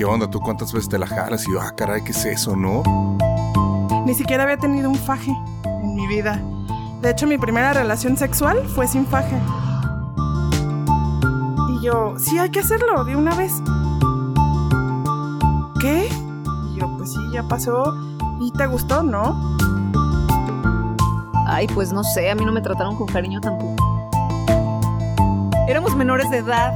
¿qué 0.00 0.06
onda? 0.06 0.30
¿Tú 0.30 0.40
cuántas 0.40 0.72
veces 0.72 0.88
te 0.88 0.98
la 0.98 1.06
jalas? 1.06 1.46
Y 1.46 1.52
yo, 1.52 1.60
ah, 1.60 1.74
caray, 1.76 2.02
¿qué 2.02 2.12
es 2.12 2.24
eso, 2.24 2.56
no? 2.56 2.82
Ni 4.06 4.14
siquiera 4.14 4.44
había 4.44 4.56
tenido 4.56 4.88
un 4.88 4.96
faje 4.96 5.30
en 5.62 5.94
mi 5.94 6.06
vida. 6.06 6.40
De 7.02 7.10
hecho, 7.10 7.26
mi 7.26 7.36
primera 7.36 7.74
relación 7.74 8.16
sexual 8.16 8.66
fue 8.66 8.88
sin 8.88 9.04
faje. 9.04 9.36
Y 11.68 11.84
yo, 11.84 12.14
sí, 12.18 12.38
hay 12.38 12.48
que 12.48 12.60
hacerlo 12.60 13.04
de 13.04 13.14
una 13.14 13.34
vez. 13.34 13.52
¿Qué? 15.82 16.08
Y 16.72 16.80
yo, 16.80 16.96
pues 16.96 17.12
sí, 17.12 17.18
ya 17.34 17.42
pasó. 17.42 17.94
¿Y 18.40 18.50
te 18.52 18.66
gustó, 18.68 19.02
no? 19.02 19.38
Ay, 21.46 21.66
pues 21.74 21.92
no 21.92 22.02
sé, 22.04 22.30
a 22.30 22.34
mí 22.34 22.46
no 22.46 22.52
me 22.52 22.62
trataron 22.62 22.96
con 22.96 23.06
cariño 23.06 23.38
tampoco. 23.42 23.76
Éramos 25.68 25.94
menores 25.94 26.30
de 26.30 26.38
edad. 26.38 26.72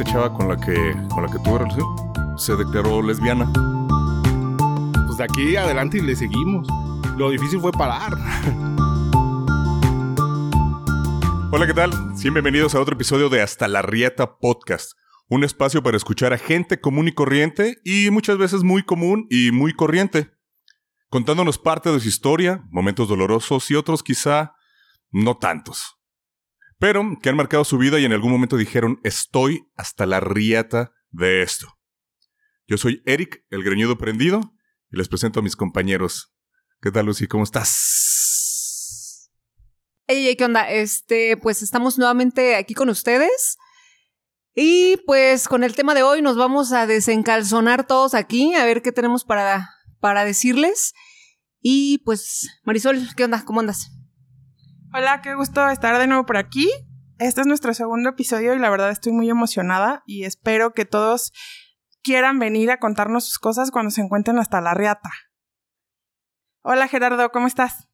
Esta 0.00 0.12
chava 0.12 0.32
con 0.32 0.48
la 0.48 0.56
que, 0.56 0.96
con 1.10 1.22
la 1.26 1.30
que 1.30 1.38
tuve 1.40 1.58
relación 1.58 2.38
se 2.38 2.56
declaró 2.56 3.02
lesbiana. 3.02 3.52
Pues 5.06 5.18
de 5.18 5.24
aquí 5.24 5.56
adelante 5.56 5.98
y 5.98 6.00
le 6.00 6.16
seguimos. 6.16 6.66
Lo 7.18 7.28
difícil 7.28 7.60
fue 7.60 7.70
parar. 7.70 8.14
Hola, 11.52 11.66
¿qué 11.66 11.74
tal? 11.74 11.90
Bienvenidos 12.18 12.74
a 12.74 12.80
otro 12.80 12.94
episodio 12.94 13.28
de 13.28 13.42
Hasta 13.42 13.68
la 13.68 13.82
Rieta 13.82 14.38
Podcast. 14.38 14.92
Un 15.28 15.44
espacio 15.44 15.82
para 15.82 15.98
escuchar 15.98 16.32
a 16.32 16.38
gente 16.38 16.80
común 16.80 17.08
y 17.08 17.12
corriente 17.12 17.76
y 17.84 18.08
muchas 18.08 18.38
veces 18.38 18.62
muy 18.62 18.82
común 18.82 19.26
y 19.28 19.50
muy 19.52 19.74
corriente. 19.74 20.30
Contándonos 21.10 21.58
parte 21.58 21.92
de 21.92 22.00
su 22.00 22.08
historia, 22.08 22.64
momentos 22.70 23.06
dolorosos 23.06 23.70
y 23.70 23.74
otros 23.74 24.02
quizá 24.02 24.54
no 25.10 25.36
tantos. 25.36 25.99
Pero 26.80 27.04
que 27.22 27.28
han 27.28 27.36
marcado 27.36 27.62
su 27.64 27.76
vida 27.76 28.00
y 28.00 28.06
en 28.06 28.12
algún 28.14 28.32
momento 28.32 28.56
dijeron, 28.56 29.00
estoy 29.04 29.68
hasta 29.76 30.06
la 30.06 30.18
rieta 30.18 30.92
de 31.10 31.42
esto. 31.42 31.68
Yo 32.66 32.78
soy 32.78 33.02
Eric, 33.04 33.44
el 33.50 33.62
greñudo 33.62 33.98
prendido, 33.98 34.54
y 34.90 34.96
les 34.96 35.08
presento 35.08 35.40
a 35.40 35.42
mis 35.42 35.56
compañeros. 35.56 36.32
¿Qué 36.80 36.90
tal, 36.90 37.04
Lucy? 37.04 37.26
¿Cómo 37.26 37.44
estás? 37.44 39.30
Ey, 40.06 40.34
¿qué 40.36 40.44
onda? 40.46 40.70
Este, 40.70 41.36
pues 41.36 41.60
estamos 41.60 41.98
nuevamente 41.98 42.56
aquí 42.56 42.72
con 42.72 42.88
ustedes. 42.88 43.58
Y 44.54 44.96
pues 45.04 45.48
con 45.48 45.64
el 45.64 45.76
tema 45.76 45.94
de 45.94 46.02
hoy 46.02 46.22
nos 46.22 46.38
vamos 46.38 46.72
a 46.72 46.86
desencalzonar 46.86 47.86
todos 47.86 48.14
aquí, 48.14 48.54
a 48.54 48.64
ver 48.64 48.80
qué 48.80 48.90
tenemos 48.90 49.24
para, 49.24 49.68
para 50.00 50.24
decirles. 50.24 50.94
Y 51.60 51.98
pues, 52.06 52.48
Marisol, 52.64 53.06
¿qué 53.16 53.24
onda? 53.24 53.44
¿Cómo 53.44 53.60
andas? 53.60 53.90
Hola, 54.92 55.20
qué 55.22 55.36
gusto 55.36 55.68
estar 55.68 55.96
de 56.00 56.08
nuevo 56.08 56.26
por 56.26 56.36
aquí. 56.36 56.68
Este 57.20 57.42
es 57.42 57.46
nuestro 57.46 57.72
segundo 57.74 58.08
episodio 58.10 58.54
y 58.54 58.58
la 58.58 58.70
verdad 58.70 58.90
estoy 58.90 59.12
muy 59.12 59.30
emocionada 59.30 60.02
y 60.04 60.24
espero 60.24 60.72
que 60.72 60.84
todos 60.84 61.32
quieran 62.02 62.40
venir 62.40 62.72
a 62.72 62.80
contarnos 62.80 63.26
sus 63.26 63.38
cosas 63.38 63.70
cuando 63.70 63.92
se 63.92 64.00
encuentren 64.00 64.40
hasta 64.40 64.60
la 64.60 64.74
riata. 64.74 65.10
Hola 66.62 66.88
Gerardo, 66.88 67.30
¿cómo 67.30 67.46
estás? 67.46 67.88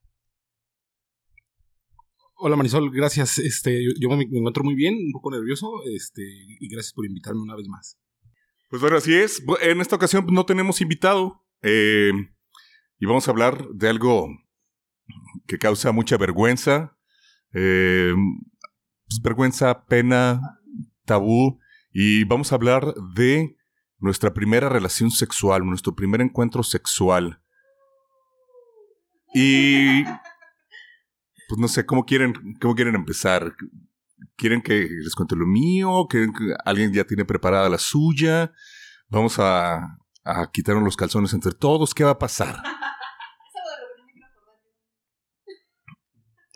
Hola 2.36 2.56
Marisol, 2.56 2.90
gracias. 2.90 3.36
Este, 3.40 3.84
yo, 3.84 3.90
yo 4.00 4.08
me, 4.08 4.16
me 4.16 4.38
encuentro 4.38 4.64
muy 4.64 4.74
bien, 4.74 4.94
un 4.94 5.12
poco 5.12 5.30
nervioso, 5.30 5.70
este, 5.94 6.22
y 6.22 6.66
gracias 6.68 6.94
por 6.94 7.04
invitarme 7.04 7.42
una 7.42 7.56
vez 7.56 7.68
más. 7.68 7.98
Pues 8.70 8.80
bueno, 8.80 8.96
así 8.96 9.14
es. 9.14 9.42
En 9.60 9.82
esta 9.82 9.96
ocasión 9.96 10.24
pues, 10.24 10.34
no 10.34 10.46
tenemos 10.46 10.80
invitado. 10.80 11.44
eh, 11.60 12.10
y 12.98 13.04
vamos 13.04 13.28
a 13.28 13.32
hablar 13.32 13.68
de 13.74 13.90
algo 13.90 14.28
que 15.46 15.58
causa 15.58 15.92
mucha 15.92 16.16
vergüenza. 16.16 16.96
eh, 17.52 18.12
pues, 19.08 19.20
vergüenza, 19.22 19.86
pena, 19.86 20.40
tabú. 21.04 21.58
Y 21.92 22.24
vamos 22.24 22.52
a 22.52 22.56
hablar 22.56 22.94
de 23.14 23.56
nuestra 23.98 24.34
primera 24.34 24.68
relación 24.68 25.10
sexual, 25.10 25.64
nuestro 25.64 25.94
primer 25.94 26.20
encuentro 26.20 26.62
sexual. 26.62 27.40
Y 29.34 30.04
pues 31.48 31.58
no 31.58 31.68
sé, 31.68 31.86
¿cómo 31.86 32.04
quieren, 32.04 32.34
cómo 32.60 32.74
quieren 32.74 32.94
empezar? 32.94 33.54
¿Quieren 34.36 34.62
que 34.62 34.88
les 35.02 35.14
cuente 35.14 35.36
lo 35.36 35.46
mío? 35.46 36.06
¿Quieren 36.08 36.32
que 36.32 36.54
alguien 36.64 36.92
ya 36.92 37.04
tiene 37.04 37.24
preparada 37.24 37.68
la 37.68 37.78
suya? 37.78 38.52
Vamos 39.08 39.38
a, 39.38 39.98
a 40.24 40.50
quitarnos 40.52 40.84
los 40.84 40.96
calzones 40.96 41.32
entre 41.32 41.52
todos. 41.52 41.94
¿Qué 41.94 42.04
va 42.04 42.12
a 42.12 42.18
pasar? 42.18 42.62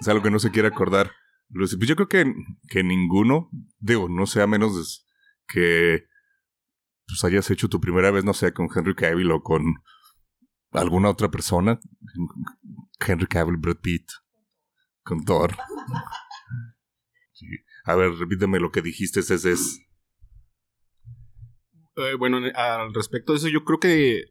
Es 0.01 0.09
algo 0.09 0.23
que 0.23 0.31
no 0.31 0.39
se 0.39 0.51
quiere 0.51 0.69
acordar. 0.69 1.13
Lucy. 1.51 1.77
Pues 1.77 1.89
yo 1.89 1.97
creo 1.97 2.09
que, 2.09 2.33
que 2.69 2.83
ninguno, 2.83 3.51
digo, 3.79 4.09
no 4.09 4.27
sea 4.27 4.47
menos 4.47 5.07
que 5.47 6.07
pues 7.07 7.25
hayas 7.25 7.51
hecho 7.51 7.69
tu 7.69 7.81
primera 7.81 8.11
vez, 8.11 8.25
no 8.25 8.33
sé, 8.33 8.53
con 8.53 8.69
Henry 8.75 8.95
Cavill 8.95 9.33
o 9.33 9.43
con 9.43 9.63
alguna 10.71 11.11
otra 11.11 11.31
persona. 11.31 11.81
Henry 13.05 13.27
Cavill, 13.27 13.57
Brad 13.57 13.79
Pitt, 13.79 14.09
con 15.03 15.25
Thor. 15.25 15.57
A 17.85 17.95
ver, 17.97 18.13
repíteme 18.13 18.61
lo 18.61 18.71
que 18.71 18.83
dijiste, 18.83 19.21
ese 19.21 19.35
es... 19.51 19.81
Eh, 21.97 22.15
bueno, 22.17 22.39
al 22.55 22.95
respecto 22.95 23.33
de 23.33 23.39
eso, 23.39 23.49
yo 23.49 23.65
creo 23.65 23.81
que 23.81 24.23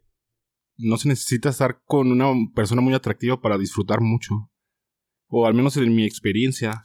no 0.78 0.96
se 0.96 1.10
necesita 1.10 1.50
estar 1.50 1.82
con 1.84 2.12
una 2.12 2.28
persona 2.56 2.82
muy 2.82 2.94
atractiva 2.94 3.42
para 3.42 3.58
disfrutar 3.58 4.00
mucho. 4.00 4.50
O 5.30 5.46
al 5.46 5.54
menos 5.54 5.78
en 5.78 5.96
mi 5.96 6.06
experiencia. 6.06 6.82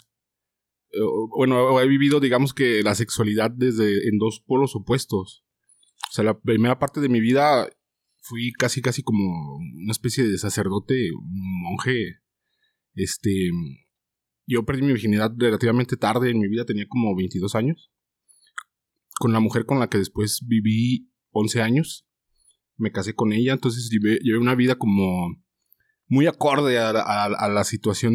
Eh, 0.93 0.99
bueno, 1.37 1.81
he 1.81 1.89
vivido, 1.89 2.21
digamos 2.21 2.55
que 2.55 2.83
la 2.83 2.95
sexualidad 2.95 3.51
desde 3.51 4.09
en 4.09 4.19
dos 4.19 4.41
polos 4.47 4.77
opuestos. 4.77 5.45
O 6.11 6.13
sea, 6.13 6.25
la 6.25 6.39
primera 6.39 6.79
parte 6.79 7.01
de 7.01 7.09
mi 7.09 7.21
vida 7.21 7.69
fui 8.21 8.53
casi, 8.53 8.81
casi 8.81 9.03
como 9.03 9.57
una 9.57 9.93
especie 9.93 10.25
de 10.25 10.39
sacerdote, 10.39 11.11
monje. 11.23 12.21
Este. 12.95 13.51
Yo 14.47 14.65
perdí 14.65 14.83
mi 14.83 14.93
virginidad 14.93 15.33
relativamente 15.37 15.97
tarde 15.97 16.31
en 16.31 16.39
mi 16.39 16.49
vida, 16.49 16.67
tenía 16.67 16.87
como 16.87 17.17
22 17.17 17.55
años 17.55 17.91
con 19.19 19.33
la 19.33 19.41
mujer 19.41 19.65
con 19.65 19.79
la 19.79 19.89
que 19.89 19.99
después 19.99 20.43
viví 20.47 21.11
11 21.31 21.63
años. 21.63 22.07
Me 22.77 22.91
casé 22.91 23.15
con 23.15 23.33
ella, 23.33 23.53
entonces 23.53 23.89
llevé, 23.91 24.19
llevé 24.21 24.39
una 24.39 24.55
vida 24.55 24.77
como 24.77 25.44
muy 26.07 26.27
acorde 26.27 26.79
a, 26.79 26.91
a- 26.91 27.25
a 27.27 27.49
la 27.49 27.65
situación 27.65 28.15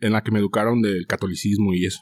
en 0.00 0.12
la 0.12 0.22
que 0.22 0.30
me 0.30 0.38
educaron 0.38 0.82
del 0.82 1.06
catolicismo 1.06 1.74
y 1.74 1.86
eso. 1.86 2.00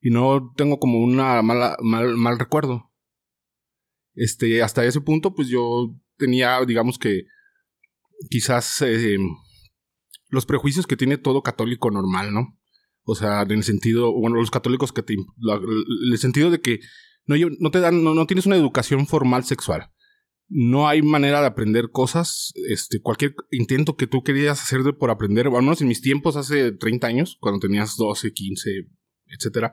Y 0.00 0.10
no 0.10 0.52
tengo 0.56 0.78
como 0.78 0.98
una 1.00 1.40
mala, 1.42 1.76
mal, 1.82 2.16
mal 2.16 2.38
recuerdo. 2.38 2.90
Este, 4.14 4.62
hasta 4.62 4.84
ese 4.84 5.00
punto, 5.00 5.34
pues 5.34 5.48
yo 5.48 5.94
tenía, 6.16 6.64
digamos 6.64 6.98
que, 6.98 7.22
quizás 8.30 8.80
eh, 8.82 9.16
los 10.28 10.46
prejuicios 10.46 10.86
que 10.86 10.96
tiene 10.96 11.18
todo 11.18 11.42
católico 11.42 11.90
normal, 11.90 12.32
¿no? 12.32 12.58
O 13.06 13.14
sea, 13.14 13.42
en 13.42 13.50
el 13.52 13.64
sentido, 13.64 14.12
bueno, 14.12 14.36
los 14.36 14.50
católicos 14.50 14.92
que 14.92 15.02
te, 15.02 15.16
la- 15.38 15.60
el 16.10 16.18
sentido 16.18 16.50
de 16.50 16.60
que 16.60 16.80
no, 17.26 17.34
no 17.58 17.70
te 17.70 17.80
dan, 17.80 18.04
no, 18.04 18.14
no 18.14 18.26
tienes 18.26 18.46
una 18.46 18.56
educación 18.56 19.06
formal 19.06 19.44
sexual. 19.44 19.90
No 20.48 20.88
hay 20.88 21.02
manera 21.02 21.40
de 21.40 21.46
aprender 21.46 21.90
cosas. 21.90 22.52
Este, 22.68 23.00
cualquier 23.00 23.34
intento 23.50 23.96
que 23.96 24.06
tú 24.06 24.22
querías 24.22 24.62
hacer 24.62 24.82
de- 24.82 24.92
por 24.92 25.10
aprender, 25.10 25.46
al 25.46 25.52
menos 25.62 25.80
en 25.80 25.88
mis 25.88 26.00
tiempos, 26.02 26.36
hace 26.36 26.72
30 26.72 27.06
años, 27.06 27.36
cuando 27.40 27.60
tenías 27.60 27.96
12, 27.96 28.32
15, 28.32 28.70
etcétera, 29.26 29.72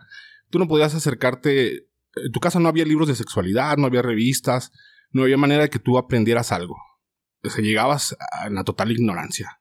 tú 0.50 0.60
no 0.60 0.68
podías 0.68 0.96
acercarte. 0.96 1.88
En 2.16 2.32
tu 2.32 2.40
casa 2.40 2.60
no 2.60 2.70
había 2.70 2.86
libros 2.86 3.08
de 3.08 3.16
sexualidad, 3.16 3.78
no 3.78 3.86
había 3.88 4.02
revistas, 4.02 4.72
no 5.12 5.24
había 5.24 5.38
manera 5.38 5.64
de 5.64 5.70
que 5.70 5.80
tú 5.80 5.98
aprendieras 5.98 6.52
algo. 6.52 6.76
O 7.44 7.50
sea, 7.50 7.64
llegabas 7.64 8.16
a- 8.20 8.50
la 8.50 8.64
total 8.64 8.92
ignorancia. 8.92 9.58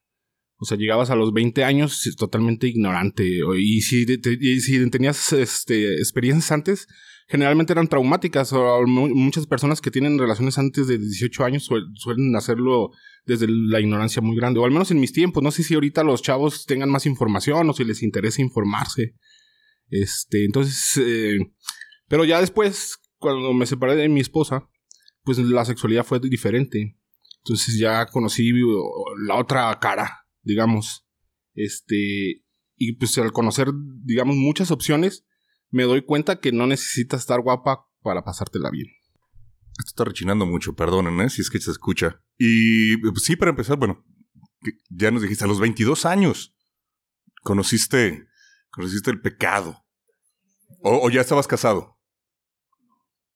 O 0.62 0.64
sea, 0.66 0.76
llegabas 0.76 1.08
a 1.10 1.16
los 1.16 1.32
20 1.32 1.64
años 1.64 2.02
totalmente 2.18 2.66
ignorante. 2.68 3.24
Y 3.58 3.80
si, 3.80 4.04
te- 4.18 4.36
y 4.38 4.60
si 4.60 4.90
tenías 4.90 5.32
este, 5.32 5.94
experiencias 5.94 6.52
antes, 6.52 6.86
generalmente 7.30 7.72
eran 7.72 7.88
traumáticas. 7.88 8.52
O 8.52 8.86
mu- 8.86 9.08
muchas 9.14 9.46
personas 9.46 9.80
que 9.80 9.90
tienen 9.90 10.18
relaciones 10.18 10.58
antes 10.58 10.86
de 10.86 10.98
18 10.98 11.44
años 11.44 11.64
suel- 11.70 11.90
suelen 11.94 12.34
hacerlo 12.36 12.90
desde 13.24 13.46
la 13.48 13.80
ignorancia 13.80 14.20
muy 14.20 14.36
grande. 14.36 14.60
O 14.60 14.64
al 14.64 14.70
menos 14.72 14.90
en 14.90 15.00
mis 15.00 15.12
tiempos. 15.12 15.42
No 15.42 15.50
sé 15.50 15.62
si 15.62 15.74
ahorita 15.74 16.04
los 16.04 16.20
chavos 16.22 16.66
tengan 16.66 16.90
más 16.90 17.06
información 17.06 17.70
o 17.70 17.72
si 17.72 17.84
les 17.84 18.02
interesa 18.02 18.42
informarse. 18.42 19.14
Este, 19.88 20.44
entonces, 20.44 21.00
eh, 21.04 21.38
pero 22.08 22.24
ya 22.24 22.40
después, 22.40 22.98
cuando 23.18 23.52
me 23.52 23.66
separé 23.66 23.96
de 23.96 24.08
mi 24.08 24.20
esposa, 24.20 24.68
pues 25.22 25.38
la 25.38 25.64
sexualidad 25.64 26.04
fue 26.04 26.20
diferente. 26.20 26.96
Entonces 27.44 27.78
ya 27.78 28.06
conocí 28.06 28.52
la 29.26 29.36
otra 29.36 29.78
cara, 29.80 30.26
digamos. 30.42 31.06
Este, 31.54 32.42
y 32.76 32.92
pues 32.98 33.16
al 33.18 33.32
conocer, 33.32 33.68
digamos, 34.04 34.36
muchas 34.36 34.70
opciones, 34.70 35.26
me 35.70 35.84
doy 35.84 36.02
cuenta 36.02 36.40
que 36.40 36.52
no 36.52 36.66
necesitas 36.66 37.20
estar 37.20 37.40
guapa 37.40 37.86
para 38.02 38.24
pasártela 38.24 38.70
bien. 38.70 38.88
Esto 39.78 39.90
está 39.90 40.04
rechinando 40.04 40.46
mucho, 40.46 40.74
perdonen, 40.74 41.20
¿eh? 41.20 41.30
si 41.30 41.40
es 41.40 41.50
que 41.50 41.60
se 41.60 41.70
escucha. 41.70 42.20
Y 42.36 42.96
pues, 42.98 43.24
sí, 43.24 43.36
para 43.36 43.50
empezar, 43.50 43.78
bueno, 43.78 44.04
ya 44.90 45.10
nos 45.10 45.22
dijiste, 45.22 45.44
a 45.44 45.48
los 45.48 45.60
22 45.60 46.04
años 46.04 46.54
conociste, 47.42 48.28
conociste 48.70 49.10
el 49.10 49.20
pecado. 49.20 49.84
O, 50.82 51.10
ya 51.10 51.20
estabas 51.20 51.46
casado. 51.46 51.98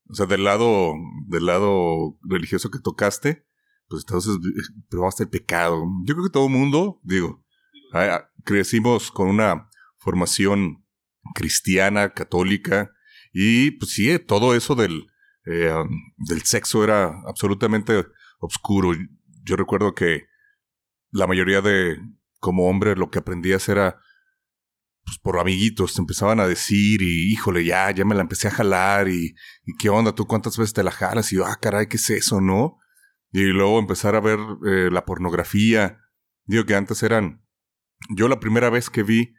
O 0.08 0.14
sea, 0.14 0.26
del 0.26 0.44
lado, 0.44 0.94
del 1.26 1.46
lado 1.46 2.18
religioso 2.22 2.70
que 2.70 2.78
tocaste, 2.78 3.46
pues 3.88 4.04
entonces 4.06 4.36
eh, 4.36 4.82
probaste 4.88 5.24
el 5.24 5.30
pecado. 5.30 5.84
Yo 6.04 6.14
creo 6.14 6.26
que 6.26 6.32
todo 6.32 6.46
el 6.46 6.52
mundo, 6.52 7.00
digo, 7.02 7.44
ah, 7.92 8.28
crecimos 8.44 9.10
con 9.10 9.28
una 9.28 9.68
formación 9.98 10.83
cristiana, 11.34 12.12
católica, 12.12 12.92
y 13.32 13.72
pues 13.72 13.92
sí, 13.92 14.18
todo 14.18 14.54
eso 14.54 14.74
del, 14.74 15.06
eh, 15.46 15.74
del 16.16 16.42
sexo 16.42 16.84
era 16.84 17.12
absolutamente 17.26 18.06
oscuro. 18.38 18.92
Yo 19.42 19.56
recuerdo 19.56 19.94
que 19.94 20.26
la 21.10 21.26
mayoría 21.26 21.60
de, 21.60 21.98
como 22.40 22.68
hombre, 22.68 22.96
lo 22.96 23.10
que 23.10 23.18
aprendías 23.18 23.68
era 23.68 24.00
pues 25.04 25.18
por 25.18 25.38
amiguitos 25.38 25.94
te 25.94 26.00
empezaban 26.00 26.40
a 26.40 26.46
decir 26.46 27.02
y 27.02 27.32
híjole, 27.32 27.64
ya, 27.64 27.90
ya 27.90 28.04
me 28.04 28.14
la 28.14 28.22
empecé 28.22 28.48
a 28.48 28.52
jalar 28.52 29.08
y, 29.08 29.34
y 29.64 29.76
qué 29.78 29.90
onda, 29.90 30.14
tú 30.14 30.26
cuántas 30.26 30.56
veces 30.56 30.72
te 30.72 30.82
la 30.82 30.90
jalas 30.90 31.32
y 31.32 31.36
yo, 31.36 31.44
ah, 31.44 31.58
caray, 31.60 31.88
¿qué 31.88 31.96
es 31.96 32.08
eso, 32.10 32.40
no? 32.40 32.78
Y 33.30 33.42
luego 33.46 33.78
empezar 33.78 34.14
a 34.14 34.20
ver 34.20 34.38
eh, 34.66 34.90
la 34.90 35.04
pornografía. 35.04 35.98
Digo 36.44 36.64
que 36.64 36.74
antes 36.74 37.02
eran, 37.02 37.44
yo 38.10 38.28
la 38.28 38.40
primera 38.40 38.70
vez 38.70 38.90
que 38.90 39.02
vi 39.02 39.34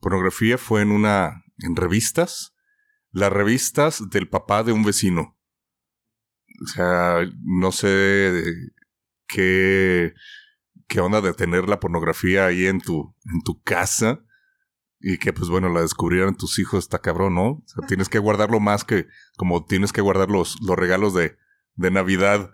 pornografía 0.00 0.58
fue 0.58 0.82
en 0.82 0.90
una, 0.90 1.44
en 1.58 1.76
revistas, 1.76 2.54
las 3.10 3.32
revistas 3.32 4.08
del 4.10 4.28
papá 4.28 4.62
de 4.62 4.72
un 4.72 4.84
vecino. 4.84 5.36
O 6.62 6.66
sea, 6.66 7.20
no 7.42 7.72
sé 7.72 8.42
qué, 9.26 10.14
qué 10.88 11.00
onda 11.00 11.20
de 11.20 11.32
tener 11.32 11.68
la 11.68 11.80
pornografía 11.80 12.46
ahí 12.46 12.66
en 12.66 12.80
tu, 12.80 13.14
en 13.32 13.42
tu 13.42 13.62
casa 13.62 14.24
y 15.00 15.18
que 15.18 15.32
pues 15.32 15.48
bueno, 15.48 15.68
la 15.68 15.82
descubrieran 15.82 16.36
tus 16.36 16.58
hijos, 16.58 16.84
está 16.84 16.98
cabrón, 16.98 17.34
¿no? 17.36 17.46
O 17.50 17.64
sea, 17.66 17.86
tienes 17.86 18.08
que 18.08 18.18
guardarlo 18.18 18.58
más 18.60 18.84
que 18.84 19.06
como 19.36 19.64
tienes 19.64 19.92
que 19.92 20.00
guardar 20.00 20.28
los, 20.30 20.60
los 20.60 20.76
regalos 20.76 21.14
de, 21.14 21.36
de 21.76 21.90
Navidad. 21.90 22.50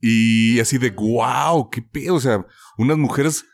Y 0.00 0.60
así 0.60 0.78
de, 0.78 0.90
wow, 0.90 1.70
qué 1.70 1.80
pedo, 1.80 2.16
o 2.16 2.20
sea, 2.20 2.46
unas 2.76 2.98
mujeres, 2.98 3.46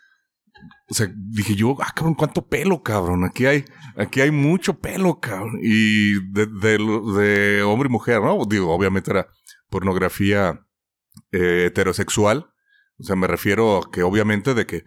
o 0.91 0.93
sea, 0.93 1.09
dije 1.15 1.55
yo, 1.55 1.77
ah, 1.79 1.93
cabrón, 1.95 2.15
cuánto 2.15 2.45
pelo, 2.45 2.83
cabrón, 2.83 3.23
aquí 3.23 3.45
hay, 3.45 3.63
aquí 3.95 4.19
hay 4.19 4.29
mucho 4.29 4.77
pelo, 4.77 5.21
cabrón. 5.21 5.57
Y 5.63 6.15
de, 6.31 6.47
de, 6.47 7.63
hombre 7.63 7.87
y 7.87 7.91
mujer, 7.91 8.21
¿no? 8.21 8.37
Digo, 8.45 8.73
obviamente 8.73 9.09
era 9.09 9.29
pornografía 9.69 10.67
eh, 11.31 11.67
heterosexual. 11.67 12.51
O 12.99 13.03
sea, 13.03 13.15
me 13.15 13.27
refiero 13.27 13.89
que 13.89 14.03
obviamente 14.03 14.53
de 14.53 14.65
que 14.65 14.83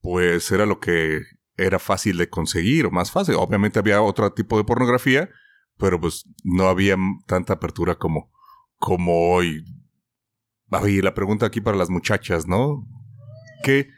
pues 0.00 0.52
era 0.52 0.66
lo 0.66 0.78
que 0.78 1.22
era 1.56 1.80
fácil 1.80 2.16
de 2.16 2.30
conseguir 2.30 2.86
o 2.86 2.92
más 2.92 3.10
fácil. 3.10 3.34
Obviamente 3.34 3.80
había 3.80 4.02
otro 4.02 4.32
tipo 4.32 4.56
de 4.56 4.62
pornografía, 4.62 5.30
pero 5.78 6.00
pues 6.00 6.26
no 6.44 6.68
había 6.68 6.96
tanta 7.26 7.54
apertura 7.54 7.96
como, 7.96 8.30
como 8.78 9.32
hoy. 9.32 9.64
Y 10.86 11.02
la 11.02 11.14
pregunta 11.14 11.46
aquí 11.46 11.60
para 11.60 11.76
las 11.76 11.90
muchachas, 11.90 12.46
¿no? 12.46 12.86
¿Qué, 13.64 13.88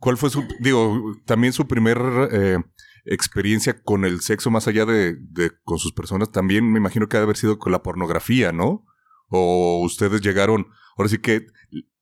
¿Cuál 0.00 0.16
fue 0.16 0.30
su, 0.30 0.42
digo, 0.60 1.14
también 1.26 1.52
su 1.52 1.68
primer 1.68 1.98
eh, 2.32 2.58
experiencia 3.04 3.82
con 3.82 4.06
el 4.06 4.22
sexo 4.22 4.50
más 4.50 4.66
allá 4.66 4.86
de, 4.86 5.16
con 5.62 5.78
sus 5.78 5.92
personas? 5.92 6.32
También 6.32 6.72
me 6.72 6.78
imagino 6.78 7.06
que 7.06 7.18
ha 7.18 7.20
de 7.20 7.24
haber 7.24 7.36
sido 7.36 7.58
con 7.58 7.70
la 7.70 7.82
pornografía, 7.82 8.50
¿no? 8.50 8.86
O 9.28 9.82
ustedes 9.84 10.22
llegaron, 10.22 10.66
ahora 10.96 11.10
sí 11.10 11.18
que 11.18 11.46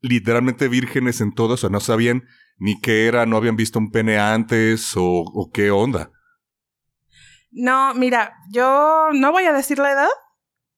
literalmente 0.00 0.69
vírgenes 0.69 1.21
en 1.21 1.33
todo, 1.33 1.55
o 1.55 1.56
sea, 1.56 1.71
no 1.71 1.81
sabían 1.81 2.23
ni 2.56 2.81
qué 2.81 3.09
era, 3.09 3.27
no 3.27 3.37
habían 3.37 3.56
visto 3.56 3.81
un 3.81 3.91
pene 3.91 4.19
antes 4.19 4.93
o, 4.97 5.51
qué 5.53 5.73
onda. 5.73 6.12
No, 7.51 7.94
mira, 7.94 8.35
yo 8.53 9.09
no 9.12 9.33
voy 9.33 9.44
a 9.44 9.53
decir 9.53 9.79
la 9.79 9.93
edad 9.93 10.09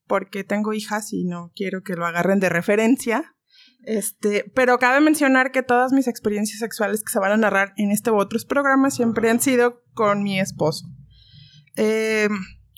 porque 0.07 0.43
tengo 0.43 0.73
hijas 0.73 1.13
y 1.13 1.25
no 1.25 1.53
quiero 1.55 1.83
que 1.83 1.97
lo 1.97 2.07
agarren 2.07 2.41
de 2.41 2.49
referencia. 2.49 3.37
Este, 3.85 4.51
pero 4.55 4.79
cabe 4.79 5.01
mencionar 5.01 5.53
que 5.53 5.63
todas 5.63 5.93
mis 5.93 6.07
experiencias 6.07 6.59
sexuales 6.59 7.03
que 7.03 7.13
se 7.13 7.19
van 7.19 7.33
a 7.33 7.37
narrar 7.37 7.73
en 7.77 7.91
este 7.91 8.11
u 8.11 8.17
otros 8.17 8.45
programas 8.45 8.95
siempre 8.95 9.31
han 9.31 9.41
sido 9.41 9.83
con 9.95 10.23
mi 10.23 10.39
esposo. 10.39 10.87
Eh, 11.77 12.29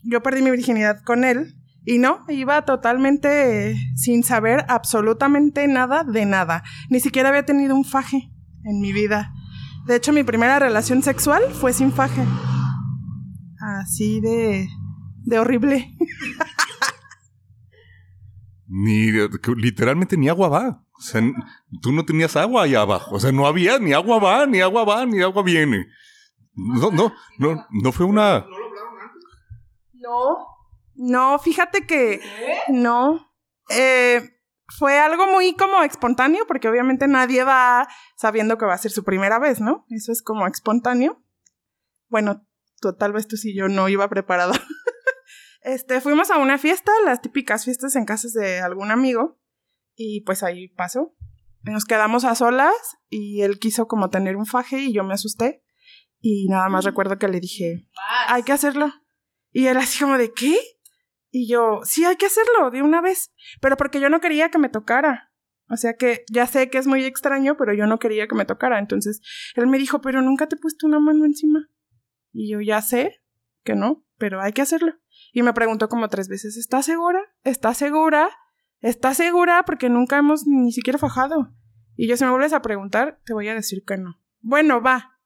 yo 0.05 0.23
perdí 0.23 0.43
mi 0.43 0.51
virginidad 0.51 1.03
con 1.03 1.25
él 1.25 1.57
y 1.85 1.99
no, 1.99 2.25
iba 2.29 2.65
totalmente 2.65 3.77
sin 3.97 4.23
saber 4.23 4.65
absolutamente 4.69 5.67
nada 5.67 6.05
de 6.05 6.25
nada. 6.27 6.63
Ni 6.89 7.01
siquiera 7.01 7.31
había 7.31 7.45
tenido 7.45 7.75
un 7.75 7.85
faje 7.85 8.31
en 8.65 8.81
mi 8.81 8.93
vida. 8.93 9.33
De 9.87 9.97
hecho, 9.97 10.13
mi 10.13 10.23
primera 10.23 10.61
relación 10.61 11.03
sexual 11.03 11.43
fue 11.53 11.73
sin 11.73 11.91
faje. 11.91 12.23
Así 13.81 14.21
de, 14.21 14.69
de 15.25 15.39
horrible. 15.41 15.93
ni 18.69 19.11
literalmente 19.57 20.17
ni 20.17 20.29
agua 20.29 20.49
va. 20.49 20.85
O 21.03 21.05
sea, 21.05 21.21
tú 21.81 21.91
no 21.91 22.05
tenías 22.05 22.37
agua 22.37 22.63
allá 22.63 22.83
abajo. 22.83 23.17
O 23.17 23.19
sea, 23.19 23.33
no 23.33 23.45
había 23.45 23.81
ni 23.81 23.93
agua 23.93 24.21
va, 24.21 24.47
ni 24.47 24.61
agua 24.61 24.85
va, 24.85 25.05
ni 25.05 25.21
agua 25.21 25.43
viene. 25.43 25.89
No, 26.55 26.93
no, 26.93 27.13
no, 27.39 27.67
no 27.71 27.93
fue 27.93 28.07
una. 28.07 28.39
¿No 28.39 28.59
lo 28.59 28.67
hablaron 28.67 29.01
antes? 29.01 29.25
No. 29.95 30.47
No, 30.95 31.39
fíjate 31.41 31.89
que. 31.89 32.21
No. 32.69 33.35
Eh, 33.69 34.23
fue 34.69 35.01
algo 35.01 35.27
muy 35.27 35.57
como 35.57 35.83
espontáneo, 35.83 36.47
porque 36.47 36.69
obviamente 36.69 37.09
nadie 37.09 37.43
va 37.43 37.89
sabiendo 38.17 38.57
que 38.57 38.67
va 38.67 38.75
a 38.75 38.79
ser 38.79 38.93
su 38.93 39.03
primera 39.03 39.41
vez, 39.41 39.61
¿no? 39.61 39.85
Eso 39.91 40.13
es 40.13 40.23
como 40.23 40.47
espontáneo. 40.47 41.21
Bueno, 42.11 42.47
tú, 42.81 42.95
tal 42.95 43.13
vez 43.13 43.27
tú 43.27 43.37
sí, 43.37 43.57
yo 43.57 43.67
no 43.67 43.89
iba 43.89 44.09
preparada. 44.09 44.55
este, 45.63 46.01
fuimos 46.01 46.31
a 46.31 46.39
una 46.39 46.59
fiesta, 46.59 46.93
las 47.05 47.21
típicas 47.23 47.65
fiestas 47.65 47.97
en 47.97 48.05
casas 48.05 48.35
de 48.35 48.61
algún 48.61 48.93
amigo, 48.93 49.42
y 49.95 50.23
pues 50.23 50.43
ahí 50.43 50.69
pasó. 50.69 51.15
Nos 51.63 51.85
quedamos 51.85 52.25
a 52.25 52.35
solas 52.35 52.75
y 53.09 53.43
él 53.43 53.59
quiso 53.59 53.87
como 53.87 54.11
tener 54.11 54.37
un 54.37 54.47
faje 54.47 54.81
y 54.81 54.93
yo 54.93 55.05
me 55.05 55.15
asusté. 55.15 55.63
Y 56.21 56.49
nada 56.49 56.69
más 56.69 56.85
recuerdo 56.85 57.19
que 57.19 57.29
le 57.29 57.41
dije, 57.41 57.89
hay 58.29 58.43
que 58.43 58.53
hacerlo. 58.53 58.93
Y 59.51 59.67
él 59.67 59.77
así 59.77 60.01
como 60.01 60.19
de, 60.19 60.33
¿qué? 60.33 60.59
Y 61.31 61.49
yo, 61.49 61.81
sí, 61.85 62.05
hay 62.05 62.17
que 62.17 62.27
hacerlo 62.27 62.71
de 62.71 62.83
una 62.83 63.01
vez, 63.01 63.33
pero 63.61 63.77
porque 63.77 64.01
yo 64.01 64.09
no 64.09 64.21
quería 64.21 64.51
que 64.51 64.59
me 64.59 64.69
tocara. 64.69 65.33
O 65.69 65.77
sea 65.77 65.95
que 65.95 66.25
ya 66.31 66.47
sé 66.47 66.69
que 66.69 66.79
es 66.79 66.87
muy 66.87 67.05
extraño, 67.05 67.57
pero 67.57 67.73
yo 67.73 67.87
no 67.87 67.99
quería 67.99 68.29
que 68.29 68.35
me 68.35 68.45
tocara. 68.45 68.79
Entonces 68.79 69.21
él 69.55 69.67
me 69.67 69.79
dijo, 69.79 70.01
pero 70.01 70.21
nunca 70.21 70.47
te 70.47 70.57
he 70.57 70.59
puesto 70.59 70.87
una 70.87 71.01
mano 71.01 71.25
encima. 71.25 71.71
Y 72.33 72.53
yo 72.53 72.61
ya 72.61 72.83
sé 72.83 73.23
que 73.65 73.75
no, 73.75 74.05
pero 74.19 74.43
hay 74.43 74.53
que 74.53 74.63
hacerlo. 74.63 74.95
Y 75.33 75.43
me 75.43 75.55
preguntó 75.55 75.89
como 75.89 76.09
tres 76.09 76.29
veces, 76.29 76.57
¿estás 76.57 76.85
segura? 76.85 77.21
¿Estás 77.45 77.79
segura? 77.79 78.29
¿Estás 78.83 79.17
segura? 79.17 79.65
Porque 79.65 79.89
nunca 79.89 80.19
hemos 80.19 80.47
ni 80.47 80.73
siquiera 80.73 80.99
fajado. 80.99 81.55
Y 81.97 82.07
yo 82.07 82.17
si 82.17 82.25
me 82.25 82.31
vuelves 82.31 82.53
a 82.53 82.61
preguntar, 82.61 83.21
te 83.25 83.33
voy 83.33 83.49
a 83.49 83.55
decir 83.55 83.83
que 83.87 83.97
no. 83.97 84.21
Bueno, 84.41 84.83
va. 84.83 85.19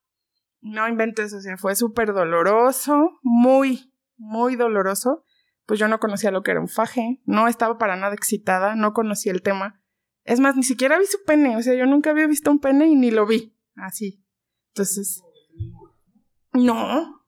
No 0.61 0.89
inventes, 0.89 1.33
o 1.33 1.41
sea, 1.41 1.57
fue 1.57 1.75
súper 1.75 2.13
doloroso, 2.13 3.19
muy, 3.23 3.93
muy 4.17 4.55
doloroso 4.55 5.25
pues 5.67 5.81
yo 5.81 5.89
no 5.89 5.99
conocía 6.01 6.31
lo 6.31 6.43
que 6.43 6.53
era 6.53 6.61
un 6.61 6.69
faje, 6.69 7.21
no 7.27 7.49
estaba 7.49 7.77
para 7.77 7.97
nada 7.97 8.15
excitada, 8.15 8.77
no 8.77 8.93
conocía 8.93 9.33
el 9.33 9.43
tema. 9.43 9.83
Es 10.25 10.41
más, 10.41 10.57
ni 10.57 10.63
siquiera 10.63 10.99
vi 10.99 11.07
su 11.07 11.19
pene, 11.25 11.57
o 11.57 11.63
sea, 11.63 11.75
yo 11.75 11.87
nunca 11.87 12.11
había 12.11 12.27
visto 12.27 12.51
un 12.51 12.61
pene 12.61 12.87
y 12.87 12.95
ni 12.95 13.11
lo 13.11 13.27
vi, 13.27 13.57
así. 13.75 14.25
Entonces, 14.69 15.23
no, 16.53 17.25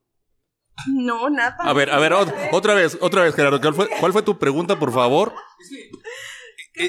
no, 0.87 1.29
nada. 1.29 1.55
A 1.59 1.73
ver, 1.73 1.89
a 1.89 1.99
ver, 1.99 2.13
otra 2.51 2.73
vez, 2.73 2.97
otra 3.01 3.23
vez, 3.23 3.35
Gerardo, 3.35 3.59
¿cuál 3.61 3.73
fue, 3.73 3.89
cuál 3.99 4.13
fue 4.13 4.21
tu 4.23 4.37
pregunta, 4.37 4.79
por 4.79 4.91
favor? 4.91 5.33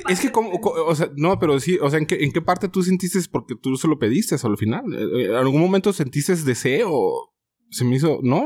Es 0.08 0.20
que, 0.20 0.30
como, 0.30 0.52
o 0.52 0.94
sea, 0.94 1.10
no, 1.16 1.38
pero 1.38 1.58
sí, 1.58 1.76
o 1.80 1.90
sea, 1.90 1.98
¿en 1.98 2.06
qué, 2.06 2.22
¿en 2.22 2.32
qué 2.32 2.40
parte 2.40 2.68
tú 2.68 2.82
sentiste 2.82 3.18
porque 3.30 3.56
tú 3.56 3.76
se 3.76 3.88
lo 3.88 3.98
pediste 3.98 4.36
al 4.42 4.56
final? 4.56 4.84
Eh, 4.92 5.26
¿En 5.26 5.34
algún 5.34 5.60
momento 5.60 5.92
sentiste 5.92 6.36
deseo? 6.36 7.32
Se 7.70 7.84
me 7.84 7.96
hizo, 7.96 8.20
no, 8.22 8.44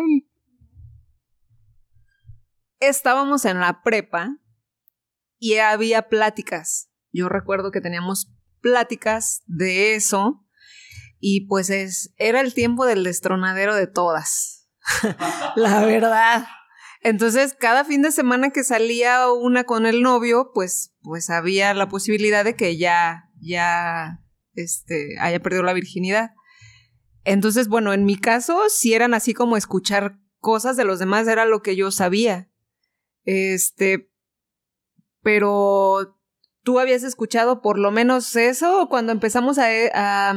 estábamos 2.89 3.45
en 3.45 3.61
la 3.61 3.83
prepa 3.83 4.37
y 5.39 5.57
había 5.57 6.09
pláticas. 6.09 6.91
Yo 7.13 7.29
recuerdo 7.29 7.71
que 7.71 7.81
teníamos 7.81 8.33
pláticas 8.61 9.43
de 9.47 9.95
eso 9.95 10.45
y 11.21 11.47
pues 11.47 11.71
es, 11.71 12.15
era 12.17 12.41
el 12.41 12.55
tiempo 12.55 12.87
del 12.87 13.05
destronadero 13.05 13.75
de 13.75 13.87
todas. 13.87 14.63
la 15.57 15.85
verdad. 15.85 16.47
Entonces, 17.00 17.55
cada 17.59 17.85
fin 17.85 18.03
de 18.03 18.12
semana 18.12 18.50
que 18.50 18.64
salía 18.64 19.31
una 19.31 19.64
con 19.64 19.85
el 19.87 20.03
novio, 20.03 20.53
pues, 20.55 20.95
pues 21.03 21.29
había 21.29 21.75
la 21.75 21.88
posibilidad 21.88 22.45
de 22.45 22.57
que 22.57 22.79
ya, 22.79 23.31
ya, 23.41 24.21
este, 24.55 25.19
haya 25.21 25.41
perdido 25.41 25.62
la 25.62 25.75
virginidad. 25.75 26.31
Entonces, 27.25 27.69
bueno, 27.69 27.93
en 27.93 28.05
mi 28.05 28.17
caso, 28.17 28.62
si 28.69 28.95
eran 28.95 29.14
así 29.14 29.35
como 29.35 29.57
escuchar 29.57 30.19
cosas 30.38 30.76
de 30.76 30.85
los 30.85 30.99
demás, 30.99 31.29
era 31.29 31.45
lo 31.45 31.62
que 31.62 31.76
yo 31.76 31.91
sabía. 31.91 32.50
Este, 33.25 34.11
pero 35.23 36.19
tú 36.62 36.81
habías 36.81 37.03
escuchado 37.03 37.61
por 37.62 37.79
lo 37.79 37.91
menos 37.91 38.37
eso 38.37 38.88
cuando 38.88 39.12
empezamos 39.12 39.59
a, 39.59 39.69
a, 39.95 40.35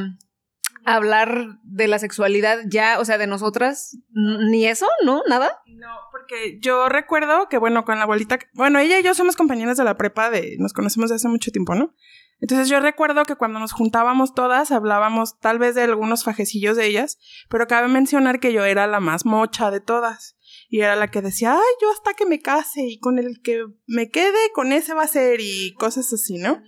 hablar 0.94 1.58
de 1.62 1.88
la 1.88 1.98
sexualidad 1.98 2.60
ya, 2.66 2.98
o 2.98 3.04
sea, 3.04 3.18
de 3.18 3.26
nosotras, 3.26 3.96
ni 4.10 4.66
eso, 4.66 4.86
¿no? 5.04 5.22
Nada. 5.28 5.60
No, 5.66 5.88
porque 6.10 6.58
yo 6.60 6.88
recuerdo 6.88 7.48
que, 7.48 7.58
bueno, 7.58 7.84
con 7.84 7.98
la 7.98 8.04
abuelita, 8.04 8.38
bueno, 8.54 8.78
ella 8.78 8.98
y 8.98 9.02
yo 9.02 9.14
somos 9.14 9.36
compañeras 9.36 9.76
de 9.76 9.84
la 9.84 9.96
prepa, 9.96 10.30
de, 10.30 10.56
nos 10.58 10.72
conocemos 10.72 11.10
de 11.10 11.16
hace 11.16 11.28
mucho 11.28 11.50
tiempo, 11.50 11.74
¿no? 11.74 11.94
Entonces 12.40 12.68
yo 12.68 12.80
recuerdo 12.80 13.24
que 13.24 13.34
cuando 13.34 13.58
nos 13.58 13.72
juntábamos 13.72 14.32
todas 14.32 14.70
hablábamos 14.70 15.40
tal 15.40 15.58
vez 15.58 15.74
de 15.74 15.82
algunos 15.82 16.22
fajecillos 16.22 16.76
de 16.76 16.86
ellas, 16.86 17.18
pero 17.48 17.66
cabe 17.66 17.88
mencionar 17.88 18.38
que 18.38 18.52
yo 18.52 18.64
era 18.64 18.86
la 18.86 19.00
más 19.00 19.26
mocha 19.26 19.70
de 19.70 19.80
todas. 19.80 20.36
Y 20.68 20.80
era 20.80 20.96
la 20.96 21.08
que 21.08 21.20
decía, 21.20 21.54
ay, 21.54 21.74
yo 21.82 21.90
hasta 21.90 22.14
que 22.14 22.26
me 22.26 22.40
case 22.40 22.82
y 22.82 22.98
con 22.98 23.18
el 23.18 23.40
que 23.42 23.64
me 23.86 24.08
quede, 24.08 24.52
con 24.54 24.72
ese 24.72 24.94
va 24.94 25.02
a 25.02 25.08
ser 25.08 25.40
y 25.40 25.74
cosas 25.74 26.12
así, 26.12 26.38
¿no? 26.38 26.62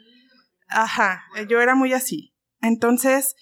Ajá, 0.68 1.22
yo 1.48 1.60
era 1.60 1.74
muy 1.74 1.92
así. 1.92 2.34
Entonces, 2.60 3.36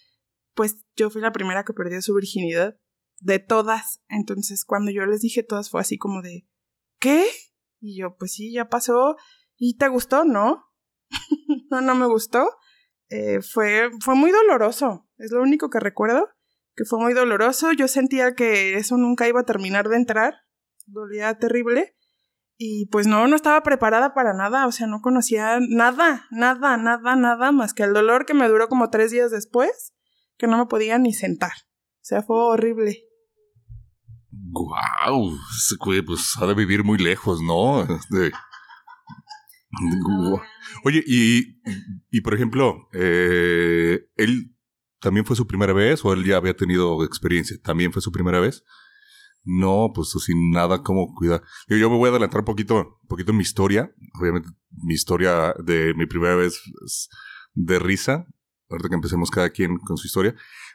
pues 0.59 0.85
yo 0.97 1.09
fui 1.09 1.23
la 1.23 1.31
primera 1.31 1.65
que 1.65 1.73
perdió 1.73 2.03
su 2.03 2.17
virginidad 2.17 2.77
de 3.21 3.39
todas. 3.39 4.03
Entonces, 4.09 4.65
cuando 4.65 4.91
yo 4.91 5.07
les 5.07 5.21
dije 5.21 5.45
todas 5.45 5.71
fue 5.71 5.81
así 5.81 5.99
como 5.99 6.21
de, 6.21 6.49
¿qué? 6.99 7.25
Y 7.79 7.97
yo, 7.97 8.17
pues 8.17 8.33
sí, 8.33 8.53
ya 8.53 8.69
pasó. 8.69 9.15
¿Y 9.57 9.77
te 9.77 9.87
gustó? 9.87 10.25
No. 10.25 10.65
no, 11.71 11.81
no 11.81 11.95
me 11.95 12.07
gustó. 12.07 12.51
Eh, 13.09 13.41
fue, 13.41 13.91
fue 14.01 14.17
muy 14.17 14.33
doloroso. 14.33 15.09
Es 15.17 15.31
lo 15.31 15.43
único 15.43 15.71
que 15.71 15.79
recuerdo. 15.79 16.29
Que 16.75 16.85
fue 16.85 16.99
muy 16.99 17.15
doloroso. 17.15 17.71
Yo 17.71 17.87
sentía 17.87 18.35
que 18.35 18.75
eso 18.75 18.97
nunca 18.97 19.29
iba 19.29 19.43
a 19.43 19.47
terminar 19.47 19.89
de 19.89 19.97
entrar. 19.97 20.35
Dolía 20.87 21.39
terrible. 21.39 21.95
Y 22.57 22.87
pues 22.87 23.07
no, 23.07 23.29
no 23.29 23.37
estaba 23.37 23.63
preparada 23.63 24.13
para 24.13 24.35
nada. 24.35 24.67
O 24.67 24.73
sea, 24.73 24.89
no 24.89 25.03
conocía 25.03 25.61
nada, 25.61 26.27
nada, 26.33 26.77
nada, 26.77 27.15
nada 27.15 27.53
más 27.53 27.75
que 27.75 27.85
el 27.85 27.93
dolor 27.93 28.27
que 28.27 28.35
me 28.35 28.49
duró 28.49 28.67
como 28.67 28.91
tres 28.91 29.13
días 29.13 29.31
después. 29.31 29.95
Que 30.39 30.47
no 30.47 30.57
me 30.57 30.67
podía 30.67 30.99
ni 30.99 31.13
sentar. 31.13 31.53
O 31.53 32.05
sea, 32.09 32.23
fue 32.23 32.37
horrible. 32.37 33.05
Guau, 34.31 35.37
pues 36.07 36.33
ha 36.41 36.47
de 36.47 36.55
vivir 36.55 36.85
muy 36.85 36.99
lejos, 36.99 37.43
¿no? 37.43 37.85
De, 38.11 38.33
Oye, 40.85 41.03
y, 41.07 41.61
y 42.11 42.21
por 42.23 42.35
ejemplo, 42.35 42.89
eh, 42.93 44.09
¿él 44.17 44.55
también 45.01 45.27
fue 45.27 45.37
su 45.37 45.47
primera 45.47 45.73
vez 45.73 46.05
o 46.05 46.13
él 46.13 46.25
ya 46.25 46.37
había 46.37 46.55
tenido 46.55 47.05
experiencia? 47.05 47.57
¿También 47.63 47.93
fue 47.93 48.03
su 48.03 48.11
primera 48.11 48.41
vez? 48.41 48.65
No, 49.45 49.93
pues 49.95 50.11
sin 50.25 50.51
nada 50.51 50.83
como 50.83 51.15
cuidar. 51.15 51.43
Yo, 51.69 51.91
me 51.91 51.97
voy 51.97 52.09
a 52.09 52.11
adelantar 52.11 52.41
un 52.41 52.45
poquito, 52.45 52.99
un 53.03 53.09
poquito 53.09 53.31
en 53.31 53.39
mi 53.39 53.43
historia. 53.43 53.93
Obviamente, 54.21 54.51
mi 54.71 54.95
historia 54.95 55.55
de 55.65 55.95
mi 55.95 56.07
primera 56.07 56.35
vez 56.37 56.61
de 57.55 57.79
risa. 57.79 58.27
Ahorita 58.69 58.89
que 58.89 58.95
empecemos 58.95 59.31
cada 59.31 59.51
quien 59.51 59.79
con 59.79 59.97
su 59.97 60.07
historia. 60.07 60.35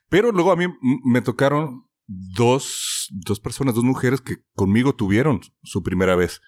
Pero 0.10 0.32
luego 0.32 0.52
a 0.52 0.56
mí 0.56 0.66
me 1.04 1.22
tocaron 1.22 1.88
dos, 2.08 3.10
dos 3.12 3.40
personas, 3.40 3.76
dos 3.76 3.84
mujeres 3.84 4.22
que 4.22 4.38
conmigo 4.56 4.96
tuvieron 4.96 5.42
su 5.64 5.84
primera 5.84 6.16
vez. 6.16 6.42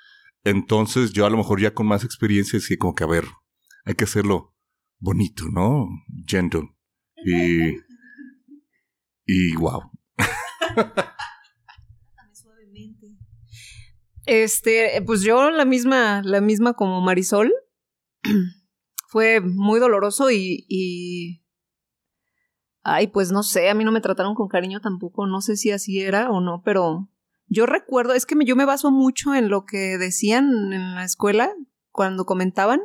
Entonces 0.44 1.12
yo 1.12 1.26
a 1.26 1.30
lo 1.30 1.38
mejor 1.38 1.60
ya 1.60 1.74
con 1.74 1.88
más 1.88 2.04
experiencia 2.04 2.60
sí 2.60 2.78
como 2.78 2.94
que 2.94 3.04
a 3.04 3.08
ver, 3.08 3.26
hay 3.86 3.96
que 3.96 4.04
hacerlo 4.04 4.56
bonito, 5.00 5.46
¿no? 5.52 5.88
Gentle. 6.28 6.70
Y... 7.26 7.78
Y 9.28 9.56
wow. 9.56 9.92
Este, 14.26 15.04
pues 15.06 15.22
yo 15.22 15.52
la 15.52 15.66
misma, 15.66 16.22
la 16.24 16.42
misma 16.42 16.74
como 16.74 17.02
Marisol. 17.02 17.54
Fue 19.08 19.42
muy 19.42 19.80
doloroso 19.80 20.32
y. 20.32 21.42
Ay, 22.84 23.08
pues 23.08 23.32
no 23.32 23.42
sé, 23.42 23.70
a 23.70 23.74
mí 23.74 23.84
no 23.84 23.92
me 23.92 24.02
trataron 24.02 24.36
con 24.36 24.48
cariño 24.48 24.80
tampoco, 24.80 25.26
no 25.26 25.42
sé 25.42 25.58
si 25.58 25.72
así 25.72 26.02
era 26.02 26.30
o 26.30 26.40
no, 26.40 26.62
pero 26.64 27.10
yo 27.48 27.66
recuerdo, 27.66 28.14
es 28.14 28.28
que 28.28 28.36
yo 28.46 28.56
me 28.56 28.66
baso 28.66 28.92
mucho 28.92 29.34
en 29.34 29.50
lo 29.50 29.66
que 29.66 29.98
decían 29.98 30.72
en 30.72 30.94
la 30.94 31.04
escuela 31.04 31.52
cuando 31.90 32.26
comentaban 32.26 32.82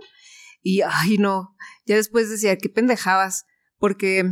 y, 0.63 0.83
ay, 0.83 1.19
no, 1.19 1.57
ya 1.87 1.97
después 1.97 2.31
decía, 2.31 2.57
qué 2.57 2.69
pendejabas, 2.69 3.47
porque 3.79 4.25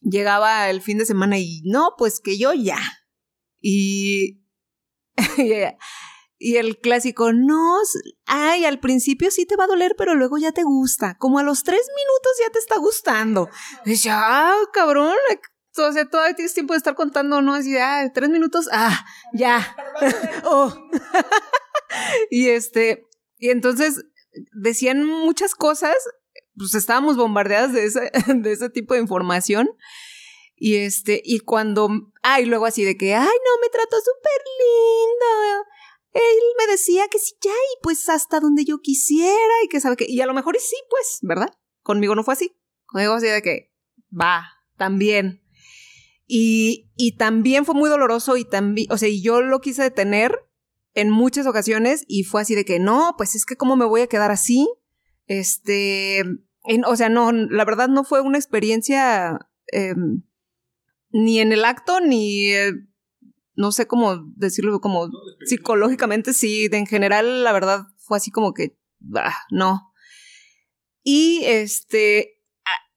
llegaba 0.00 0.68
el 0.70 0.80
fin 0.82 0.98
de 0.98 1.06
semana 1.06 1.38
y, 1.38 1.62
no, 1.64 1.94
pues 1.96 2.20
que 2.20 2.38
yo 2.38 2.52
ya. 2.52 2.78
Y, 3.60 4.44
y 6.42 6.56
el 6.56 6.78
clásico, 6.78 7.34
no, 7.34 7.76
ay, 8.24 8.64
al 8.64 8.80
principio 8.80 9.30
sí 9.30 9.44
te 9.44 9.56
va 9.56 9.64
a 9.64 9.66
doler, 9.66 9.94
pero 9.98 10.14
luego 10.14 10.38
ya 10.38 10.52
te 10.52 10.62
gusta. 10.62 11.18
Como 11.18 11.38
a 11.38 11.42
los 11.42 11.64
tres 11.64 11.86
minutos 11.94 12.32
ya 12.42 12.50
te 12.50 12.58
está 12.58 12.78
gustando. 12.78 13.50
Y 13.84 13.96
ya, 13.96 14.54
cabrón, 14.72 15.14
o 15.76 15.92
sea, 15.92 16.08
todavía 16.08 16.34
tienes 16.34 16.54
tiempo 16.54 16.72
de 16.72 16.78
estar 16.78 16.94
contando, 16.94 17.42
¿no? 17.42 17.52
Así 17.52 17.72
de, 17.72 17.82
ah, 17.82 18.10
tres 18.14 18.30
minutos, 18.30 18.70
ah, 18.72 19.04
ya. 19.34 19.76
oh. 20.44 20.74
y 22.30 22.48
este, 22.48 23.06
y 23.36 23.50
entonces 23.50 24.02
decían 24.54 25.04
muchas 25.04 25.54
cosas, 25.54 25.96
pues 26.56 26.74
estábamos 26.74 27.18
bombardeadas 27.18 27.74
de 27.74 27.84
ese, 27.84 28.10
de 28.34 28.52
ese 28.52 28.70
tipo 28.70 28.94
de 28.94 29.00
información. 29.00 29.68
Y 30.56 30.76
este, 30.76 31.20
y 31.22 31.40
cuando, 31.40 31.90
ay, 32.22 32.46
luego 32.46 32.64
así 32.64 32.82
de 32.82 32.96
que, 32.96 33.14
ay, 33.14 33.26
no, 33.26 33.60
me 33.60 33.68
trató 33.68 33.98
súper 33.98 34.42
lindo. 34.58 35.66
Él 36.12 36.42
me 36.58 36.72
decía 36.72 37.06
que 37.08 37.18
sí, 37.18 37.34
ya, 37.40 37.50
y 37.50 37.82
pues 37.82 38.08
hasta 38.08 38.40
donde 38.40 38.64
yo 38.64 38.80
quisiera, 38.80 39.54
y 39.64 39.68
que 39.68 39.80
sabe 39.80 39.96
que, 39.96 40.06
y 40.08 40.20
a 40.20 40.26
lo 40.26 40.34
mejor 40.34 40.56
sí, 40.58 40.76
pues, 40.88 41.18
¿verdad? 41.22 41.54
Conmigo 41.82 42.14
no 42.14 42.24
fue 42.24 42.34
así. 42.34 42.56
Conmigo 42.86 43.12
así 43.12 43.26
de 43.26 43.42
que, 43.42 43.72
va, 44.10 44.44
también. 44.76 45.42
Y, 46.26 46.90
y 46.96 47.16
también 47.16 47.64
fue 47.64 47.74
muy 47.74 47.88
doloroso 47.88 48.36
y 48.36 48.44
también, 48.44 48.90
o 48.90 48.98
sea, 48.98 49.08
y 49.08 49.22
yo 49.22 49.40
lo 49.40 49.60
quise 49.60 49.82
detener 49.82 50.36
en 50.94 51.10
muchas 51.10 51.46
ocasiones 51.46 52.04
y 52.08 52.24
fue 52.24 52.42
así 52.42 52.54
de 52.54 52.64
que 52.64 52.78
no, 52.78 53.14
pues 53.16 53.34
es 53.34 53.46
que 53.46 53.56
cómo 53.56 53.76
me 53.76 53.84
voy 53.84 54.02
a 54.02 54.06
quedar 54.06 54.30
así. 54.30 54.68
Este, 55.26 56.24
o 56.86 56.96
sea, 56.96 57.08
no, 57.08 57.32
la 57.32 57.64
verdad 57.64 57.88
no 57.88 58.04
fue 58.04 58.20
una 58.20 58.38
experiencia 58.38 59.48
em, 59.68 60.22
ni 61.10 61.40
en 61.40 61.52
el 61.52 61.64
acto 61.64 62.00
ni, 62.00 62.52
eh, 62.52 62.72
no 63.60 63.72
sé 63.72 63.86
cómo 63.86 64.24
decirlo, 64.36 64.80
como 64.80 65.10
psicológicamente, 65.44 66.32
sí, 66.32 66.68
en 66.72 66.86
general 66.86 67.44
la 67.44 67.52
verdad 67.52 67.86
fue 67.98 68.16
así 68.16 68.30
como 68.30 68.54
que, 68.54 68.78
bah, 68.98 69.34
no. 69.50 69.92
Y 71.02 71.42
este, 71.44 72.40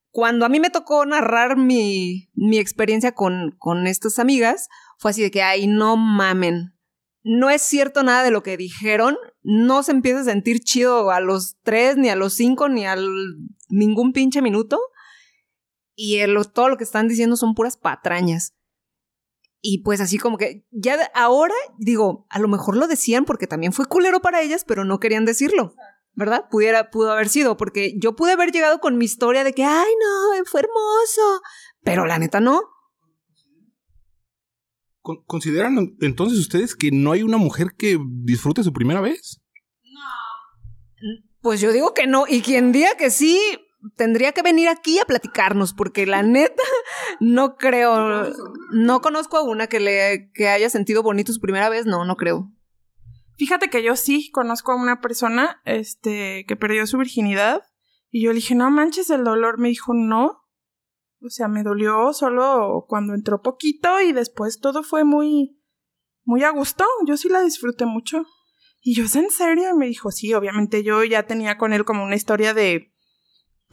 cuando 0.09 0.45
a 0.45 0.49
mí 0.49 0.61
me 0.61 0.69
tocó 0.69 1.05
narrar 1.05 1.57
mi, 1.57 2.29
mi 2.33 2.59
experiencia 2.59 3.13
con, 3.13 3.55
con 3.59 3.87
estas 3.87 4.19
amigas, 4.19 4.69
fue 4.97 5.11
así 5.11 5.21
de 5.21 5.31
que, 5.31 5.43
ay, 5.43 5.67
no 5.67 5.97
mamen. 5.97 6.73
No 7.23 7.49
es 7.49 7.61
cierto 7.61 8.01
nada 8.03 8.23
de 8.23 8.31
lo 8.31 8.41
que 8.41 8.55
dijeron. 8.55 9.17
No 9.41 9.83
se 9.83 9.91
empieza 9.91 10.21
a 10.21 10.25
sentir 10.25 10.61
chido 10.61 11.11
a 11.11 11.19
los 11.19 11.57
tres, 11.63 11.97
ni 11.97 12.07
a 12.07 12.15
los 12.15 12.35
cinco, 12.35 12.69
ni 12.69 12.85
a 12.85 12.95
ningún 13.69 14.13
pinche 14.13 14.41
minuto. 14.41 14.79
Y 15.95 16.19
el, 16.19 16.37
todo 16.53 16.69
lo 16.69 16.77
que 16.77 16.85
están 16.85 17.09
diciendo 17.09 17.35
son 17.35 17.53
puras 17.53 17.75
patrañas. 17.75 18.53
Y 19.65 19.81
pues 19.81 20.01
así 20.01 20.17
como 20.17 20.37
que 20.37 20.67
ya 20.71 21.09
ahora 21.15 21.55
digo, 21.77 22.27
a 22.29 22.37
lo 22.39 22.49
mejor 22.49 22.75
lo 22.75 22.85
decían 22.87 23.23
porque 23.23 23.47
también 23.47 23.71
fue 23.71 23.85
culero 23.85 24.19
para 24.19 24.41
ellas, 24.41 24.65
pero 24.67 24.83
no 24.83 24.99
querían 24.99 25.23
decirlo. 25.23 25.73
¿verdad? 26.15 26.45
Pudiera, 26.49 26.91
pudo 26.91 27.11
haber 27.11 27.29
sido, 27.29 27.57
porque 27.57 27.95
yo 27.97 28.15
pude 28.15 28.33
haber 28.33 28.51
llegado 28.51 28.79
con 28.79 28.97
mi 28.97 29.05
historia 29.05 29.43
de 29.43 29.53
que, 29.53 29.63
ay, 29.63 29.91
no, 29.99 30.45
fue 30.45 30.61
hermoso, 30.61 31.41
pero 31.83 32.05
la 32.05 32.19
neta 32.19 32.39
no. 32.39 32.61
¿Consideran 35.01 35.97
entonces 35.99 36.39
ustedes 36.39 36.75
que 36.75 36.91
no 36.91 37.11
hay 37.11 37.23
una 37.23 37.37
mujer 37.37 37.73
que 37.77 37.99
disfrute 38.23 38.63
su 38.63 38.71
primera 38.71 39.01
vez? 39.01 39.41
No. 39.83 41.19
Pues 41.41 41.59
yo 41.59 41.73
digo 41.73 41.93
que 41.93 42.07
no, 42.07 42.25
y 42.27 42.41
quien 42.41 42.71
diga 42.71 42.95
que 42.95 43.09
sí, 43.09 43.39
tendría 43.95 44.31
que 44.31 44.41
venir 44.41 44.69
aquí 44.69 44.99
a 44.99 45.05
platicarnos, 45.05 45.73
porque 45.73 46.05
la 46.05 46.23
neta, 46.23 46.63
no 47.19 47.55
creo, 47.55 48.31
no 48.71 49.01
conozco 49.01 49.37
a 49.37 49.43
una 49.43 49.67
que 49.67 49.79
le 49.79 50.31
que 50.33 50.47
haya 50.47 50.69
sentido 50.69 51.03
bonito 51.03 51.33
su 51.33 51.39
primera 51.39 51.69
vez, 51.69 51.85
no, 51.85 52.05
no 52.05 52.15
creo. 52.15 52.51
Fíjate 53.35 53.69
que 53.69 53.83
yo 53.83 53.95
sí 53.95 54.29
conozco 54.31 54.71
a 54.71 54.75
una 54.75 55.01
persona 55.01 55.61
este, 55.65 56.45
que 56.47 56.55
perdió 56.55 56.85
su 56.85 56.97
virginidad 56.97 57.63
y 58.09 58.23
yo 58.23 58.29
le 58.29 58.35
dije, 58.35 58.53
no 58.53 58.69
manches 58.69 59.09
el 59.09 59.23
dolor. 59.23 59.57
Me 59.57 59.69
dijo, 59.69 59.93
no. 59.95 60.43
O 61.19 61.29
sea, 61.29 61.47
me 61.47 61.63
dolió 61.63 62.13
solo 62.13 62.85
cuando 62.87 63.15
entró 63.15 63.41
poquito 63.41 63.99
y 64.01 64.13
después 64.13 64.59
todo 64.59 64.83
fue 64.83 65.03
muy, 65.03 65.59
muy 66.23 66.43
a 66.43 66.51
gusto. 66.51 66.85
Yo 67.07 67.17
sí 67.17 67.27
la 67.27 67.41
disfruté 67.41 67.87
mucho. 67.87 68.23
Y 68.81 68.93
yo, 68.93 69.05
¿es 69.05 69.15
en 69.15 69.31
serio? 69.31 69.71
Y 69.71 69.77
me 69.77 69.87
dijo, 69.87 70.11
sí, 70.11 70.31
obviamente 70.33 70.83
yo 70.83 71.03
ya 71.03 71.23
tenía 71.23 71.57
con 71.57 71.73
él 71.73 71.85
como 71.85 72.03
una 72.03 72.15
historia 72.15 72.53
de, 72.53 72.92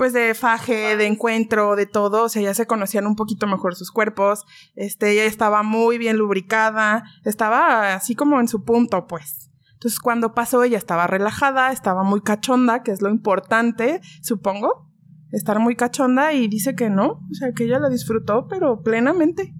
pues 0.00 0.14
de 0.14 0.33
faje, 0.35 0.97
de 0.97 1.07
encuentro, 1.07 1.76
de 1.76 1.85
todo, 1.85 2.25
o 2.25 2.28
sea, 2.30 2.40
ya 2.40 2.54
se 2.54 2.66
conocían 2.66 3.07
un 3.07 3.16
poquito 3.16 3.47
mejor 3.47 3.75
sus 3.75 3.90
cuerpos, 3.90 4.47
este, 4.75 5.12
ella 5.12 5.26
estaba 5.26 5.62
muy 5.62 5.99
bien 5.99 6.16
lubricada, 6.16 7.04
estaba 7.26 7.92
así 7.92 8.14
como 8.14 8.40
en 8.40 8.49
su 8.49 8.64
punto, 8.64 9.07
pues. 9.07 9.50
Entonces 9.75 10.00
cuando 10.00 10.33
pasó 10.33 10.64
ella 10.64 10.78
estaba 10.78 11.07
relajada, 11.07 11.71
estaba 11.71 12.02
muy 12.02 12.23
cachonda, 12.23 12.83
que 12.83 12.92
es 12.92 13.02
lo 13.02 13.11
importante, 13.11 14.00
supongo. 14.23 14.90
estar 15.33 15.61
muy 15.61 15.76
cachonda 15.76 16.33
y 16.33 16.49
dice 16.49 16.75
que 16.75 16.88
no, 16.88 17.21
o 17.30 17.35
sea, 17.35 17.52
que 17.52 17.64
ella 17.64 17.78
la 17.78 17.90
disfrutó, 17.90 18.47
pero 18.49 18.80
plenamente. 18.80 19.54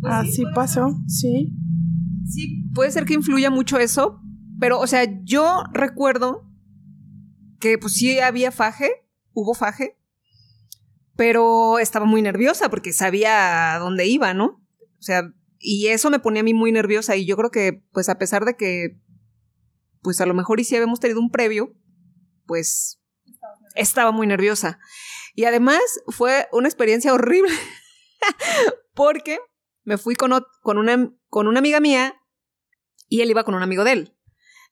Pues 0.00 0.14
Así 0.14 0.44
pasó, 0.54 0.96
sí. 1.08 1.52
Sí, 2.24 2.70
puede 2.72 2.92
ser 2.92 3.04
que 3.04 3.14
influya 3.14 3.50
mucho 3.50 3.80
eso, 3.80 4.20
pero, 4.60 4.78
o 4.78 4.86
sea, 4.86 5.02
yo 5.24 5.64
recuerdo 5.72 6.48
que 7.58 7.78
pues 7.78 7.94
sí 7.94 8.20
había 8.20 8.52
faje, 8.52 9.03
hubo 9.34 9.54
faje, 9.54 9.98
pero 11.16 11.78
estaba 11.78 12.06
muy 12.06 12.22
nerviosa 12.22 12.68
porque 12.68 12.92
sabía 12.92 13.76
dónde 13.78 14.06
iba, 14.06 14.34
¿no? 14.34 14.64
O 14.98 15.02
sea, 15.02 15.22
y 15.58 15.88
eso 15.88 16.10
me 16.10 16.18
ponía 16.18 16.40
a 16.40 16.44
mí 16.44 16.54
muy 16.54 16.72
nerviosa 16.72 17.16
y 17.16 17.26
yo 17.26 17.36
creo 17.36 17.50
que, 17.50 17.84
pues 17.92 18.08
a 18.08 18.18
pesar 18.18 18.44
de 18.44 18.56
que, 18.56 19.00
pues 20.02 20.20
a 20.20 20.26
lo 20.26 20.34
mejor 20.34 20.60
y 20.60 20.64
si 20.64 20.76
habíamos 20.76 21.00
tenido 21.00 21.20
un 21.20 21.30
previo, 21.30 21.74
pues 22.46 23.00
estaba 23.74 24.12
muy 24.12 24.26
nerviosa. 24.26 24.78
Y 25.34 25.44
además 25.44 25.80
fue 26.08 26.48
una 26.52 26.68
experiencia 26.68 27.12
horrible 27.12 27.52
porque 28.94 29.38
me 29.82 29.98
fui 29.98 30.14
con, 30.14 30.32
con, 30.62 30.78
una, 30.78 31.12
con 31.28 31.48
una 31.48 31.58
amiga 31.58 31.80
mía 31.80 32.14
y 33.08 33.20
él 33.20 33.30
iba 33.30 33.44
con 33.44 33.54
un 33.54 33.62
amigo 33.62 33.84
de 33.84 33.92
él. 33.92 34.16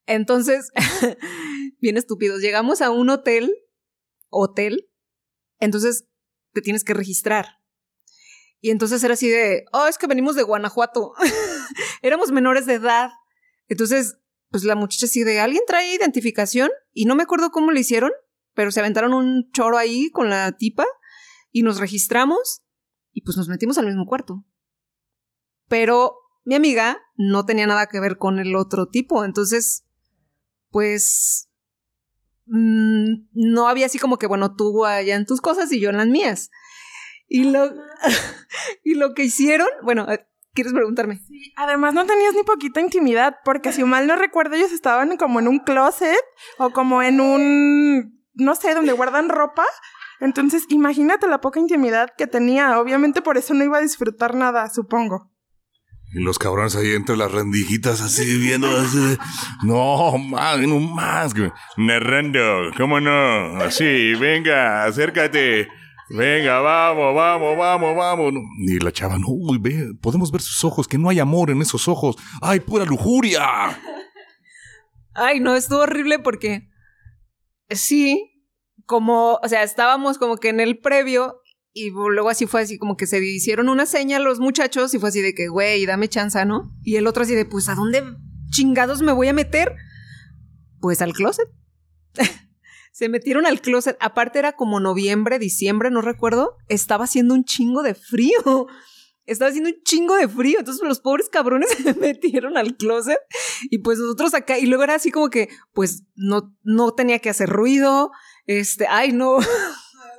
Entonces, 0.06 0.70
bien 1.80 1.96
estúpidos, 1.96 2.40
llegamos 2.40 2.82
a 2.82 2.90
un 2.90 3.10
hotel, 3.10 3.54
hotel, 4.32 4.90
entonces 5.58 6.08
te 6.52 6.60
tienes 6.60 6.82
que 6.82 6.94
registrar. 6.94 7.60
Y 8.60 8.70
entonces 8.70 9.02
era 9.02 9.14
así 9.14 9.28
de, 9.28 9.64
oh, 9.72 9.86
es 9.86 9.98
que 9.98 10.06
venimos 10.06 10.36
de 10.36 10.42
Guanajuato. 10.42 11.14
Éramos 12.02 12.30
menores 12.30 12.66
de 12.66 12.74
edad. 12.74 13.10
Entonces, 13.68 14.18
pues 14.50 14.64
la 14.64 14.76
muchacha 14.76 15.06
así 15.06 15.24
de, 15.24 15.40
¿alguien 15.40 15.64
trae 15.66 15.94
identificación? 15.94 16.70
Y 16.92 17.06
no 17.06 17.16
me 17.16 17.24
acuerdo 17.24 17.50
cómo 17.50 17.70
le 17.70 17.80
hicieron, 17.80 18.12
pero 18.54 18.70
se 18.70 18.80
aventaron 18.80 19.14
un 19.14 19.50
choro 19.52 19.78
ahí 19.78 20.10
con 20.10 20.30
la 20.30 20.52
tipa 20.52 20.86
y 21.50 21.62
nos 21.62 21.78
registramos 21.78 22.62
y 23.12 23.22
pues 23.22 23.36
nos 23.36 23.48
metimos 23.48 23.78
al 23.78 23.86
mismo 23.86 24.06
cuarto. 24.06 24.44
Pero 25.68 26.16
mi 26.44 26.54
amiga 26.54 27.00
no 27.16 27.44
tenía 27.44 27.66
nada 27.66 27.86
que 27.86 28.00
ver 28.00 28.18
con 28.18 28.38
el 28.38 28.56
otro 28.56 28.88
tipo, 28.88 29.24
entonces, 29.24 29.86
pues, 30.70 31.50
mmm, 32.46 33.26
no 33.32 33.68
había 33.68 33.86
así 33.86 33.98
como 33.98 34.18
que, 34.18 34.26
bueno, 34.26 34.54
tú 34.54 34.84
allá 34.84 35.16
en 35.16 35.26
tus 35.26 35.40
cosas 35.40 35.72
y 35.72 35.80
yo 35.80 35.90
en 35.90 35.96
las 35.96 36.06
mías. 36.06 36.50
Y 37.28 37.44
lo, 37.44 37.72
y 38.84 38.94
lo 38.94 39.14
que 39.14 39.24
hicieron, 39.24 39.68
bueno, 39.82 40.06
¿quieres 40.54 40.72
preguntarme? 40.72 41.18
Sí, 41.26 41.52
además 41.56 41.94
no 41.94 42.06
tenías 42.06 42.34
ni 42.34 42.42
poquita 42.42 42.80
intimidad, 42.80 43.36
porque 43.44 43.72
si 43.72 43.84
mal 43.84 44.06
no 44.06 44.16
recuerdo, 44.16 44.56
ellos 44.56 44.72
estaban 44.72 45.16
como 45.16 45.40
en 45.40 45.48
un 45.48 45.58
closet 45.60 46.20
o 46.58 46.70
como 46.70 47.02
en 47.02 47.20
un, 47.20 48.22
no 48.34 48.54
sé, 48.54 48.74
donde 48.74 48.92
guardan 48.92 49.28
ropa. 49.28 49.64
Entonces, 50.20 50.66
imagínate 50.68 51.26
la 51.26 51.40
poca 51.40 51.58
intimidad 51.58 52.10
que 52.16 52.28
tenía. 52.28 52.78
Obviamente 52.78 53.22
por 53.22 53.38
eso 53.38 53.54
no 53.54 53.64
iba 53.64 53.78
a 53.78 53.82
disfrutar 53.82 54.36
nada, 54.36 54.70
supongo. 54.70 55.31
Y 56.14 56.22
los 56.22 56.38
cabrones 56.38 56.76
ahí 56.76 56.92
entre 56.92 57.16
las 57.16 57.32
rendijitas 57.32 58.02
así 58.02 58.38
viendo 58.38 58.68
así. 58.68 59.16
No, 59.64 60.18
más, 60.18 60.58
no 60.58 60.78
más. 60.78 61.32
Narrando, 61.76 62.70
¿cómo 62.76 63.00
no? 63.00 63.56
Así, 63.56 64.14
venga, 64.14 64.84
acércate. 64.84 65.68
Venga, 66.10 66.60
vamos, 66.60 67.14
vamos, 67.14 67.56
vamos, 67.56 67.96
vamos. 67.96 68.34
Y 68.58 68.78
la 68.80 68.92
chava, 68.92 69.18
no, 69.18 69.28
uy, 69.28 69.56
ve, 69.58 69.94
podemos 70.02 70.30
ver 70.30 70.42
sus 70.42 70.62
ojos, 70.64 70.86
que 70.86 70.98
no 70.98 71.08
hay 71.08 71.18
amor 71.18 71.50
en 71.50 71.62
esos 71.62 71.88
ojos. 71.88 72.16
¡Ay, 72.42 72.60
pura 72.60 72.84
lujuria! 72.84 73.80
Ay, 75.14 75.40
no, 75.40 75.56
estuvo 75.56 75.80
horrible 75.80 76.18
porque 76.18 76.68
sí, 77.70 78.46
como, 78.84 79.38
o 79.42 79.48
sea, 79.48 79.62
estábamos 79.62 80.18
como 80.18 80.36
que 80.36 80.50
en 80.50 80.60
el 80.60 80.78
previo 80.78 81.40
y 81.74 81.90
luego 81.90 82.28
así 82.28 82.46
fue 82.46 82.60
así 82.60 82.78
como 82.78 82.96
que 82.96 83.06
se 83.06 83.24
hicieron 83.24 83.68
una 83.68 83.86
seña 83.86 84.18
los 84.18 84.40
muchachos 84.40 84.92
y 84.94 84.98
fue 84.98 85.08
así 85.08 85.22
de 85.22 85.34
que, 85.34 85.48
güey, 85.48 85.86
dame 85.86 86.08
chance, 86.08 86.44
¿no? 86.44 86.70
Y 86.82 86.96
el 86.96 87.06
otro 87.06 87.22
así 87.22 87.34
de, 87.34 87.46
pues, 87.46 87.68
¿a 87.68 87.74
dónde 87.74 88.02
chingados 88.50 89.00
me 89.00 89.12
voy 89.12 89.28
a 89.28 89.32
meter? 89.32 89.74
Pues 90.80 91.00
al 91.00 91.14
closet. 91.14 91.48
se 92.92 93.08
metieron 93.08 93.46
al 93.46 93.60
closet. 93.62 93.96
Aparte 94.00 94.38
era 94.38 94.52
como 94.52 94.80
noviembre, 94.80 95.38
diciembre, 95.38 95.90
no 95.90 96.02
recuerdo. 96.02 96.56
Estaba 96.68 97.04
haciendo 97.04 97.32
un 97.34 97.44
chingo 97.44 97.82
de 97.82 97.94
frío. 97.94 98.66
Estaba 99.24 99.48
haciendo 99.48 99.70
un 99.70 99.82
chingo 99.82 100.16
de 100.16 100.28
frío. 100.28 100.58
Entonces 100.58 100.86
los 100.86 101.00
pobres 101.00 101.30
cabrones 101.30 101.70
se 101.82 101.94
metieron 101.94 102.58
al 102.58 102.76
closet. 102.76 103.18
Y 103.70 103.78
pues 103.78 103.98
nosotros 103.98 104.34
acá. 104.34 104.58
Y 104.58 104.66
luego 104.66 104.84
era 104.84 104.96
así 104.96 105.10
como 105.10 105.30
que, 105.30 105.48
pues 105.72 106.04
no, 106.16 106.54
no 106.64 106.92
tenía 106.92 107.18
que 107.18 107.30
hacer 107.30 107.48
ruido. 107.48 108.10
Este, 108.46 108.86
ay, 108.88 109.12
no. 109.12 109.38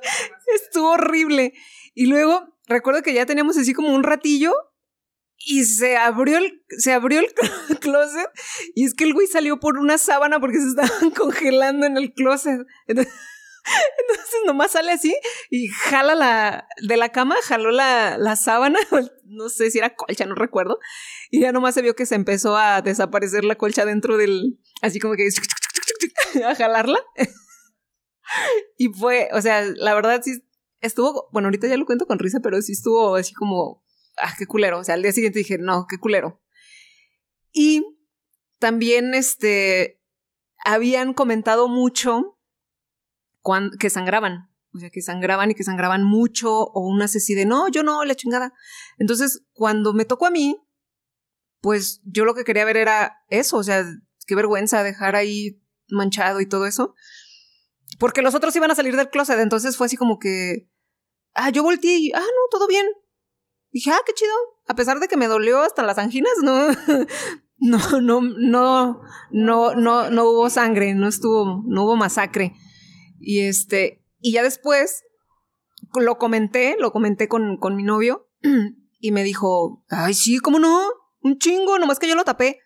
Estuvo 0.54 0.92
horrible. 0.92 1.54
Y 1.94 2.06
luego 2.06 2.48
recuerdo 2.66 3.02
que 3.02 3.14
ya 3.14 3.26
teníamos 3.26 3.56
así 3.56 3.72
como 3.72 3.94
un 3.94 4.02
ratillo 4.02 4.52
y 5.46 5.64
se 5.64 5.96
abrió 5.96 6.38
el, 6.38 6.64
se 6.78 6.92
abrió 6.92 7.20
el 7.20 7.32
closet 7.80 8.28
y 8.74 8.84
es 8.84 8.94
que 8.94 9.04
el 9.04 9.12
güey 9.12 9.26
salió 9.26 9.60
por 9.60 9.78
una 9.78 9.98
sábana 9.98 10.40
porque 10.40 10.58
se 10.58 10.68
estaban 10.68 11.10
congelando 11.16 11.86
en 11.86 11.96
el 11.96 12.12
closet. 12.12 12.60
Entonces, 12.86 13.12
entonces 13.98 14.40
nomás 14.46 14.72
sale 14.72 14.92
así 14.92 15.14
y 15.50 15.68
jala 15.68 16.14
la, 16.14 16.68
de 16.86 16.96
la 16.96 17.10
cama, 17.10 17.36
jaló 17.44 17.70
la, 17.70 18.18
la 18.18 18.36
sábana, 18.36 18.78
no 19.24 19.48
sé 19.48 19.70
si 19.70 19.78
era 19.78 19.94
colcha, 19.94 20.26
no 20.26 20.34
recuerdo, 20.34 20.78
y 21.30 21.40
ya 21.40 21.52
nomás 21.52 21.74
se 21.74 21.82
vio 21.82 21.94
que 21.96 22.04
se 22.04 22.14
empezó 22.14 22.56
a 22.56 22.82
desaparecer 22.82 23.44
la 23.44 23.56
colcha 23.56 23.86
dentro 23.86 24.18
del, 24.18 24.58
así 24.82 25.00
como 25.00 25.14
que 25.14 25.28
a 26.44 26.54
jalarla. 26.54 26.98
Y 28.78 28.88
fue, 28.88 29.28
o 29.32 29.40
sea, 29.40 29.62
la 29.62 29.94
verdad 29.94 30.20
sí 30.22 30.42
estuvo, 30.80 31.28
bueno, 31.32 31.48
ahorita 31.48 31.68
ya 31.68 31.76
lo 31.76 31.86
cuento 31.86 32.06
con 32.06 32.18
risa, 32.18 32.40
pero 32.40 32.60
sí 32.60 32.72
estuvo 32.72 33.16
así 33.16 33.32
como, 33.32 33.84
ah, 34.18 34.34
qué 34.38 34.46
culero. 34.46 34.78
O 34.78 34.84
sea, 34.84 34.94
al 34.94 35.02
día 35.02 35.12
siguiente 35.12 35.38
dije, 35.38 35.58
no, 35.58 35.86
qué 35.88 35.98
culero. 35.98 36.42
Y 37.52 37.84
también, 38.58 39.14
este, 39.14 40.02
habían 40.64 41.14
comentado 41.14 41.68
mucho 41.68 42.38
cuando, 43.40 43.76
que 43.78 43.90
sangraban. 43.90 44.50
O 44.74 44.78
sea, 44.78 44.90
que 44.90 45.02
sangraban 45.02 45.52
y 45.52 45.54
que 45.54 45.62
sangraban 45.62 46.02
mucho, 46.02 46.52
o 46.52 46.88
una 46.88 47.04
así 47.04 47.34
de, 47.34 47.46
no, 47.46 47.68
yo 47.68 47.84
no, 47.84 48.04
la 48.04 48.16
chingada. 48.16 48.52
Entonces, 48.98 49.44
cuando 49.52 49.92
me 49.92 50.04
tocó 50.04 50.26
a 50.26 50.30
mí, 50.30 50.60
pues 51.60 52.00
yo 52.04 52.24
lo 52.24 52.34
que 52.34 52.44
quería 52.44 52.64
ver 52.64 52.76
era 52.76 53.24
eso, 53.28 53.56
o 53.56 53.62
sea, 53.62 53.86
qué 54.26 54.34
vergüenza 54.34 54.82
dejar 54.82 55.14
ahí 55.14 55.62
manchado 55.88 56.40
y 56.40 56.46
todo 56.46 56.66
eso. 56.66 56.94
Porque 57.98 58.22
los 58.22 58.34
otros 58.34 58.54
iban 58.56 58.70
a 58.70 58.74
salir 58.74 58.96
del 58.96 59.10
closet, 59.10 59.38
entonces 59.38 59.76
fue 59.76 59.86
así 59.86 59.96
como 59.96 60.18
que, 60.18 60.68
ah, 61.34 61.50
yo 61.50 61.62
volteé 61.62 61.96
y, 61.98 62.12
ah, 62.12 62.20
no, 62.20 62.48
todo 62.50 62.66
bien. 62.66 62.86
dije, 63.70 63.90
ah, 63.90 64.00
qué 64.06 64.12
chido. 64.14 64.34
A 64.66 64.74
pesar 64.74 65.00
de 65.00 65.08
que 65.08 65.16
me 65.16 65.28
dolió 65.28 65.60
hasta 65.60 65.82
las 65.82 65.98
anginas, 65.98 66.32
no, 66.42 66.68
no, 67.58 68.00
no, 68.00 68.20
no, 68.20 69.00
no, 69.30 69.74
no, 69.74 70.10
no 70.10 70.24
hubo 70.24 70.50
sangre, 70.50 70.94
no 70.94 71.08
estuvo, 71.08 71.62
no 71.66 71.84
hubo 71.84 71.96
masacre. 71.96 72.54
Y 73.20 73.40
este, 73.40 74.04
y 74.20 74.32
ya 74.32 74.42
después 74.42 75.04
lo 75.94 76.18
comenté, 76.18 76.76
lo 76.78 76.92
comenté 76.92 77.28
con, 77.28 77.58
con 77.58 77.76
mi 77.76 77.82
novio 77.82 78.28
y 79.00 79.12
me 79.12 79.22
dijo, 79.22 79.84
ay, 79.88 80.14
sí, 80.14 80.38
¿cómo 80.38 80.58
no? 80.58 80.88
Un 81.20 81.38
chingo, 81.38 81.78
nomás 81.78 81.98
que 81.98 82.08
yo 82.08 82.14
lo 82.14 82.24
tapé. 82.24 82.60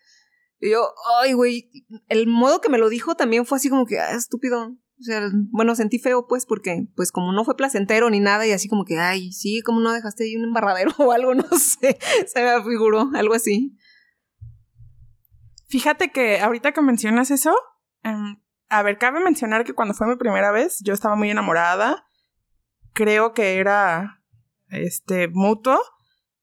Y 0.59 0.71
yo, 0.71 0.93
ay, 1.21 1.33
güey, 1.33 1.69
el 2.07 2.27
modo 2.27 2.59
que 2.61 2.69
me 2.69 2.77
lo 2.77 2.89
dijo 2.89 3.15
también 3.15 3.45
fue 3.45 3.57
así 3.57 3.69
como 3.69 3.85
que, 3.85 3.99
ah, 3.99 4.11
estúpido. 4.11 4.75
O 4.99 5.03
sea, 5.03 5.29
bueno, 5.51 5.75
sentí 5.75 5.97
feo, 5.97 6.27
pues, 6.27 6.45
porque, 6.45 6.87
pues, 6.95 7.11
como 7.11 7.31
no 7.31 7.45
fue 7.45 7.55
placentero 7.55 8.09
ni 8.09 8.19
nada, 8.19 8.45
y 8.45 8.51
así 8.51 8.67
como 8.67 8.83
que, 8.83 8.99
ay, 8.99 9.31
sí, 9.31 9.61
como 9.61 9.79
no 9.79 9.93
dejaste 9.93 10.25
ahí 10.25 10.35
un 10.35 10.43
embarradero 10.43 10.91
o 10.97 11.11
algo, 11.13 11.33
no 11.33 11.47
sé, 11.57 11.97
se 12.27 12.43
me 12.43 12.63
figuró, 12.63 13.09
algo 13.15 13.33
así. 13.33 13.77
Fíjate 15.67 16.11
que 16.11 16.39
ahorita 16.41 16.73
que 16.73 16.81
mencionas 16.81 17.31
eso, 17.31 17.55
um, 18.03 18.41
a 18.69 18.83
ver, 18.83 18.97
cabe 18.97 19.19
mencionar 19.19 19.63
que 19.63 19.73
cuando 19.73 19.93
fue 19.93 20.07
mi 20.07 20.15
primera 20.15 20.51
vez, 20.51 20.79
yo 20.83 20.93
estaba 20.93 21.15
muy 21.15 21.29
enamorada. 21.29 22.05
Creo 22.93 23.33
que 23.33 23.57
era, 23.57 24.21
este, 24.69 25.27
mutuo. 25.27 25.79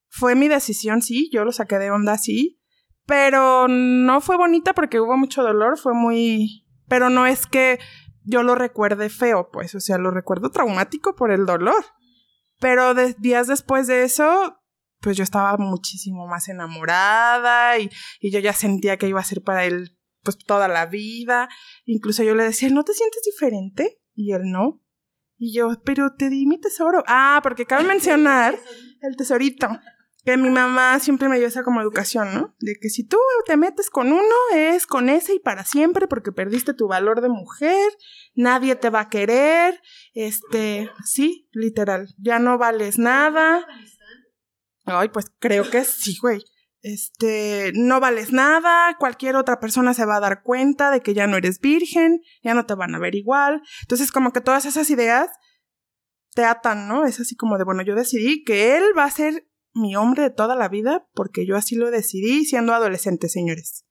Fue 0.09 0.35
mi 0.35 0.49
decisión, 0.49 1.03
sí, 1.03 1.29
yo 1.33 1.45
lo 1.45 1.53
saqué 1.53 1.79
de 1.79 1.91
onda, 1.91 2.19
sí. 2.19 2.61
Pero 3.05 3.69
no 3.69 4.21
fue 4.21 4.37
bonita 4.37 4.75
porque 4.75 5.01
hubo 5.01 5.17
mucho 5.17 5.43
dolor, 5.43 5.79
fue 5.79 5.93
muy... 5.95 6.65
Pero 6.89 7.11
no 7.11 7.27
es 7.27 7.47
que 7.47 7.79
yo 8.27 8.43
lo 8.43 8.55
recuerde 8.55 9.09
feo, 9.09 9.51
pues, 9.53 9.75
o 9.75 9.81
sea, 9.81 9.99
lo 9.99 10.11
recuerdo 10.11 10.51
traumático 10.51 11.15
por 11.15 11.31
el 11.31 11.47
dolor. 11.47 11.85
Pero 12.59 12.95
de, 12.95 13.15
días 13.19 13.47
después 13.47 13.87
de 13.87 14.03
eso, 14.03 14.59
pues 15.01 15.17
yo 15.17 15.23
estaba 15.23 15.57
muchísimo 15.59 16.27
más 16.27 16.49
enamorada 16.49 17.79
y, 17.79 17.91
y, 18.21 18.31
yo 18.31 18.41
ya 18.41 18.53
sentía 18.53 18.97
que 18.97 19.09
iba 19.09 19.21
a 19.21 19.25
ser 19.25 19.43
para 19.43 19.65
él, 19.65 19.97
pues, 20.23 20.39
toda 20.39 20.69
la 20.69 20.87
vida. 20.87 21.49
Incluso 21.85 22.23
yo 22.23 22.35
le 22.35 22.45
decía, 22.45 22.69
¿no 22.71 22.83
te 22.83 22.95
sientes 22.95 23.23
diferente? 23.25 24.01
Y 24.15 24.33
él 24.33 24.43
no. 24.51 24.83
Y 25.39 25.55
yo, 25.55 25.71
pero 25.85 26.15
te 26.15 26.31
di 26.31 26.47
mi 26.47 26.59
tesoro. 26.59 27.05
Ah, 27.07 27.41
porque 27.43 27.67
cabe 27.67 27.85
mencionar 27.89 28.59
el 29.03 29.17
tesorito. 29.17 29.69
Que 30.27 30.37
mi 30.37 30.51
mamá 30.51 30.99
siempre 30.99 31.29
me 31.29 31.39
dio 31.39 31.47
esa 31.47 31.63
como 31.63 31.81
educación, 31.81 32.35
¿no? 32.35 32.57
De 32.59 32.75
que 32.81 32.89
si 32.89 33.07
tú 33.07 33.17
te 33.47 33.57
metes 33.57 33.91
con 33.91 34.09
uno, 34.13 34.35
es 34.53 34.85
con 34.85 35.09
ese 35.09 35.35
y 35.35 35.39
para 35.39 35.65
siempre 35.65 36.09
porque 36.09 36.33
perdiste 36.33 36.75
tu 36.75 36.89
valor 36.89 37.21
de 37.21 37.29
mujer, 37.29 37.93
nadie 38.35 38.75
te 38.75 38.91
va 38.91 39.03
a 39.03 39.09
querer, 39.09 39.81
este, 40.15 40.91
sí, 41.05 41.49
literal, 41.53 42.13
ya 42.19 42.41
no 42.41 42.59
vales 42.59 42.99
nada. 42.99 43.65
Ay, 44.85 45.11
pues 45.11 45.27
creo 45.39 45.71
que 45.71 45.85
sí, 45.85 46.19
güey. 46.21 46.43
Este, 46.83 47.71
no 47.77 48.01
vales 48.01 48.33
nada, 48.33 48.97
cualquier 48.99 49.37
otra 49.37 49.61
persona 49.61 49.95
se 49.95 50.07
va 50.07 50.17
a 50.17 50.21
dar 50.21 50.43
cuenta 50.43 50.91
de 50.91 51.03
que 51.03 51.15
ya 51.15 51.29
no 51.29 51.37
eres 51.37 51.61
virgen, 51.61 52.21
ya 52.43 52.53
no 52.55 52.67
te 52.67 52.75
van 52.75 52.97
a 52.97 52.99
ver 52.99 53.15
igual. 53.15 53.63
Entonces, 53.83 54.11
como 54.11 54.33
que 54.33 54.41
todas 54.41 54.65
esas 54.65 54.91
ideas 54.91 55.31
te 56.35 56.45
atan, 56.45 56.89
¿no? 56.89 57.07
Es 57.07 57.21
así 57.21 57.37
como 57.37 57.59
de, 57.59 57.65
bueno, 57.65 57.83
yo 57.83 57.95
decidí 57.95 58.43
que 58.43 58.77
él 58.77 58.85
va 58.97 59.05
a 59.05 59.11
ser 59.11 59.46
mi 59.77 59.95
hombre 59.95 60.23
de 60.23 60.31
toda 60.31 60.57
la 60.57 60.69
vida 60.69 61.07
porque 61.13 61.47
yo 61.47 61.55
así 61.55 61.77
lo 61.77 61.91
decidí 61.91 62.47
siendo 62.47 62.73
adolescente, 62.73 63.29
señores. 63.29 63.85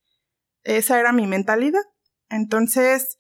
Esa 0.64 1.00
era 1.00 1.14
mi 1.14 1.28
mentalidad. 1.28 1.84
Entonces, 2.30 3.20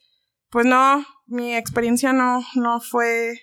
pues 0.49 0.65
no, 0.65 1.06
mi 1.28 1.56
experiencia 1.56 2.12
no, 2.12 2.43
no 2.56 2.82
fue 2.82 3.34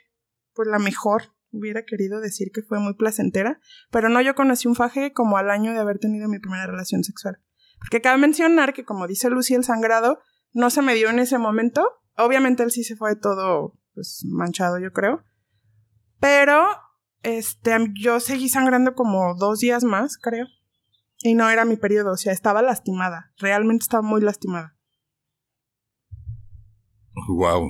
pues 0.54 0.68
la 0.68 0.80
mejor. 0.80 1.34
Hubiera 1.52 1.84
querido 1.84 2.20
decir 2.20 2.50
que 2.52 2.62
fue 2.62 2.80
muy 2.80 2.94
placentera, 2.94 3.60
pero 3.90 4.08
no, 4.08 4.20
yo 4.20 4.34
conocí 4.34 4.66
un 4.66 4.74
faje 4.74 5.12
como 5.12 5.36
al 5.36 5.50
año 5.50 5.72
de 5.72 5.78
haber 5.78 5.98
tenido 5.98 6.28
mi 6.28 6.38
primera 6.40 6.66
relación 6.66 7.04
sexual. 7.04 7.38
Porque 7.78 8.00
cabe 8.00 8.18
mencionar 8.18 8.72
que, 8.72 8.84
como 8.84 9.06
dice 9.06 9.30
Lucy, 9.30 9.54
el 9.54 9.64
sangrado 9.64 10.18
no 10.52 10.70
se 10.70 10.82
me 10.82 10.94
dio 10.94 11.10
en 11.10 11.18
ese 11.18 11.38
momento. 11.38 11.86
Obviamente 12.16 12.62
él 12.62 12.70
sí 12.70 12.82
se 12.82 12.96
fue 12.96 13.16
todo 13.16 13.78
pues, 13.94 14.24
manchado, 14.24 14.78
yo 14.78 14.92
creo. 14.92 15.24
Pero 16.18 16.66
este, 17.22 17.76
yo 17.94 18.20
seguí 18.20 18.48
sangrando 18.48 18.94
como 18.94 19.34
dos 19.34 19.60
días 19.60 19.84
más, 19.84 20.16
creo. 20.16 20.46
Y 21.18 21.34
no 21.34 21.48
era 21.48 21.64
mi 21.64 21.76
periodo, 21.76 22.12
o 22.12 22.16
sea, 22.16 22.32
estaba 22.32 22.62
lastimada. 22.62 23.32
Realmente 23.38 23.84
estaba 23.84 24.02
muy 24.02 24.20
lastimada. 24.20 24.76
Wow. 27.28 27.68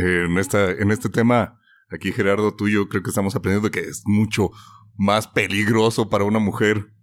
en, 0.00 0.38
esta, 0.38 0.70
en 0.70 0.90
este 0.90 1.08
tema, 1.08 1.60
aquí 1.90 2.12
Gerardo, 2.12 2.54
tú 2.54 2.68
y 2.68 2.74
yo 2.74 2.88
creo 2.88 3.02
que 3.02 3.10
estamos 3.10 3.36
aprendiendo 3.36 3.70
que 3.70 3.80
es 3.80 4.02
mucho 4.06 4.50
más 4.96 5.26
peligroso 5.26 6.08
para 6.08 6.24
una 6.24 6.38
mujer 6.38 6.94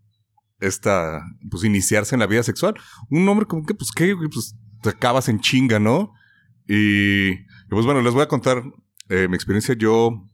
esta, 0.60 1.24
pues 1.50 1.64
iniciarse 1.64 2.16
en 2.16 2.20
la 2.20 2.28
vida 2.28 2.44
sexual. 2.44 2.76
Un 3.10 3.28
hombre 3.28 3.46
como 3.46 3.66
que, 3.66 3.74
pues, 3.74 3.92
¿qué? 3.92 4.16
Pues 4.16 4.56
te 4.82 4.90
acabas 4.90 5.28
en 5.30 5.40
chinga, 5.40 5.80
¿no? 5.80 6.14
Y, 6.68 7.36
pues 7.70 7.86
bueno, 7.86 8.02
les 8.02 8.14
voy 8.14 8.24
a 8.24 8.28
contar 8.28 8.64
eh, 9.10 9.28
mi 9.28 9.36
experiencia. 9.36 9.76
Yo, 9.76 10.30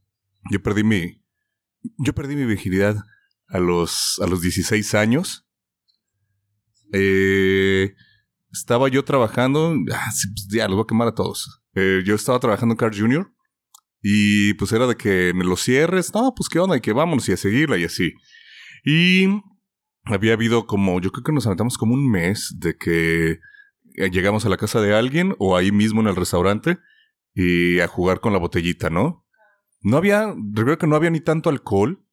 yo 0.51 0.61
perdí 0.61 0.83
mi, 0.83 1.21
yo 1.97 2.13
perdí 2.13 2.35
mi 2.35 2.45
virginidad 2.45 2.97
a 3.47 3.59
los, 3.59 4.19
a 4.23 4.27
los 4.27 4.41
16 4.41 4.93
años. 4.95 5.47
Eh, 6.93 7.95
estaba 8.51 8.87
yo 8.87 9.03
trabajando, 9.03 9.75
ah, 9.93 10.09
pues 10.11 10.47
ya, 10.49 10.67
los 10.67 10.75
voy 10.75 10.83
a 10.83 10.87
quemar 10.87 11.07
a 11.09 11.15
todos. 11.15 11.61
Eh, 11.75 12.01
yo 12.05 12.15
estaba 12.15 12.39
trabajando 12.39 12.73
en 12.73 12.77
Car 12.77 12.97
Junior 12.97 13.31
y 14.01 14.53
pues 14.55 14.71
era 14.71 14.87
de 14.87 14.95
que 14.95 15.33
me 15.35 15.43
lo 15.43 15.57
cierres, 15.57 16.13
no, 16.13 16.33
pues 16.35 16.49
qué 16.49 16.59
onda, 16.59 16.77
y 16.77 16.81
que 16.81 16.93
vámonos 16.93 17.27
y 17.29 17.33
a 17.33 17.37
seguirla 17.37 17.77
y 17.77 17.85
así. 17.85 18.13
Y 18.83 19.27
había 20.05 20.33
habido 20.33 20.65
como, 20.65 21.01
yo 21.01 21.11
creo 21.11 21.23
que 21.23 21.33
nos 21.33 21.45
aventamos 21.45 21.77
como 21.77 21.93
un 21.93 22.09
mes 22.09 22.55
de 22.57 22.77
que 22.77 23.39
eh, 23.95 24.09
llegamos 24.11 24.45
a 24.45 24.49
la 24.49 24.57
casa 24.57 24.81
de 24.81 24.95
alguien 24.95 25.35
o 25.39 25.57
ahí 25.57 25.71
mismo 25.71 26.01
en 26.01 26.07
el 26.07 26.15
restaurante 26.15 26.77
y 27.33 27.79
a 27.79 27.87
jugar 27.87 28.19
con 28.19 28.33
la 28.33 28.39
botellita, 28.39 28.89
¿no? 28.89 29.26
No 29.81 29.97
había, 29.97 30.33
recuerdo 30.53 30.77
que 30.77 30.87
no 30.87 30.95
había 30.95 31.09
ni 31.09 31.21
tanto 31.21 31.49
alcohol. 31.49 32.03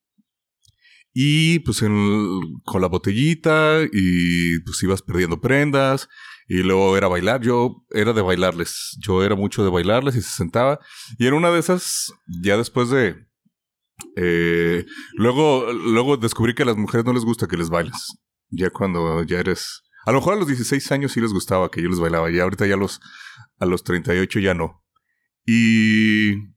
Y 1.16 1.60
pues 1.60 1.78
con 1.80 2.80
la 2.80 2.88
botellita 2.88 3.78
y 3.92 4.58
pues 4.60 4.82
ibas 4.82 5.00
perdiendo 5.00 5.40
prendas 5.40 6.08
y 6.48 6.62
luego 6.62 6.96
era 6.96 7.08
bailar. 7.08 7.40
Yo 7.40 7.84
era 7.90 8.12
de 8.12 8.22
bailarles. 8.22 8.96
Yo 9.00 9.22
era 9.22 9.36
mucho 9.36 9.64
de 9.64 9.70
bailarles 9.70 10.16
y 10.16 10.22
se 10.22 10.30
sentaba. 10.30 10.80
Y 11.18 11.26
en 11.26 11.34
una 11.34 11.50
de 11.50 11.60
esas, 11.60 12.12
ya 12.42 12.56
después 12.56 12.90
de... 12.90 13.26
Eh, 14.16 14.84
luego, 15.14 15.72
luego 15.72 16.16
descubrí 16.16 16.54
que 16.54 16.64
a 16.64 16.66
las 16.66 16.76
mujeres 16.76 17.06
no 17.06 17.12
les 17.12 17.24
gusta 17.24 17.46
que 17.46 17.56
les 17.56 17.70
bailes. 17.70 18.18
Ya 18.50 18.70
cuando 18.70 19.22
ya 19.22 19.38
eres... 19.38 19.82
A 20.06 20.12
lo 20.12 20.18
mejor 20.18 20.34
a 20.34 20.36
los 20.36 20.48
16 20.48 20.92
años 20.92 21.12
sí 21.12 21.20
les 21.20 21.32
gustaba 21.32 21.70
que 21.70 21.80
yo 21.80 21.88
les 21.88 22.00
bailaba. 22.00 22.30
Y 22.30 22.38
ahorita 22.38 22.66
ya 22.66 22.76
los, 22.76 23.00
a 23.58 23.66
los 23.66 23.84
38 23.84 24.40
ya 24.40 24.52
no. 24.52 24.84
Y 25.46 26.53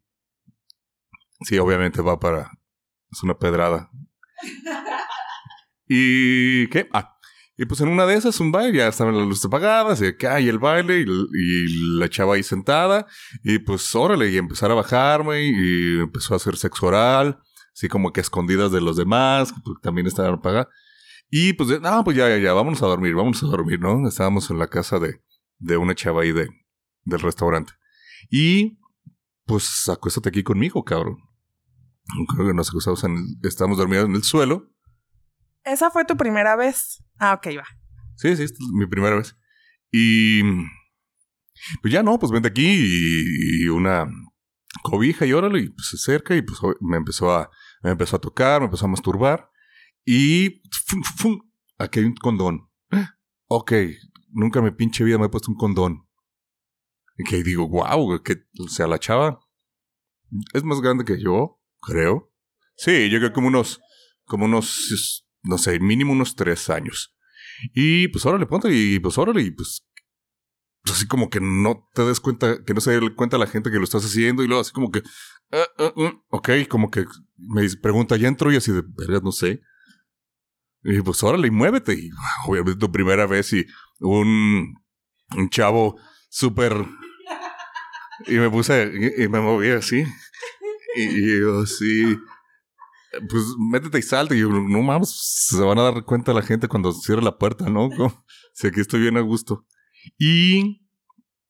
Sí, 1.42 1.58
obviamente 1.58 2.02
va 2.02 2.20
para. 2.20 2.52
Es 3.12 3.24
una 3.24 3.38
pedrada. 3.38 3.90
¿Y 5.88 6.68
qué? 6.68 6.90
Ah. 6.94 7.14
Y 7.60 7.66
pues 7.66 7.82
en 7.82 7.88
una 7.88 8.06
de 8.06 8.14
esas, 8.14 8.40
un 8.40 8.52
baile, 8.52 8.78
ya 8.78 8.88
estaban 8.88 9.18
las 9.18 9.28
luces 9.28 9.46
apagadas, 9.46 10.00
y 10.02 10.06
acá 10.06 10.36
hay 10.36 10.48
el 10.48 10.60
baile, 10.60 11.00
y, 11.00 11.98
la 11.98 12.08
chava 12.08 12.36
ahí 12.36 12.44
sentada, 12.44 13.08
y 13.44 13.58
pues 13.58 13.96
órale, 13.96 14.30
y 14.30 14.38
empezar 14.38 14.70
a 14.70 14.76
bajarme, 14.76 15.44
y 15.48 16.02
empezó 16.02 16.36
a 16.36 16.38
hacer 16.38 16.56
sexo 16.56 16.86
oral, 16.86 17.40
así 17.74 17.88
como 17.88 18.14
que 18.14 18.22
escondidas 18.22 18.72
de 18.72 18.80
los 18.80 18.96
demás, 18.96 19.52
que 19.52 19.60
pues, 19.66 19.78
también 19.82 20.06
estaban 20.06 20.36
apagadas. 20.36 20.68
Y 21.32 21.54
pues, 21.54 21.82
no, 21.82 22.04
pues 22.04 22.16
ya, 22.16 22.30
ya, 22.30 22.38
ya, 22.38 22.54
vámonos 22.54 22.84
a 22.84 22.88
dormir, 22.88 23.16
vámonos 23.16 23.42
a 23.42 23.48
dormir, 23.48 23.80
¿no? 23.80 24.08
Estábamos 24.08 24.52
en 24.52 24.60
la 24.60 24.68
casa 24.68 25.00
de, 25.00 25.24
de 25.58 25.78
una 25.78 25.96
chava 25.96 26.22
ahí 26.22 26.34
de, 26.34 26.50
del 27.06 27.20
restaurante. 27.22 27.74
Y 28.30 28.78
pues 29.46 29.90
acuéstate 29.90 30.30
aquí 30.30 30.44
conmigo, 30.44 30.84
cabrón. 30.84 31.18
Creo 32.34 32.48
que 32.48 32.54
nos 32.54 32.70
acostamos 32.70 33.04
en, 33.04 33.40
estábamos 33.44 33.78
dormidos 33.78 34.06
en 34.06 34.16
el 34.16 34.24
suelo. 34.24 34.72
¿Esa 35.64 35.92
fue 35.92 36.06
tu 36.06 36.16
primera 36.16 36.56
vez? 36.56 37.04
Ah, 37.20 37.34
ok, 37.34 37.48
va. 37.58 37.66
Sí, 38.16 38.36
sí, 38.36 38.44
es 38.44 38.54
mi 38.74 38.88
primera 38.88 39.18
vez. 39.18 39.38
Y 39.92 40.42
pues 41.82 41.94
ya 41.94 42.04
no, 42.04 42.18
pues 42.20 42.32
vente 42.32 42.50
aquí 42.50 43.64
y, 43.64 43.68
una 43.68 44.08
cobija 44.84 45.26
y 45.26 45.34
órale, 45.34 45.60
y 45.62 45.70
pues 45.70 45.90
se 45.90 45.96
acerca 45.96 46.36
y 46.36 46.42
pues 46.42 46.60
me 46.82 46.98
empezó 46.98 47.32
a, 47.34 47.50
me 47.82 47.92
empezó 47.92 48.16
a 48.16 48.22
tocar, 48.22 48.62
me 48.62 48.66
empezó 48.66 48.86
a 48.86 48.90
masturbar 48.90 49.50
y 50.06 50.62
aquí 51.78 52.00
hay 52.00 52.06
un 52.06 52.16
condón. 52.16 52.70
Ok, 53.50 53.72
nunca 54.32 54.62
me 54.62 54.74
pinche 54.74 55.06
vida 55.06 55.18
me 55.18 55.28
he 55.28 55.30
puesto 55.30 55.50
un 55.50 55.58
condón. 55.58 56.06
Y 57.18 57.24
que 57.24 57.42
digo, 57.44 57.66
wow, 57.70 58.22
que, 58.22 58.44
o 58.60 58.68
sea, 58.68 58.88
la 58.88 59.00
chava 59.00 59.40
es 60.54 60.66
más 60.66 60.82
grande 60.82 61.06
que 61.06 61.18
yo, 61.18 61.57
creo. 61.82 62.32
Sí, 62.76 63.10
yo 63.10 63.20
creo 63.20 63.34
como 63.34 63.48
unos, 63.48 63.80
como 64.26 64.46
unos, 64.46 65.26
no 65.44 65.58
sé, 65.58 65.80
mínimo 65.80 66.14
unos 66.14 66.36
tres 66.36 66.70
años. 66.70 67.16
Y 67.74 68.08
pues 68.10 68.26
ahora 68.26 68.38
le 68.38 68.46
ponte 68.46 68.70
y 68.72 69.00
pues 69.00 69.18
órale 69.18 69.42
y 69.42 69.52
pues, 69.52 69.86
pues 70.84 70.96
así 70.96 71.08
como 71.08 71.30
que 71.30 71.40
no 71.42 71.90
te 71.94 72.04
des 72.06 72.20
cuenta, 72.20 72.64
que 72.64 72.74
no 72.74 72.82
se 72.82 73.00
dé 73.00 73.16
cuenta 73.16 73.38
la 73.38 73.48
gente 73.48 73.72
que 73.72 73.78
lo 73.78 73.84
estás 73.84 74.06
haciendo 74.06 74.44
y 74.44 74.48
luego 74.48 74.62
así 74.62 74.72
como 74.72 74.92
que, 74.92 75.00
uh, 75.00 76.10
ok, 76.30 76.50
como 76.70 76.92
que 76.92 77.06
me 77.38 77.68
pregunta, 77.82 78.16
¿ya 78.16 78.28
entro? 78.28 78.52
Y 78.52 78.58
así 78.58 78.72
de, 78.72 78.84
verdad, 78.86 79.22
no 79.24 79.32
sé. 79.32 79.62
Y 80.84 81.02
pues 81.02 81.24
órale 81.24 81.48
y 81.48 81.52
muévete. 81.52 81.94
Y 81.94 82.10
obviamente 82.46 82.80
tu 82.80 82.92
primera 82.92 83.26
vez 83.26 83.52
y 83.54 83.66
un, 84.00 84.76
un 85.36 85.50
chavo 85.50 86.00
súper... 86.30 86.86
Y 88.26 88.34
me 88.36 88.50
puse, 88.50 88.92
y 89.18 89.28
me 89.28 89.40
moví 89.40 89.70
así. 89.70 90.04
Y, 90.98 91.40
yo 91.40 91.62
así, 91.62 92.18
pues 93.30 93.44
métete 93.72 94.00
y 94.00 94.02
salte. 94.02 94.36
Y 94.36 94.40
yo, 94.42 94.50
no 94.50 94.82
mames, 94.82 95.10
se 95.50 95.62
van 95.62 95.78
a 95.80 95.84
dar 95.84 96.04
cuenta 96.04 96.34
la 96.34 96.42
gente 96.42 96.68
cuando 96.68 96.92
cierre 96.92 97.22
la 97.22 97.38
puerta, 97.38 97.70
¿no? 97.70 97.90
Si 98.54 98.66
aquí 98.66 98.80
estoy 98.80 99.02
bien 99.02 99.18
a 99.18 99.22
gusto. 99.22 99.68
Y 100.18 100.88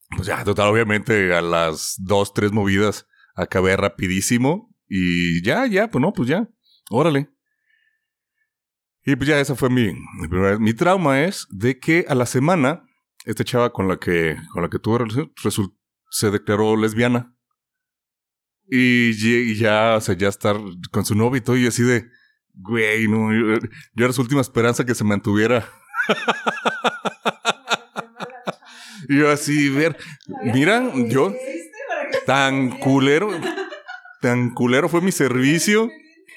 pues 0.10 0.28
ya, 0.28 0.44
total, 0.44 0.68
obviamente 0.68 1.34
a 1.34 1.42
las 1.42 1.96
dos, 2.00 2.34
tres 2.34 2.52
movidas 2.52 3.08
acabé 3.36 3.78
rapidísimo. 3.78 4.76
Y 4.90 5.42
ya, 5.42 5.66
ya, 5.68 5.90
pues 5.90 6.02
no, 6.02 6.12
pues 6.12 6.28
ya, 6.28 6.50
órale. 6.90 7.30
Y 9.06 9.16
pues 9.16 9.30
ya 9.30 9.40
esa 9.40 9.56
fue 9.56 9.70
mi, 9.70 9.94
mi 9.94 10.28
primera 10.28 10.60
Mi 10.60 10.74
trauma 10.74 11.24
es 11.24 11.48
de 11.50 11.80
que 11.80 12.06
a 12.10 12.16
la 12.16 12.26
semana, 12.26 12.84
esta 13.24 13.46
chava 13.46 13.72
con 13.72 13.88
la 13.88 13.98
que, 13.98 14.36
con 14.52 14.64
la 14.64 14.70
que 14.70 14.80
tuve 14.80 14.98
relación, 14.98 15.32
se 16.10 16.32
declaró 16.32 16.76
lesbiana. 16.76 17.37
Y, 18.70 19.56
ya, 19.56 19.96
o 19.96 20.02
sea, 20.02 20.16
ya 20.16 20.28
estar 20.28 20.58
con 20.92 21.06
su 21.06 21.16
novio 21.16 21.38
y 21.38 21.42
todo, 21.42 21.58
y 21.58 21.68
así 21.68 21.84
de, 21.84 22.10
güey, 22.54 23.08
no, 23.08 23.34
yo, 23.34 23.58
era 23.96 24.14
su 24.14 24.22
última 24.22 24.42
esperanza 24.42 24.86
que 24.86 24.96
se 24.96 25.04
mantuviera. 25.04 25.68
y 29.10 29.18
yo 29.18 29.32
así, 29.32 29.70
ver, 29.70 29.98
mira, 30.44 30.92
yo, 31.08 31.34
tan 32.26 32.78
culero, 32.80 33.30
tan 34.22 34.54
culero 34.54 34.90
fue 34.90 35.02
mi 35.02 35.14
servicio 35.14 35.90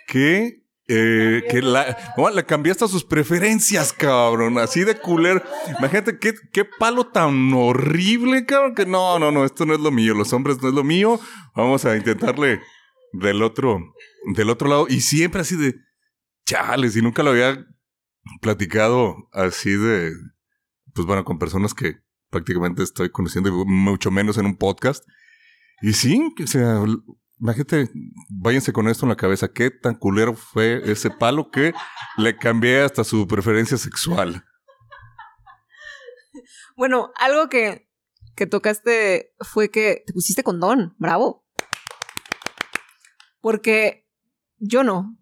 que 0.06 0.59
eh, 0.92 1.44
que 1.48 1.62
la, 1.62 1.96
le 2.34 2.44
cambiaste 2.44 2.84
a 2.84 2.88
sus 2.88 3.04
preferencias, 3.04 3.92
cabrón. 3.92 4.58
Así 4.58 4.82
de 4.82 4.96
culero. 4.98 5.40
Imagínate 5.78 6.18
qué, 6.18 6.34
qué 6.52 6.64
palo 6.64 7.06
tan 7.06 7.52
horrible, 7.54 8.44
cabrón. 8.44 8.74
Que 8.74 8.86
no, 8.86 9.20
no, 9.20 9.30
no, 9.30 9.44
esto 9.44 9.66
no 9.66 9.74
es 9.74 9.80
lo 9.80 9.92
mío. 9.92 10.14
Los 10.14 10.32
hombres 10.32 10.60
no 10.60 10.68
es 10.68 10.74
lo 10.74 10.82
mío. 10.82 11.20
Vamos 11.54 11.84
a 11.84 11.96
intentarle 11.96 12.60
del 13.12 13.42
otro, 13.42 13.94
del 14.34 14.50
otro 14.50 14.68
lado. 14.68 14.86
Y 14.88 15.00
siempre 15.00 15.42
así 15.42 15.56
de, 15.56 15.76
chales, 16.44 16.96
y 16.96 17.02
nunca 17.02 17.22
lo 17.22 17.30
había 17.30 17.64
platicado 18.40 19.28
así 19.32 19.70
de, 19.70 20.12
pues 20.92 21.06
bueno, 21.06 21.24
con 21.24 21.38
personas 21.38 21.72
que 21.72 21.98
prácticamente 22.30 22.82
estoy 22.82 23.10
conociendo, 23.10 23.52
mucho 23.64 24.10
menos 24.10 24.38
en 24.38 24.46
un 24.46 24.56
podcast. 24.56 25.04
Y 25.82 25.92
sí, 25.92 26.34
o 26.42 26.46
sea, 26.48 26.82
imagínate, 27.40 27.90
váyanse 28.28 28.72
con 28.72 28.88
esto 28.88 29.06
en 29.06 29.10
la 29.10 29.16
cabeza, 29.16 29.52
qué 29.52 29.70
tan 29.70 29.94
culero 29.94 30.34
fue 30.34 30.82
ese 30.90 31.10
palo 31.10 31.50
que 31.50 31.72
le 32.16 32.36
cambié 32.36 32.82
hasta 32.82 33.02
su 33.02 33.26
preferencia 33.26 33.78
sexual. 33.78 34.44
Bueno, 36.76 37.12
algo 37.16 37.48
que, 37.48 37.90
que 38.36 38.46
tocaste 38.46 39.34
fue 39.40 39.70
que 39.70 40.02
te 40.06 40.12
pusiste 40.12 40.42
condón. 40.42 40.94
Bravo. 40.98 41.46
Porque 43.40 44.08
yo 44.58 44.82
no. 44.82 45.16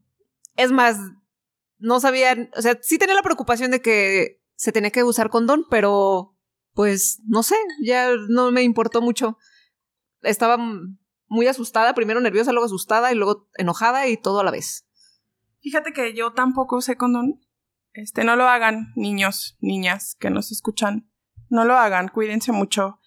Es 0.57 0.72
más, 0.72 0.98
no 1.78 2.00
sabía, 2.00 2.50
o 2.57 2.62
sea, 2.62 2.78
sí 2.83 2.98
tenía 2.98 3.14
la 3.14 3.22
preocupación 3.22 3.70
de 3.70 3.81
que 3.81 4.42
se 4.57 4.72
tenía 4.72 4.90
que 4.90 5.04
usar 5.04 5.31
condón, 5.31 5.64
pero 5.70 6.37
pues 6.74 7.20
no 7.26 7.42
sé, 7.42 7.57
ya 7.85 8.11
no 8.28 8.50
me 8.50 8.62
importó 8.62 9.00
mucho. 9.00 9.38
Estaba 10.22 10.59
muy 11.28 11.46
asustada, 11.46 11.94
primero 11.94 12.20
nerviosa, 12.20 12.52
luego 12.52 12.66
asustada 12.66 13.12
y 13.12 13.14
luego 13.14 13.48
enojada 13.56 14.06
y 14.08 14.16
todo 14.16 14.40
a 14.40 14.44
la 14.44 14.50
vez. 14.50 14.86
Fíjate 15.60 15.92
que 15.92 16.14
yo 16.14 16.32
tampoco 16.32 16.76
usé 16.76 16.96
condón. 16.96 17.40
Este, 17.92 18.24
no 18.24 18.36
lo 18.36 18.48
hagan, 18.48 18.92
niños, 18.96 19.56
niñas 19.60 20.16
que 20.18 20.30
nos 20.30 20.52
escuchan. 20.52 21.10
No 21.48 21.64
lo 21.64 21.76
hagan, 21.76 22.08
cuídense 22.08 22.52
mucho. 22.52 23.00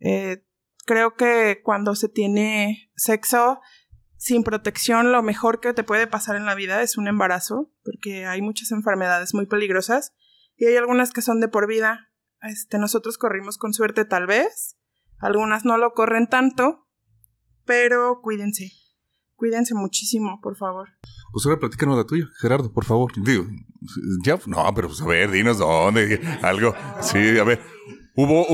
Eh, 0.00 0.44
creo 0.86 1.14
que 1.14 1.60
cuando 1.62 1.94
se 1.94 2.08
tiene 2.08 2.90
sexo 2.96 3.60
sin 4.16 4.42
protección, 4.42 5.12
lo 5.12 5.22
mejor 5.22 5.60
que 5.60 5.72
te 5.72 5.84
puede 5.84 6.06
pasar 6.06 6.36
en 6.36 6.46
la 6.46 6.54
vida 6.54 6.82
es 6.82 6.96
un 6.96 7.08
embarazo, 7.08 7.70
porque 7.84 8.26
hay 8.26 8.42
muchas 8.42 8.72
enfermedades 8.72 9.34
muy 9.34 9.46
peligrosas 9.46 10.14
y 10.56 10.66
hay 10.66 10.76
algunas 10.76 11.12
que 11.12 11.22
son 11.22 11.40
de 11.40 11.48
por 11.48 11.68
vida. 11.68 12.10
Este, 12.40 12.78
nosotros 12.78 13.18
corrimos 13.18 13.58
con 13.58 13.72
suerte 13.72 14.04
tal 14.04 14.26
vez, 14.26 14.76
algunas 15.18 15.64
no 15.64 15.76
lo 15.78 15.92
corren 15.92 16.26
tanto, 16.26 16.87
pero 17.68 18.20
cuídense. 18.22 18.72
Cuídense 19.36 19.74
muchísimo, 19.74 20.40
por 20.42 20.56
favor. 20.56 20.88
Pues 21.30 21.46
ahora 21.46 21.60
platícanos 21.60 21.96
la 21.96 22.04
tuya, 22.04 22.24
Gerardo, 22.40 22.72
por 22.72 22.84
favor. 22.84 23.12
Digo, 23.14 23.44
ya, 24.24 24.36
no, 24.46 24.74
pero 24.74 24.88
pues 24.88 25.00
a 25.02 25.06
ver, 25.06 25.30
dinos 25.30 25.58
dónde, 25.58 26.18
algo. 26.42 26.74
Sí, 27.02 27.38
a 27.38 27.44
ver, 27.44 27.60
hubo, 28.16 28.46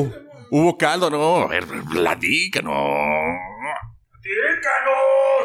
hubo 0.50 0.76
caldo, 0.76 1.08
no, 1.08 1.36
a 1.36 1.46
ver, 1.46 1.64
platícanos. 1.66 2.74
Platícanos. 4.10 4.94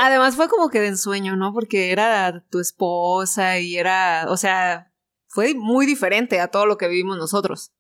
Además 0.02 0.36
fue 0.36 0.50
como 0.50 0.70
que 0.70 0.82
de 0.82 0.88
ensueño, 0.88 1.38
¿no? 1.38 1.54
Porque 1.54 1.92
era 1.92 2.44
tu 2.50 2.60
esposa 2.60 3.60
y 3.60 3.78
era, 3.78 4.26
o 4.30 4.36
sea, 4.36 4.92
fue 5.28 5.54
muy 5.54 5.86
diferente 5.86 6.40
a 6.42 6.48
todo 6.50 6.66
lo 6.66 6.78
que 6.78 6.88
vivimos 6.88 7.18
nosotros. 7.18 7.72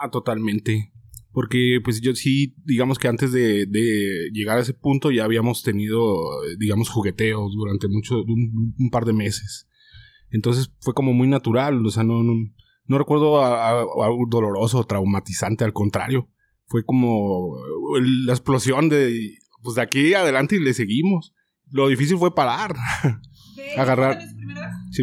Ah, 0.00 0.08
totalmente. 0.08 0.91
Porque 1.32 1.78
pues 1.82 2.00
yo 2.02 2.14
sí, 2.14 2.54
digamos 2.64 2.98
que 2.98 3.08
antes 3.08 3.32
de, 3.32 3.64
de 3.66 4.28
llegar 4.32 4.58
a 4.58 4.60
ese 4.60 4.74
punto 4.74 5.10
ya 5.10 5.24
habíamos 5.24 5.62
tenido, 5.62 6.14
digamos, 6.58 6.90
jugueteos 6.90 7.52
durante 7.54 7.88
mucho, 7.88 8.22
un, 8.22 8.74
un 8.78 8.90
par 8.90 9.04
de 9.06 9.14
meses. 9.14 9.66
Entonces 10.30 10.72
fue 10.80 10.92
como 10.94 11.12
muy 11.14 11.28
natural, 11.28 11.84
o 11.84 11.90
sea, 11.90 12.04
no, 12.04 12.22
no, 12.22 12.34
no 12.86 12.98
recuerdo 12.98 13.42
algo 13.44 14.26
doloroso 14.28 14.78
o 14.78 14.84
traumatizante, 14.84 15.64
al 15.64 15.72
contrario. 15.72 16.28
Fue 16.66 16.84
como 16.84 17.56
el- 17.98 18.26
la 18.26 18.32
explosión 18.32 18.88
de, 18.90 19.36
pues 19.62 19.76
de 19.76 19.82
aquí 19.82 20.14
adelante 20.14 20.56
y 20.56 20.60
le 20.60 20.74
seguimos. 20.74 21.34
Lo 21.70 21.88
difícil 21.88 22.18
fue 22.18 22.34
parar. 22.34 22.74
Agarrar. 23.78 24.18
Sí. 24.90 25.02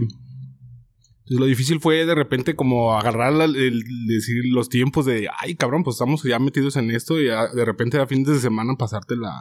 Lo 1.29 1.45
difícil 1.45 1.79
fue 1.79 2.05
de 2.05 2.15
repente 2.15 2.55
como 2.55 2.93
agarrar 2.97 3.31
la- 3.33 3.45
el, 3.45 3.83
decir 4.07 4.43
los 4.51 4.67
tiempos 4.69 5.05
de, 5.05 5.27
ay 5.39 5.55
cabrón, 5.55 5.83
pues 5.83 5.95
estamos 5.95 6.23
ya 6.23 6.39
metidos 6.39 6.75
en 6.75 6.89
esto 6.91 7.19
y 7.21 7.25
de 7.25 7.65
repente 7.65 7.99
a 7.99 8.07
fines 8.07 8.27
de 8.27 8.39
semana 8.39 8.73
pasártela 8.77 9.31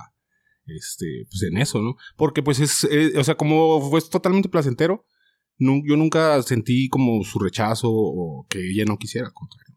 este, 0.66 1.06
pues 1.30 1.42
en 1.50 1.56
eso, 1.56 1.80
¿no? 1.80 1.96
Porque 2.16 2.42
pues 2.42 2.60
es, 2.60 2.84
eh, 2.84 3.12
o 3.16 3.24
sea, 3.24 3.36
como 3.36 3.80
fue 3.90 4.00
totalmente 4.02 4.50
placentero, 4.50 5.06
yo 5.58 5.96
nunca 5.96 6.40
sentí 6.42 6.88
como 6.88 7.24
su 7.24 7.38
rechazo 7.38 7.88
o 7.90 8.46
que 8.48 8.70
ella 8.70 8.84
no 8.84 8.98
quisiera, 8.98 9.30
contrario. 9.32 9.76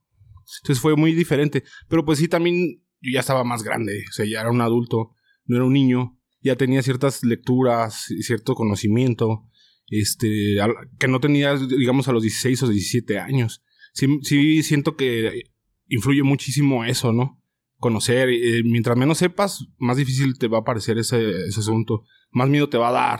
Entonces 0.61 0.81
fue 0.81 0.95
muy 0.97 1.13
diferente, 1.13 1.63
pero 1.87 2.03
pues 2.03 2.19
sí 2.19 2.27
también 2.27 2.83
yo 2.99 3.11
ya 3.13 3.21
estaba 3.21 3.43
más 3.45 3.63
grande, 3.63 4.03
o 4.09 4.11
sea, 4.11 4.25
ya 4.25 4.41
era 4.41 4.51
un 4.51 4.61
adulto, 4.61 5.15
no 5.45 5.55
era 5.55 5.65
un 5.65 5.73
niño, 5.73 6.19
ya 6.41 6.55
tenía 6.55 6.83
ciertas 6.83 7.23
lecturas, 7.23 8.11
y 8.11 8.21
cierto 8.23 8.53
conocimiento, 8.53 9.47
este, 9.91 10.55
que 10.97 11.07
no 11.07 11.19
tenía, 11.19 11.55
digamos, 11.57 12.07
a 12.07 12.13
los 12.13 12.23
16 12.23 12.63
o 12.63 12.69
17 12.69 13.19
años. 13.19 13.61
Sí, 13.93 14.63
siento 14.63 14.95
que 14.95 15.43
influye 15.87 16.23
muchísimo 16.23 16.85
eso, 16.85 17.11
¿no? 17.11 17.43
Conocer, 17.77 18.29
eh, 18.29 18.63
mientras 18.63 18.97
menos 18.97 19.17
sepas, 19.17 19.67
más 19.77 19.97
difícil 19.97 20.37
te 20.37 20.47
va 20.47 20.59
a 20.59 20.63
parecer 20.63 20.97
ese, 20.97 21.29
ese 21.47 21.59
asunto, 21.59 22.03
más 22.31 22.47
miedo 22.47 22.69
te 22.69 22.77
va 22.77 22.89
a 22.89 22.93
dar. 22.93 23.19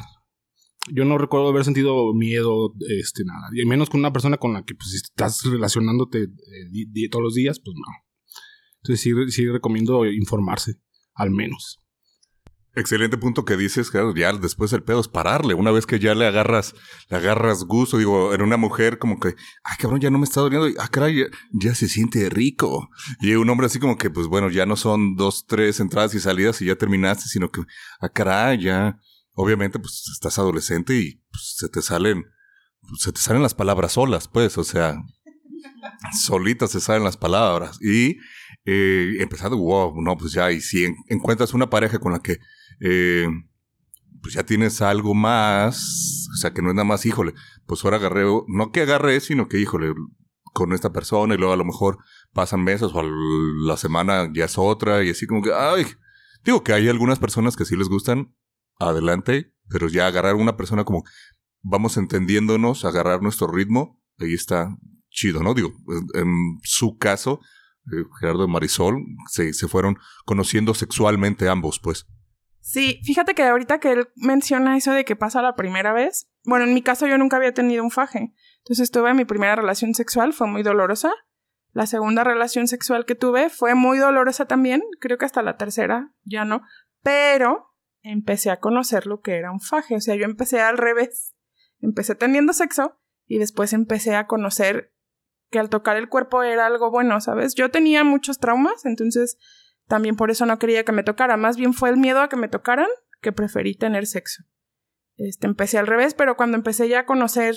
Yo 0.90 1.04
no 1.04 1.18
recuerdo 1.18 1.50
haber 1.50 1.66
sentido 1.66 2.14
miedo, 2.14 2.74
este, 3.00 3.26
nada, 3.26 3.50
y 3.54 3.66
menos 3.66 3.90
con 3.90 4.00
una 4.00 4.14
persona 4.14 4.38
con 4.38 4.54
la 4.54 4.64
que 4.64 4.74
pues, 4.74 4.94
estás 4.94 5.44
relacionándote 5.44 6.24
eh, 6.24 7.10
todos 7.12 7.24
los 7.24 7.36
días, 7.36 7.60
pues 7.60 7.76
no. 7.76 7.86
Entonces 8.78 9.02
sí, 9.02 9.12
sí 9.32 9.48
recomiendo 9.48 10.06
informarse, 10.06 10.80
al 11.14 11.32
menos. 11.32 11.81
Excelente 12.74 13.18
punto 13.18 13.44
que 13.44 13.58
dices, 13.58 13.92
claro, 13.92 14.16
ya 14.16 14.32
después 14.32 14.72
el 14.72 14.82
pedo 14.82 15.02
es 15.02 15.10
pararle. 15.10 15.54
Una 15.54 15.72
vez 15.72 15.86
que 15.86 16.00
ya 16.00 16.16
le 16.16 16.26
agarras, 16.26 16.74
le 17.10 17.18
agarras 17.18 17.66
gusto, 17.66 17.98
digo, 17.98 18.34
en 18.34 18.42
una 18.42 18.56
mujer 18.56 18.98
como 18.98 19.20
que, 19.20 19.36
ay 19.64 19.76
cabrón, 19.78 20.00
ya 20.00 20.10
no 20.10 20.18
me 20.18 20.24
está 20.24 20.40
doliendo, 20.40 20.70
ah, 20.80 20.88
caray, 20.88 21.26
ya, 21.52 21.76
se 21.76 21.90
siente 21.90 22.30
rico. 22.30 22.90
Y 23.20 23.34
un 23.34 23.50
hombre 23.50 23.68
así 23.68 23.78
como 23.78 23.98
que, 23.98 24.10
pues 24.10 24.28
bueno, 24.28 24.50
ya 24.50 24.66
no 24.66 24.78
son 24.78 25.18
dos, 25.18 25.46
tres 25.48 25.82
entradas 25.82 26.16
y 26.16 26.22
salidas 26.22 26.62
y 26.62 26.66
ya 26.68 26.78
terminaste, 26.78 27.26
sino 27.28 27.52
que, 27.52 27.62
ah, 28.00 28.08
caray, 28.08 28.62
ya, 28.62 28.98
obviamente, 29.34 29.78
pues 29.78 30.08
estás 30.14 30.40
adolescente 30.40 30.96
y 30.96 31.22
pues, 31.30 31.56
se 31.58 31.68
te 31.68 31.82
salen, 31.82 32.24
se 32.98 33.12
te 33.12 33.20
salen 33.20 33.44
las 33.44 33.54
palabras 33.54 33.92
solas, 33.92 34.30
pues, 34.30 34.58
o 34.58 34.64
sea, 34.64 34.96
solitas 36.24 36.72
se 36.72 36.80
salen 36.80 37.04
las 37.04 37.18
palabras. 37.18 37.82
Y 37.82 38.16
eh, 38.66 39.28
wow, 39.52 40.02
no, 40.02 40.18
pues 40.18 40.34
ya, 40.34 40.52
y 40.52 40.62
si 40.62 40.86
en- 40.86 40.96
encuentras 41.08 41.54
una 41.54 41.70
pareja 41.70 42.00
con 42.00 42.12
la 42.14 42.20
que 42.20 42.38
eh, 42.80 43.28
pues 44.22 44.34
ya 44.36 44.44
tienes 44.44 44.82
algo 44.82 45.14
más, 45.16 46.28
o 46.34 46.38
sea, 46.38 46.54
que 46.54 46.62
no 46.62 46.70
es 46.70 46.76
nada 46.76 46.86
más, 46.86 47.06
híjole, 47.06 47.34
pues 47.66 47.84
ahora 47.84 47.98
agarré, 47.98 48.24
no 48.48 48.72
que 48.72 48.82
agarré, 48.82 49.20
sino 49.20 49.48
que, 49.48 49.60
híjole, 49.60 49.94
con 50.54 50.74
esta 50.74 50.92
persona 50.92 51.34
y 51.34 51.38
luego 51.38 51.54
a 51.54 51.58
lo 51.58 51.66
mejor 51.66 51.98
pasan 52.34 52.64
meses 52.64 52.90
o 52.94 53.04
la 53.04 53.78
semana 53.78 54.30
ya 54.34 54.46
es 54.46 54.58
otra 54.58 55.04
y 55.04 55.10
así 55.10 55.26
como 55.26 55.42
que, 55.42 55.52
ay, 55.54 55.86
digo 56.44 56.64
que 56.64 56.74
hay 56.74 56.88
algunas 56.90 57.20
personas 57.20 57.56
que 57.56 57.66
sí 57.66 57.76
les 57.76 57.88
gustan, 57.90 58.36
adelante, 58.80 59.54
pero 59.70 59.88
ya 59.88 60.08
agarrar 60.08 60.36
una 60.36 60.58
persona 60.58 60.84
como 60.84 61.04
vamos 61.62 61.98
entendiéndonos, 61.98 62.84
agarrar 62.86 63.22
nuestro 63.22 63.48
ritmo, 63.48 64.02
ahí 64.20 64.34
está 64.34 64.76
chido, 65.10 65.42
¿no? 65.44 65.54
Digo, 65.54 65.72
en 66.16 66.60
su 66.64 66.98
caso, 66.98 67.40
eh, 67.88 68.06
Gerardo 68.20 68.48
Marisol 68.48 69.04
se, 69.30 69.54
se 69.54 69.68
fueron 69.68 69.98
conociendo 70.26 70.74
sexualmente 70.74 71.50
ambos, 71.50 71.80
pues. 71.80 72.06
Sí, 72.62 73.02
fíjate 73.04 73.34
que 73.34 73.44
ahorita 73.44 73.80
que 73.80 73.92
él 73.92 74.10
menciona 74.16 74.78
eso 74.78 74.92
de 74.92 75.04
que 75.04 75.16
pasa 75.16 75.42
la 75.42 75.56
primera 75.56 75.94
vez, 75.94 76.30
bueno, 76.44 76.66
en 76.66 76.74
mi 76.74 76.84
caso 76.84 77.08
yo 77.08 77.18
nunca 77.18 77.38
había 77.38 77.54
tenido 77.54 77.84
un 77.84 77.90
faje. 77.90 78.34
Entonces 78.60 78.92
tuve 78.92 79.14
mi 79.16 79.26
primera 79.26 79.56
relación 79.56 79.96
sexual, 79.96 80.34
fue 80.34 80.48
muy 80.48 80.62
dolorosa. 80.62 81.12
La 81.74 81.88
segunda 81.88 82.24
relación 82.24 82.68
sexual 82.68 83.06
que 83.06 83.16
tuve 83.16 83.50
fue 83.50 83.74
muy 83.74 83.98
dolorosa 83.98 84.46
también, 84.46 84.84
creo 85.00 85.18
que 85.18 85.26
hasta 85.26 85.42
la 85.42 85.58
tercera 85.58 86.14
ya 86.24 86.46
no, 86.46 86.62
pero 87.02 87.74
empecé 88.04 88.52
a 88.52 88.60
conocer 88.60 89.08
lo 89.08 89.22
que 89.22 89.38
era 89.38 89.52
un 89.52 89.62
faje, 89.62 89.96
o 89.96 90.02
sea, 90.02 90.16
yo 90.16 90.26
empecé 90.26 90.62
al 90.62 90.78
revés. 90.78 91.36
Empecé 91.80 92.14
teniendo 92.14 92.54
sexo 92.54 93.00
y 93.26 93.40
después 93.40 93.74
empecé 93.74 94.16
a 94.16 94.28
conocer 94.28 94.91
que 95.52 95.60
al 95.60 95.70
tocar 95.70 95.98
el 95.98 96.10
cuerpo 96.10 96.42
era 96.42 96.66
algo 96.66 96.90
bueno, 96.90 97.20
¿sabes? 97.22 97.54
Yo 97.54 97.70
tenía 97.70 98.04
muchos 98.04 98.40
traumas, 98.40 98.86
entonces 98.86 99.38
también 99.88 100.16
por 100.16 100.32
eso 100.32 100.46
no 100.46 100.58
quería 100.58 100.86
que 100.86 100.94
me 100.94 101.04
tocara. 101.04 101.38
Más 101.38 101.58
bien 101.58 101.74
fue 101.74 101.90
el 101.90 101.98
miedo 101.98 102.22
a 102.22 102.30
que 102.30 102.38
me 102.38 102.48
tocaran 102.48 102.88
que 103.22 103.32
preferí 103.32 103.76
tener 103.76 104.08
sexo. 104.08 104.44
Este, 105.18 105.46
empecé 105.46 105.78
al 105.78 105.88
revés, 105.88 106.14
pero 106.16 106.36
cuando 106.38 106.58
empecé 106.58 106.88
ya 106.88 107.02
a 107.02 107.06
conocer 107.06 107.56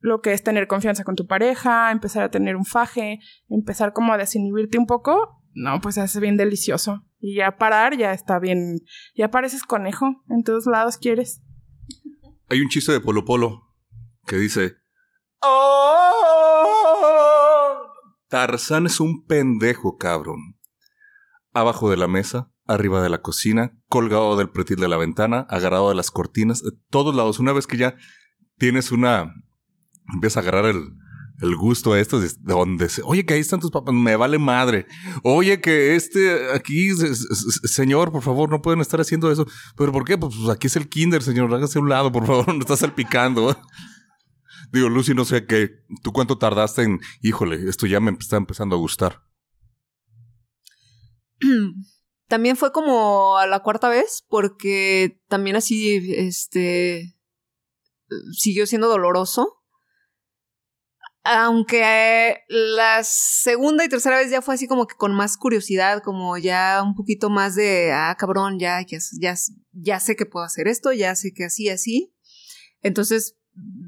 lo 0.00 0.20
que 0.20 0.32
es 0.32 0.42
tener 0.42 0.66
confianza 0.66 1.04
con 1.04 1.16
tu 1.16 1.26
pareja, 1.26 1.90
empezar 1.90 2.24
a 2.24 2.30
tener 2.30 2.56
un 2.56 2.64
faje, 2.64 3.20
empezar 3.48 3.92
como 3.92 4.12
a 4.12 4.18
desinhibirte 4.18 4.78
un 4.78 4.86
poco, 4.86 5.42
no, 5.54 5.80
pues 5.80 5.96
hace 5.98 6.20
bien 6.20 6.36
delicioso. 6.36 7.04
Y 7.20 7.36
ya 7.36 7.56
parar 7.56 7.96
ya 7.96 8.12
está 8.12 8.38
bien, 8.38 8.80
ya 9.14 9.30
pareces 9.30 9.62
conejo, 9.62 10.22
en 10.28 10.42
todos 10.44 10.66
lados 10.66 10.98
quieres. 10.98 11.42
Hay 12.48 12.60
un 12.60 12.68
chiste 12.68 12.92
de 12.92 13.00
Polo 13.00 13.24
Polo 13.24 13.62
que 14.26 14.36
dice: 14.36 14.76
Tarzán 18.28 18.86
es 18.86 19.00
un 19.00 19.24
pendejo, 19.24 19.96
cabrón. 19.96 20.58
Abajo 21.52 21.90
de 21.90 21.96
la 21.96 22.08
mesa, 22.08 22.50
arriba 22.66 23.02
de 23.02 23.08
la 23.08 23.22
cocina, 23.22 23.72
colgado 23.88 24.36
del 24.36 24.50
pretil 24.50 24.76
de 24.76 24.88
la 24.88 24.98
ventana, 24.98 25.46
agarrado 25.48 25.88
de 25.88 25.94
las 25.94 26.10
cortinas, 26.10 26.62
de 26.62 26.70
todos 26.90 27.14
lados. 27.14 27.38
Una 27.38 27.52
vez 27.52 27.66
que 27.66 27.78
ya 27.78 27.96
tienes 28.58 28.92
una, 28.92 29.34
empieza 30.12 30.40
a 30.40 30.42
agarrar 30.42 30.66
el, 30.66 30.92
el 31.40 31.56
gusto 31.56 31.92
a 31.92 32.00
esto 32.00 32.20
de 32.20 32.30
donde 32.42 32.88
se, 32.88 33.02
oye 33.04 33.24
que 33.24 33.34
ahí 33.34 33.40
están 33.40 33.60
tus 33.60 33.70
papás, 33.70 33.94
me 33.94 34.16
vale 34.16 34.38
madre. 34.38 34.86
Oye 35.22 35.60
que 35.60 35.96
este 35.96 36.52
aquí, 36.52 36.90
señor, 37.64 38.12
por 38.12 38.22
favor, 38.22 38.50
no 38.50 38.60
pueden 38.60 38.80
estar 38.80 39.00
haciendo 39.00 39.30
eso. 39.30 39.46
¿Pero 39.76 39.92
por 39.92 40.04
qué? 40.04 40.18
Pues, 40.18 40.34
pues 40.36 40.48
aquí 40.50 40.66
es 40.66 40.76
el 40.76 40.88
kinder, 40.88 41.22
señor, 41.22 41.52
hágase 41.54 41.78
a 41.78 41.82
un 41.82 41.88
lado, 41.88 42.12
por 42.12 42.26
favor, 42.26 42.48
no 42.54 42.60
estás 42.60 42.80
salpicando. 42.80 43.56
Digo, 44.70 44.88
Lucy, 44.88 45.14
no 45.14 45.24
sé 45.24 45.46
qué, 45.46 45.70
¿tú 46.02 46.12
cuánto 46.12 46.38
tardaste 46.38 46.82
en, 46.82 47.00
híjole, 47.22 47.68
esto 47.68 47.86
ya 47.86 48.00
me 48.00 48.10
está 48.10 48.36
empezando 48.36 48.76
a 48.76 48.78
gustar? 48.78 49.22
También 52.28 52.56
fue 52.56 52.72
como 52.72 53.38
a 53.38 53.46
la 53.46 53.60
cuarta 53.60 53.88
vez, 53.88 54.24
porque 54.28 55.22
también 55.28 55.56
así, 55.56 56.12
este, 56.14 57.16
siguió 58.32 58.66
siendo 58.66 58.86
doloroso 58.88 59.58
aunque 61.30 62.38
la 62.48 63.04
segunda 63.04 63.84
y 63.84 63.88
tercera 63.90 64.16
vez 64.16 64.30
ya 64.30 64.40
fue 64.40 64.54
así 64.54 64.66
como 64.66 64.86
que 64.86 64.96
con 64.96 65.14
más 65.14 65.36
curiosidad, 65.36 66.02
como 66.02 66.38
ya 66.38 66.82
un 66.82 66.94
poquito 66.94 67.28
más 67.28 67.54
de, 67.54 67.92
ah, 67.92 68.16
cabrón, 68.18 68.58
ya, 68.58 68.80
ya, 68.86 68.98
ya, 69.20 69.34
ya 69.72 70.00
sé 70.00 70.16
que 70.16 70.24
puedo 70.24 70.46
hacer 70.46 70.68
esto, 70.68 70.90
ya 70.92 71.14
sé 71.14 71.32
que 71.34 71.44
así, 71.44 71.68
así. 71.68 72.14
Entonces, 72.80 73.36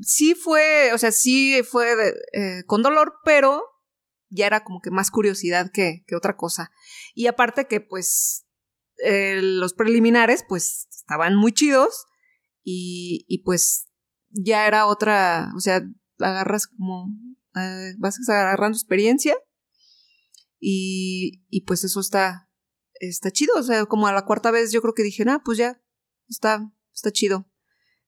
sí 0.03 0.35
fue, 0.35 0.93
o 0.93 0.99
sea, 0.99 1.13
sí 1.13 1.63
fue 1.63 1.95
eh, 2.33 2.63
con 2.67 2.83
dolor, 2.83 3.15
pero 3.25 3.65
ya 4.29 4.47
era 4.47 4.65
como 4.65 4.81
que 4.81 4.91
más 4.91 5.11
curiosidad 5.11 5.71
que, 5.73 6.05
que 6.07 6.17
otra 6.17 6.37
cosa. 6.37 6.71
Y 7.15 7.27
aparte 7.27 7.67
que, 7.67 7.81
pues, 7.81 8.47
eh, 9.05 9.41
los 9.43 9.75
preliminares, 9.75 10.45
pues, 10.49 10.87
estaban 10.91 11.35
muy 11.37 11.53
chidos 11.53 12.07
y, 12.63 13.25
y 13.29 13.43
pues 13.43 13.89
ya 14.29 14.67
era 14.67 14.87
otra, 14.87 15.51
o 15.57 15.61
sea, 15.61 15.83
agarras 16.19 16.67
como, 16.67 17.09
eh, 17.57 17.95
vas 17.99 18.17
agarrando 18.29 18.77
experiencia 18.77 19.37
y, 20.61 21.45
y 21.49 21.63
pues 21.63 21.83
eso 21.85 22.01
está, 22.01 22.49
está 22.95 23.31
chido, 23.31 23.55
o 23.57 23.63
sea, 23.63 23.87
como 23.87 24.07
a 24.07 24.13
la 24.13 24.25
cuarta 24.25 24.51
vez 24.51 24.71
yo 24.71 24.81
creo 24.83 24.95
que 24.95 25.03
dije, 25.03 25.25
ah, 25.27 25.43
pues 25.45 25.59
ya, 25.59 25.83
está, 26.29 26.73
está 26.95 27.11
chido. 27.11 27.51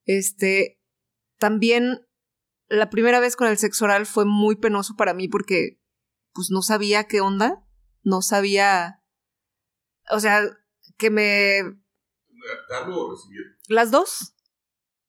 Este, 0.05 0.82
también 1.42 2.07
la 2.68 2.88
primera 2.88 3.18
vez 3.18 3.35
con 3.35 3.48
el 3.48 3.59
sexo 3.59 3.87
oral 3.87 4.07
fue 4.07 4.24
muy 4.24 4.55
penoso 4.55 4.94
para 4.94 5.12
mí 5.12 5.26
porque 5.26 5.83
pues 6.33 6.52
no 6.52 6.62
sabía 6.62 7.09
qué 7.09 7.20
onda, 7.20 7.66
no 8.05 8.22
sabía, 8.22 9.02
o 10.09 10.20
sea, 10.20 10.44
que 10.98 11.11
me... 11.11 11.62
¿Darlo 12.70 13.07
o 13.07 13.11
recibir? 13.11 13.59
Las 13.66 13.90
dos. 13.90 14.37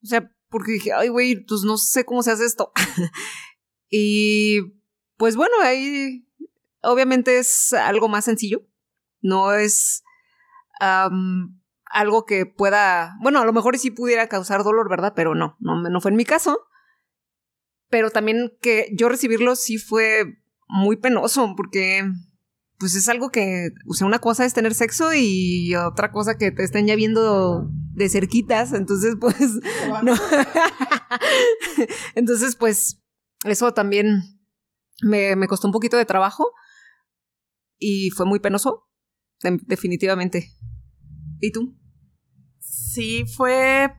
O 0.02 0.06
sea, 0.06 0.28
porque 0.48 0.72
dije, 0.72 0.92
ay, 0.92 1.06
güey, 1.06 1.36
pues 1.36 1.62
no 1.62 1.78
sé 1.78 2.04
cómo 2.04 2.24
se 2.24 2.32
hace 2.32 2.46
esto. 2.46 2.72
y 3.88 4.60
pues 5.16 5.36
bueno, 5.36 5.54
ahí 5.62 6.28
obviamente 6.82 7.38
es 7.38 7.72
algo 7.74 8.08
más 8.08 8.24
sencillo. 8.24 8.66
No 9.20 9.52
es 9.52 10.02
algo 11.94 12.26
que 12.26 12.44
pueda, 12.44 13.16
bueno, 13.22 13.40
a 13.40 13.44
lo 13.44 13.52
mejor 13.52 13.78
sí 13.78 13.92
pudiera 13.92 14.28
causar 14.28 14.64
dolor, 14.64 14.90
¿verdad? 14.90 15.12
Pero 15.14 15.34
no, 15.34 15.56
no, 15.60 15.80
no 15.80 16.00
fue 16.00 16.10
en 16.10 16.16
mi 16.16 16.24
caso. 16.24 16.58
Pero 17.88 18.10
también 18.10 18.52
que 18.60 18.88
yo 18.98 19.08
recibirlo 19.08 19.54
sí 19.54 19.78
fue 19.78 20.42
muy 20.66 20.96
penoso 20.96 21.54
porque 21.56 22.02
pues 22.78 22.96
es 22.96 23.08
algo 23.08 23.30
que, 23.30 23.68
o 23.86 23.94
sea, 23.94 24.08
una 24.08 24.18
cosa 24.18 24.44
es 24.44 24.52
tener 24.52 24.74
sexo 24.74 25.14
y 25.14 25.76
otra 25.76 26.10
cosa 26.10 26.36
que 26.36 26.50
te 26.50 26.64
estén 26.64 26.88
ya 26.88 26.96
viendo 26.96 27.70
de 27.92 28.08
cerquitas, 28.08 28.72
entonces 28.72 29.14
pues 29.20 29.36
no. 30.02 30.14
entonces 32.16 32.56
pues 32.56 33.00
eso 33.44 33.72
también 33.72 34.40
me, 35.00 35.36
me, 35.36 35.46
costó 35.46 35.68
un 35.68 35.72
poquito 35.72 35.96
de 35.96 36.04
trabajo 36.04 36.50
y 37.78 38.10
fue 38.10 38.26
muy 38.26 38.40
penoso, 38.40 38.88
definitivamente. 39.68 40.50
¿Y 41.40 41.52
tú? 41.52 41.76
Sí, 42.64 43.24
fue 43.26 43.94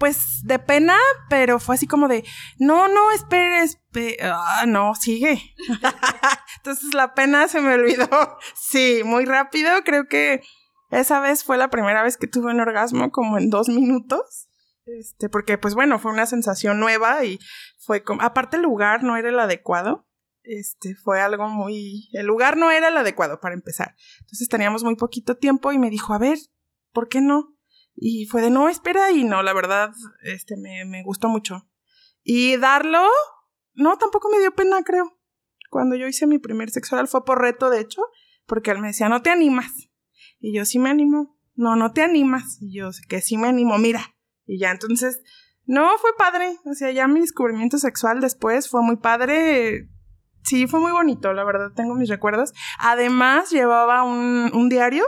pues 0.00 0.40
de 0.44 0.58
pena, 0.58 0.96
pero 1.28 1.60
fue 1.60 1.74
así 1.74 1.86
como 1.86 2.08
de, 2.08 2.24
no, 2.58 2.88
no, 2.88 3.12
espere, 3.12 3.66
ah, 4.22 4.64
no, 4.66 4.94
sigue. 4.94 5.54
Entonces 6.56 6.94
la 6.94 7.14
pena 7.14 7.46
se 7.46 7.60
me 7.60 7.74
olvidó. 7.74 8.08
Sí, 8.54 9.02
muy 9.04 9.26
rápido, 9.26 9.70
creo 9.84 10.08
que 10.08 10.40
esa 10.90 11.20
vez 11.20 11.44
fue 11.44 11.58
la 11.58 11.68
primera 11.68 12.02
vez 12.02 12.16
que 12.16 12.26
tuve 12.26 12.50
un 12.50 12.60
orgasmo 12.60 13.10
como 13.10 13.36
en 13.36 13.50
dos 13.50 13.68
minutos. 13.68 14.48
Este, 14.86 15.28
porque 15.28 15.58
pues 15.58 15.74
bueno, 15.74 15.98
fue 15.98 16.12
una 16.12 16.26
sensación 16.26 16.80
nueva 16.80 17.24
y 17.24 17.38
fue 17.78 18.02
como, 18.02 18.22
aparte 18.22 18.56
el 18.56 18.62
lugar 18.62 19.02
no 19.02 19.16
era 19.16 19.28
el 19.28 19.38
adecuado. 19.38 20.06
Este, 20.42 20.94
fue 20.94 21.20
algo 21.20 21.48
muy, 21.48 22.08
el 22.12 22.26
lugar 22.26 22.56
no 22.56 22.70
era 22.70 22.88
el 22.88 22.96
adecuado 22.96 23.38
para 23.40 23.54
empezar. 23.54 23.94
Entonces 24.20 24.48
teníamos 24.48 24.82
muy 24.82 24.96
poquito 24.96 25.36
tiempo 25.36 25.72
y 25.72 25.78
me 25.78 25.90
dijo, 25.90 26.14
a 26.14 26.18
ver, 26.18 26.38
¿por 26.92 27.08
qué 27.08 27.20
no? 27.20 27.54
Y 28.02 28.24
fue 28.24 28.40
de 28.40 28.48
no, 28.48 28.70
espera, 28.70 29.10
y 29.10 29.24
no, 29.24 29.42
la 29.42 29.52
verdad, 29.52 29.92
este, 30.22 30.56
me, 30.56 30.86
me 30.86 31.02
gustó 31.02 31.28
mucho. 31.28 31.68
Y 32.22 32.56
darlo, 32.56 33.06
no, 33.74 33.98
tampoco 33.98 34.30
me 34.30 34.38
dio 34.38 34.54
pena, 34.54 34.82
creo. 34.82 35.18
Cuando 35.68 35.96
yo 35.96 36.06
hice 36.06 36.26
mi 36.26 36.38
primer 36.38 36.70
sexo 36.70 36.96
oral 36.96 37.08
fue 37.08 37.26
por 37.26 37.42
reto, 37.42 37.68
de 37.68 37.80
hecho, 37.80 38.00
porque 38.46 38.70
él 38.70 38.78
me 38.78 38.88
decía, 38.88 39.10
no 39.10 39.20
te 39.20 39.28
animas. 39.28 39.90
Y 40.38 40.56
yo 40.56 40.64
sí 40.64 40.78
me 40.78 40.88
animo. 40.88 41.38
No, 41.54 41.76
no 41.76 41.92
te 41.92 42.00
animas. 42.00 42.56
Y 42.62 42.74
yo 42.74 42.88
que 43.06 43.20
sí 43.20 43.36
me 43.36 43.48
animo, 43.48 43.76
mira. 43.76 44.14
Y 44.46 44.58
ya, 44.58 44.70
entonces, 44.70 45.20
no, 45.66 45.90
fue 45.98 46.10
padre. 46.16 46.56
O 46.64 46.72
sea, 46.72 46.90
ya 46.92 47.06
mi 47.06 47.20
descubrimiento 47.20 47.76
sexual 47.76 48.22
después 48.22 48.70
fue 48.70 48.82
muy 48.82 48.96
padre. 48.96 49.90
Sí, 50.42 50.66
fue 50.66 50.80
muy 50.80 50.90
bonito, 50.90 51.34
la 51.34 51.44
verdad, 51.44 51.72
tengo 51.76 51.94
mis 51.94 52.08
recuerdos. 52.08 52.54
Además, 52.78 53.50
llevaba 53.50 54.04
un, 54.04 54.50
un 54.54 54.70
diario 54.70 55.04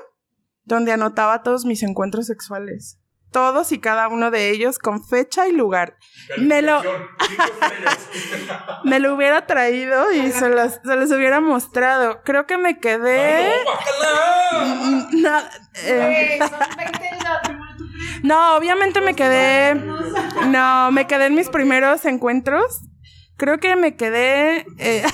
donde 0.65 0.93
anotaba 0.93 1.43
todos 1.43 1.65
mis 1.65 1.83
encuentros 1.83 2.27
sexuales. 2.27 2.99
Todos 3.31 3.73
y 3.73 3.79
cada 3.79 4.09
uno 4.09 4.31
de 4.31 4.51
ellos 4.51 4.79
con 4.79 5.03
fecha 5.03 5.49
y 5.49 5.53
lugar. 5.53 5.97
Me 6.37 6.61
lo, 6.61 6.83
me 8.85 9.01
lo 9.01 9.15
hubiera 9.15 9.47
traído 9.47 10.13
y 10.13 10.31
se 10.33 10.51
los, 10.51 10.81
se 10.85 10.97
los 10.97 11.11
hubiera 11.11 11.41
mostrado. 11.41 12.21
Creo 12.25 12.47
que 12.47 12.59
me 12.59 12.79
quedé. 12.79 13.51
no, 15.13 15.39
eh, 15.85 16.39
no, 18.23 18.57
obviamente 18.57 19.01
me 19.01 19.15
quedé. 19.15 19.75
No, 20.49 20.93
me 20.93 21.07
quedé 21.07 21.27
en 21.27 21.35
mis 21.35 21.49
primeros 21.49 22.05
encuentros. 22.05 22.83
Creo 23.39 23.59
que 23.59 23.77
me 23.77 23.97
quedé. 23.97 24.67
Eh, 24.79 25.05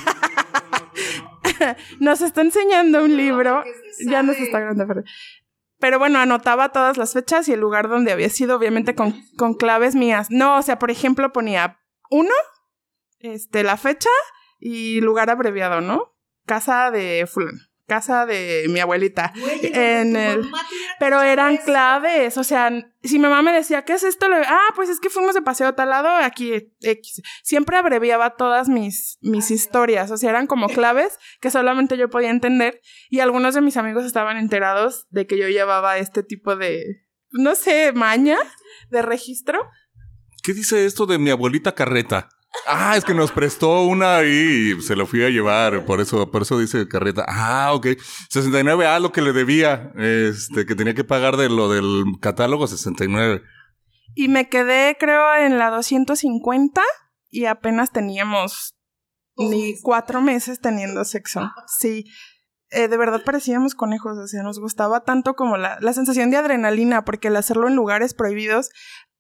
nos 2.00 2.20
está 2.20 2.40
enseñando 2.40 3.04
un 3.04 3.16
libro. 3.16 3.62
Ya 4.06 4.22
nos 4.22 4.37
está 4.37 4.61
grande, 4.61 4.87
pero 5.80 5.98
bueno, 5.98 6.18
anotaba 6.18 6.70
todas 6.70 6.96
las 6.96 7.12
fechas 7.12 7.48
y 7.48 7.52
el 7.52 7.61
lugar 7.61 7.88
donde 7.88 8.11
había 8.11 8.28
sido, 8.30 8.56
obviamente 8.56 8.94
con, 8.94 9.14
con 9.37 9.54
claves 9.54 9.94
mías. 9.94 10.28
No, 10.30 10.58
o 10.58 10.62
sea, 10.62 10.78
por 10.78 10.90
ejemplo, 10.90 11.32
ponía 11.32 11.80
uno, 12.11 12.34
este, 13.20 13.62
la 13.62 13.76
fecha 13.76 14.11
y 14.58 15.00
lugar 15.00 15.30
abreviado, 15.30 15.80
¿no? 15.80 16.16
Casa 16.46 16.90
de 16.90 17.28
fulano 17.30 17.67
casa 17.88 18.27
de 18.27 18.66
mi 18.68 18.79
abuelita. 18.79 19.33
en 19.62 20.14
el... 20.14 20.48
Pero 21.01 21.22
eran 21.22 21.57
claves, 21.57 22.37
o 22.37 22.44
sea, 22.44 22.70
si 23.03 23.14
mi 23.14 23.22
mamá 23.22 23.42
me 23.42 23.53
decía, 23.53 23.85
¿qué 23.85 23.94
es 23.94 24.05
esto? 24.05 24.29
Le... 24.29 24.37
Ah, 24.37 24.72
pues 24.77 24.90
es 24.90 25.01
que 25.01 25.11
fuimos 25.11 25.35
de 25.35 25.42
paseo 25.42 25.68
a 25.68 25.74
tal 25.74 25.88
lado, 25.88 26.09
aquí 26.09 26.70
X. 26.81 27.22
Siempre 27.42 27.77
abreviaba 27.77 28.37
todas 28.37 28.68
mis, 28.68 29.18
mis 29.22 29.51
historias, 29.51 30.11
o 30.11 30.16
sea, 30.16 30.31
eran 30.31 30.46
como 30.46 30.68
claves 30.68 31.18
que 31.40 31.51
solamente 31.51 31.96
yo 31.96 32.11
podía 32.11 32.31
entender 32.31 32.81
y 33.09 33.20
algunos 33.20 33.55
de 33.55 33.62
mis 33.62 33.77
amigos 33.77 34.05
estaban 34.05 34.37
enterados 34.37 35.07
de 35.09 35.27
que 35.27 35.38
yo 35.38 35.48
llevaba 35.48 35.98
este 35.98 36.22
tipo 36.22 36.55
de, 36.57 36.85
no 37.31 37.55
sé, 37.55 37.92
maña 37.92 38.38
de 38.90 39.03
registro. 39.03 39.66
¿Qué 40.42 40.53
dice 40.53 40.85
esto 40.85 41.07
de 41.07 41.18
mi 41.18 41.31
abuelita 41.31 41.74
carreta? 41.74 42.29
Ah, 42.66 42.96
es 42.96 43.04
que 43.04 43.14
nos 43.14 43.32
prestó 43.32 43.82
una 43.82 44.24
y 44.24 44.80
se 44.82 44.96
lo 44.96 45.06
fui 45.06 45.22
a 45.24 45.30
llevar, 45.30 45.84
por 45.84 46.00
eso, 46.00 46.30
por 46.30 46.42
eso 46.42 46.58
dice 46.58 46.88
carreta. 46.88 47.24
Ah, 47.28 47.72
ok. 47.74 47.87
69A 48.30 49.00
lo 49.00 49.12
que 49.12 49.22
le 49.22 49.32
debía, 49.32 49.92
este, 49.96 50.66
que 50.66 50.74
tenía 50.74 50.94
que 50.94 51.04
pagar 51.04 51.37
de 51.37 51.48
lo 51.48 51.70
del 51.70 52.04
catálogo 52.20 52.66
69. 52.66 53.42
Y 54.14 54.28
me 54.28 54.48
quedé, 54.48 54.96
creo, 54.98 55.34
en 55.37 55.58
la 55.58 55.70
250 55.70 56.82
y 57.30 57.44
apenas 57.44 57.92
teníamos 57.92 58.74
ni 59.36 59.80
cuatro 59.80 60.20
meses 60.20 60.61
teniendo 60.61 61.05
sexo. 61.05 61.53
Sí. 61.78 62.05
Eh, 62.70 62.88
de 62.88 62.96
verdad 62.99 63.22
parecíamos 63.24 63.74
conejos, 63.74 64.18
o 64.18 64.26
sea, 64.26 64.42
nos 64.42 64.59
gustaba 64.59 65.05
tanto 65.05 65.34
como 65.34 65.57
la, 65.57 65.78
la 65.80 65.94
sensación 65.94 66.30
de 66.30 66.36
adrenalina, 66.36 67.03
porque 67.03 67.28
el 67.28 67.36
hacerlo 67.36 67.66
en 67.66 67.76
lugares 67.76 68.12
prohibidos, 68.12 68.70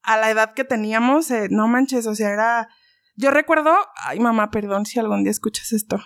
a 0.02 0.18
la 0.18 0.30
edad 0.30 0.52
que 0.52 0.64
teníamos, 0.64 1.30
eh, 1.30 1.48
no 1.50 1.66
manches, 1.66 2.06
o 2.06 2.14
sea, 2.14 2.30
era 2.30 2.68
yo 3.18 3.32
recuerdo, 3.32 3.74
ay 3.96 4.20
mamá, 4.20 4.52
perdón 4.52 4.86
si 4.86 5.00
algún 5.00 5.24
día 5.24 5.32
escuchas 5.32 5.72
esto. 5.72 6.00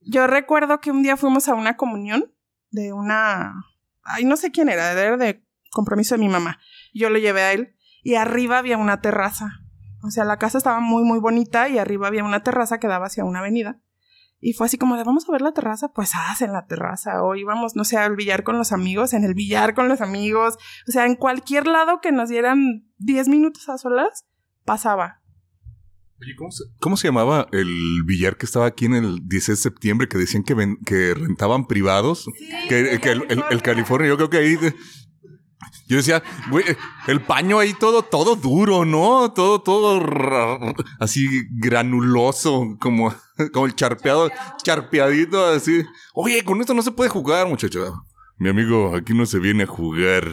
Yo 0.00 0.28
recuerdo 0.28 0.80
que 0.80 0.92
un 0.92 1.02
día 1.02 1.16
fuimos 1.16 1.48
a 1.48 1.54
una 1.54 1.76
comunión 1.76 2.32
de 2.70 2.92
una, 2.92 3.54
ay 4.04 4.24
no 4.24 4.36
sé 4.36 4.52
quién 4.52 4.68
era, 4.68 4.94
de, 4.94 5.44
compromiso 5.72 6.14
de 6.14 6.20
mi 6.20 6.28
mamá. 6.28 6.60
Yo 6.94 7.10
lo 7.10 7.18
llevé 7.18 7.42
a 7.42 7.52
él 7.52 7.74
y 8.04 8.14
arriba 8.14 8.58
había 8.58 8.78
una 8.78 9.00
terraza. 9.00 9.62
O 10.04 10.10
sea, 10.10 10.24
la 10.24 10.38
casa 10.38 10.58
estaba 10.58 10.78
muy, 10.78 11.02
muy 11.02 11.18
bonita 11.18 11.68
y 11.68 11.78
arriba 11.78 12.06
había 12.06 12.22
una 12.22 12.44
terraza 12.44 12.78
que 12.78 12.86
daba 12.86 13.06
hacia 13.06 13.24
una 13.24 13.40
avenida. 13.40 13.80
Y 14.38 14.52
fue 14.52 14.66
así 14.66 14.78
como 14.78 14.96
de, 14.96 15.02
vamos 15.02 15.28
a 15.28 15.32
ver 15.32 15.40
la 15.40 15.52
terraza, 15.52 15.88
pues 15.88 16.12
haz 16.14 16.40
en 16.40 16.52
la 16.52 16.66
terraza. 16.66 17.24
O 17.24 17.34
íbamos, 17.34 17.74
no 17.74 17.82
sé, 17.84 17.96
al 17.96 18.14
billar 18.14 18.44
con 18.44 18.58
los 18.58 18.70
amigos, 18.70 19.12
en 19.12 19.24
el 19.24 19.34
billar 19.34 19.74
con 19.74 19.88
los 19.88 20.00
amigos. 20.00 20.56
O 20.86 20.92
sea, 20.92 21.06
en 21.06 21.16
cualquier 21.16 21.66
lado 21.66 22.00
que 22.00 22.12
nos 22.12 22.28
dieran 22.28 22.86
10 22.98 23.28
minutos 23.28 23.68
a 23.68 23.76
solas, 23.76 24.24
pasaba. 24.64 25.23
Oye, 26.20 26.34
¿cómo 26.36 26.50
se, 26.52 26.64
cómo 26.80 26.96
se 26.96 27.08
llamaba 27.08 27.48
el 27.52 28.02
billar 28.04 28.36
que 28.36 28.46
estaba 28.46 28.66
aquí 28.66 28.84
en 28.86 28.94
el 28.94 29.18
16 29.28 29.58
de 29.58 29.62
septiembre 29.62 30.08
que 30.08 30.16
decían 30.18 30.42
que, 30.44 30.54
ven- 30.54 30.78
que 30.86 31.12
rentaban 31.14 31.66
privados? 31.66 32.26
que 32.68 32.98
que 33.00 33.10
el, 33.10 33.24
el- 33.28 33.44
el 33.50 33.62
California, 33.62 34.08
yo 34.08 34.16
creo 34.16 34.30
que 34.30 34.38
ahí... 34.38 34.56
de- 34.56 34.74
yo 35.88 35.96
decía, 35.98 36.22
güey, 36.50 36.64
el 37.08 37.20
paño 37.22 37.58
ahí 37.58 37.74
todo, 37.74 38.02
todo 38.02 38.36
duro, 38.36 38.84
¿no? 38.84 39.32
Todo, 39.32 39.60
todo 39.60 40.00
así 40.98 41.26
granuloso, 41.50 42.76
como, 42.80 43.14
como 43.52 43.66
el 43.66 43.74
charpeado, 43.74 44.30
charpeadito, 44.62 45.44
así. 45.46 45.82
Oye, 46.14 46.42
con 46.44 46.60
esto 46.60 46.74
no 46.74 46.82
se 46.82 46.90
puede 46.92 47.10
jugar, 47.10 47.46
muchacho. 47.48 48.02
Mi 48.36 48.48
amigo, 48.48 48.96
aquí 48.96 49.14
no 49.14 49.26
se 49.26 49.38
viene 49.38 49.62
a 49.62 49.66
jugar. 49.66 50.24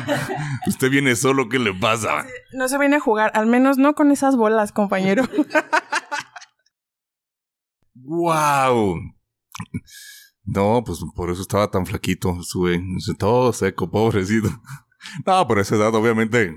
Usted 0.66 0.90
viene 0.90 1.14
solo, 1.14 1.48
¿qué 1.48 1.58
le 1.58 1.72
pasa? 1.72 2.26
No 2.52 2.68
se 2.68 2.78
viene 2.78 2.96
a 2.96 3.00
jugar, 3.00 3.30
al 3.34 3.46
menos 3.46 3.78
no 3.78 3.94
con 3.94 4.10
esas 4.10 4.36
bolas, 4.36 4.72
compañero. 4.72 5.24
¡Wow! 7.94 8.96
No, 10.42 10.82
pues 10.84 10.98
por 11.14 11.30
eso 11.30 11.42
estaba 11.42 11.70
tan 11.70 11.86
flaquito, 11.86 12.42
sube, 12.42 12.82
todo 13.18 13.52
seco, 13.52 13.90
pobrecito. 13.90 14.48
No, 15.24 15.48
por 15.48 15.58
esa 15.58 15.76
edad, 15.76 15.94
obviamente, 15.94 16.54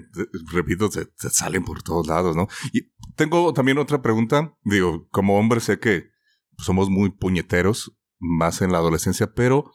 repito, 0.51 0.91
se, 0.91 1.07
se 1.15 1.29
salen 1.29 1.63
por 1.63 1.81
todos 1.81 2.07
lados, 2.07 2.35
¿no? 2.35 2.49
Y 2.73 2.91
tengo 3.15 3.53
también 3.53 3.77
otra 3.77 4.01
pregunta. 4.01 4.53
Digo, 4.65 5.07
como 5.11 5.39
hombre 5.39 5.61
sé 5.61 5.79
que 5.79 6.09
somos 6.57 6.89
muy 6.89 7.09
puñeteros, 7.09 7.97
más 8.19 8.61
en 8.61 8.73
la 8.73 8.79
adolescencia, 8.79 9.33
pero 9.33 9.71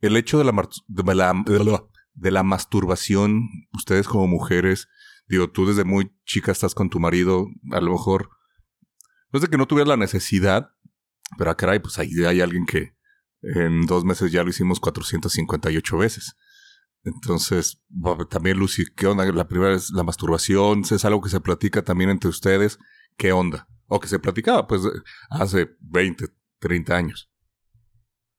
el 0.00 0.16
hecho 0.16 0.38
de 0.38 0.44
la, 0.44 0.52
de 0.88 1.14
la, 1.14 1.84
de 2.14 2.30
la, 2.30 2.42
masturbación, 2.42 3.48
ustedes 3.72 4.08
como 4.08 4.26
mujeres, 4.26 4.88
digo, 5.28 5.50
tú 5.50 5.66
desde 5.66 5.84
muy 5.84 6.12
chica 6.24 6.52
estás 6.52 6.74
con 6.74 6.90
tu 6.90 7.00
marido, 7.00 7.46
a 7.72 7.80
lo 7.80 7.92
mejor, 7.92 8.30
no 9.32 9.38
es 9.38 9.42
de 9.42 9.48
que 9.48 9.58
no 9.58 9.66
tuvieras 9.66 9.88
la 9.88 9.96
necesidad, 9.96 10.70
pero 11.38 11.50
ah, 11.50 11.56
caray, 11.56 11.80
pues 11.80 11.98
ahí 11.98 12.24
hay 12.24 12.40
alguien 12.40 12.66
que 12.66 12.96
en 13.42 13.86
dos 13.86 14.04
meses 14.04 14.32
ya 14.32 14.42
lo 14.42 14.50
hicimos 14.50 14.80
458 14.80 15.98
veces. 15.98 16.36
Entonces, 17.04 17.80
también 18.30 18.58
Lucy, 18.58 18.84
¿qué 18.96 19.06
onda? 19.06 19.24
La 19.32 19.46
primera 19.46 19.74
es 19.74 19.90
la 19.90 20.02
masturbación, 20.02 20.82
es 20.90 21.04
algo 21.04 21.22
que 21.22 21.28
se 21.28 21.40
platica 21.40 21.82
también 21.82 22.10
entre 22.10 22.28
ustedes, 22.28 22.78
¿qué 23.16 23.30
onda? 23.32 23.68
O 23.86 24.00
que 24.00 24.08
se 24.08 24.18
platicaba, 24.18 24.66
pues, 24.66 24.82
hace 25.30 25.76
20, 25.80 26.26
30 26.58 26.96
años. 26.96 27.30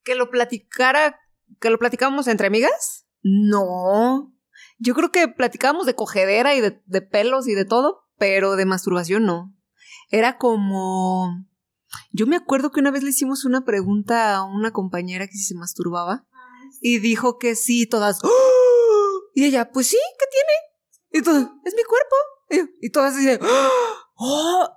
que 0.03 0.15
lo 0.15 0.29
platicara, 0.29 1.19
que 1.59 1.69
lo 1.69 1.79
platicábamos 1.79 2.27
entre 2.27 2.47
amigas. 2.47 3.07
No. 3.21 4.33
Yo 4.79 4.93
creo 4.93 5.11
que 5.11 5.27
platicábamos 5.27 5.85
de 5.85 5.95
cogedera 5.95 6.55
y 6.55 6.61
de, 6.61 7.01
pelos 7.01 7.47
y 7.47 7.53
de 7.53 7.65
todo, 7.65 8.03
pero 8.17 8.55
de 8.55 8.65
masturbación 8.65 9.25
no. 9.25 9.55
Era 10.09 10.37
como... 10.37 11.45
Yo 12.11 12.27
me 12.27 12.35
acuerdo 12.35 12.71
que 12.71 12.79
una 12.79 12.91
vez 12.91 13.03
le 13.03 13.09
hicimos 13.09 13.45
una 13.45 13.63
pregunta 13.65 14.35
a 14.35 14.43
una 14.43 14.71
compañera 14.71 15.25
que 15.27 15.33
si 15.33 15.43
se 15.43 15.55
masturbaba 15.55 16.27
y 16.81 16.99
dijo 16.99 17.37
que 17.37 17.55
sí, 17.55 17.87
todas... 17.87 18.19
¡Oh! 18.23 19.21
Y 19.33 19.45
ella, 19.45 19.71
pues 19.71 19.87
sí, 19.87 19.97
¿qué 20.19 20.25
tiene? 20.31 21.21
Y 21.21 21.23
todas, 21.23 21.49
es 21.65 21.75
mi 21.75 21.83
cuerpo. 21.83 22.69
Y, 22.81 22.89
todas 22.91 23.15
así 23.15 23.25
de, 23.25 23.39
¡Oh! 24.15 24.69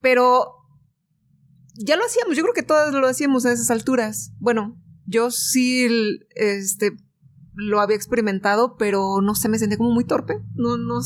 Pero 0.00 0.54
ya 1.76 1.96
lo 1.96 2.04
hacíamos, 2.04 2.36
yo 2.36 2.42
creo 2.42 2.54
que 2.54 2.62
todas 2.62 2.92
lo 2.92 3.06
hacíamos 3.06 3.46
a 3.46 3.52
esas 3.52 3.70
alturas. 3.70 4.32
Bueno, 4.38 4.76
yo 5.06 5.30
sí 5.30 5.86
este 6.34 6.92
lo 7.56 7.80
había 7.80 7.96
experimentado, 7.96 8.76
pero 8.76 9.20
no 9.22 9.34
sé, 9.34 9.48
me 9.48 9.58
sentía 9.58 9.78
como 9.78 9.92
muy 9.92 10.04
torpe. 10.04 10.40
No, 10.54 10.76
no, 10.76 11.00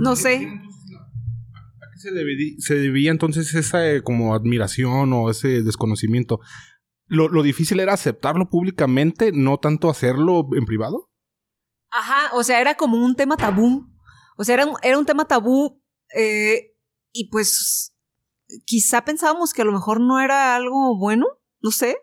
no 0.00 0.16
sé. 0.16 0.46
¿A 0.46 1.86
qué 1.92 2.56
se 2.58 2.74
debía 2.74 3.10
entonces 3.10 3.54
esa 3.54 3.90
eh, 3.90 4.02
como 4.02 4.34
admiración 4.34 5.12
o 5.12 5.30
ese 5.30 5.62
desconocimiento? 5.62 6.40
Lo, 7.06 7.28
lo 7.28 7.42
difícil 7.42 7.80
era 7.80 7.94
aceptarlo 7.94 8.50
públicamente, 8.50 9.32
no 9.32 9.58
tanto 9.58 9.88
hacerlo 9.88 10.46
en 10.54 10.66
privado. 10.66 11.10
Ajá, 11.90 12.34
o 12.34 12.42
sea, 12.42 12.60
era 12.60 12.74
como 12.74 13.02
un 13.02 13.14
tema 13.14 13.36
tabú. 13.36 13.86
O 14.36 14.44
sea, 14.44 14.54
era 14.54 14.66
un, 14.66 14.76
era 14.82 14.98
un 14.98 15.06
tema 15.06 15.26
tabú 15.26 15.82
eh, 16.14 16.74
y 17.12 17.28
pues 17.30 17.94
quizá 18.64 19.04
pensábamos 19.04 19.52
que 19.52 19.62
a 19.62 19.64
lo 19.64 19.72
mejor 19.72 20.00
no 20.00 20.20
era 20.20 20.56
algo 20.56 20.98
bueno, 20.98 21.26
no 21.62 21.70
sé, 21.70 21.96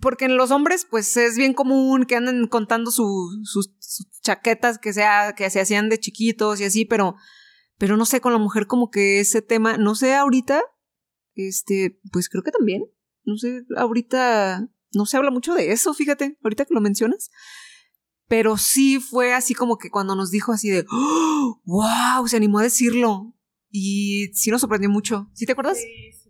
porque 0.00 0.24
en 0.24 0.36
los 0.36 0.50
hombres 0.50 0.86
pues 0.88 1.16
es 1.16 1.36
bien 1.36 1.52
común 1.54 2.04
que 2.04 2.16
anden 2.16 2.46
contando 2.46 2.90
su- 2.90 3.40
sus, 3.44 3.74
sus 3.78 4.06
chaquetas 4.22 4.78
que, 4.78 4.92
sea, 4.92 5.34
que 5.34 5.48
se 5.50 5.60
hacían 5.60 5.88
de 5.88 5.98
chiquitos 5.98 6.60
y 6.60 6.64
así, 6.64 6.84
pero, 6.84 7.16
pero 7.78 7.96
no 7.96 8.04
sé, 8.06 8.20
con 8.20 8.32
la 8.32 8.38
mujer 8.38 8.66
como 8.66 8.90
que 8.90 9.20
ese 9.20 9.42
tema, 9.42 9.76
no 9.76 9.94
sé 9.94 10.14
ahorita, 10.14 10.62
este, 11.34 12.00
pues 12.12 12.28
creo 12.28 12.42
que 12.42 12.50
también, 12.50 12.84
no 13.24 13.36
sé, 13.36 13.64
ahorita 13.76 14.68
no 14.94 15.06
se 15.06 15.16
habla 15.16 15.30
mucho 15.30 15.54
de 15.54 15.72
eso, 15.72 15.94
fíjate, 15.94 16.38
ahorita 16.42 16.64
que 16.64 16.74
lo 16.74 16.80
mencionas. 16.80 17.30
Pero 18.28 18.56
sí 18.56 18.98
fue 18.98 19.34
así 19.34 19.52
como 19.52 19.76
que 19.76 19.90
cuando 19.90 20.16
nos 20.16 20.30
dijo 20.30 20.52
así 20.52 20.70
de, 20.70 20.86
¡Oh! 20.90 21.60
wow, 21.64 22.26
se 22.26 22.36
animó 22.36 22.60
a 22.60 22.62
decirlo. 22.62 23.34
Y 23.70 24.28
sí 24.34 24.50
nos 24.50 24.60
sorprendió 24.62 24.88
mucho. 24.88 25.30
¿Sí 25.34 25.44
te 25.44 25.52
acuerdas? 25.52 25.78
Sí. 25.78 26.21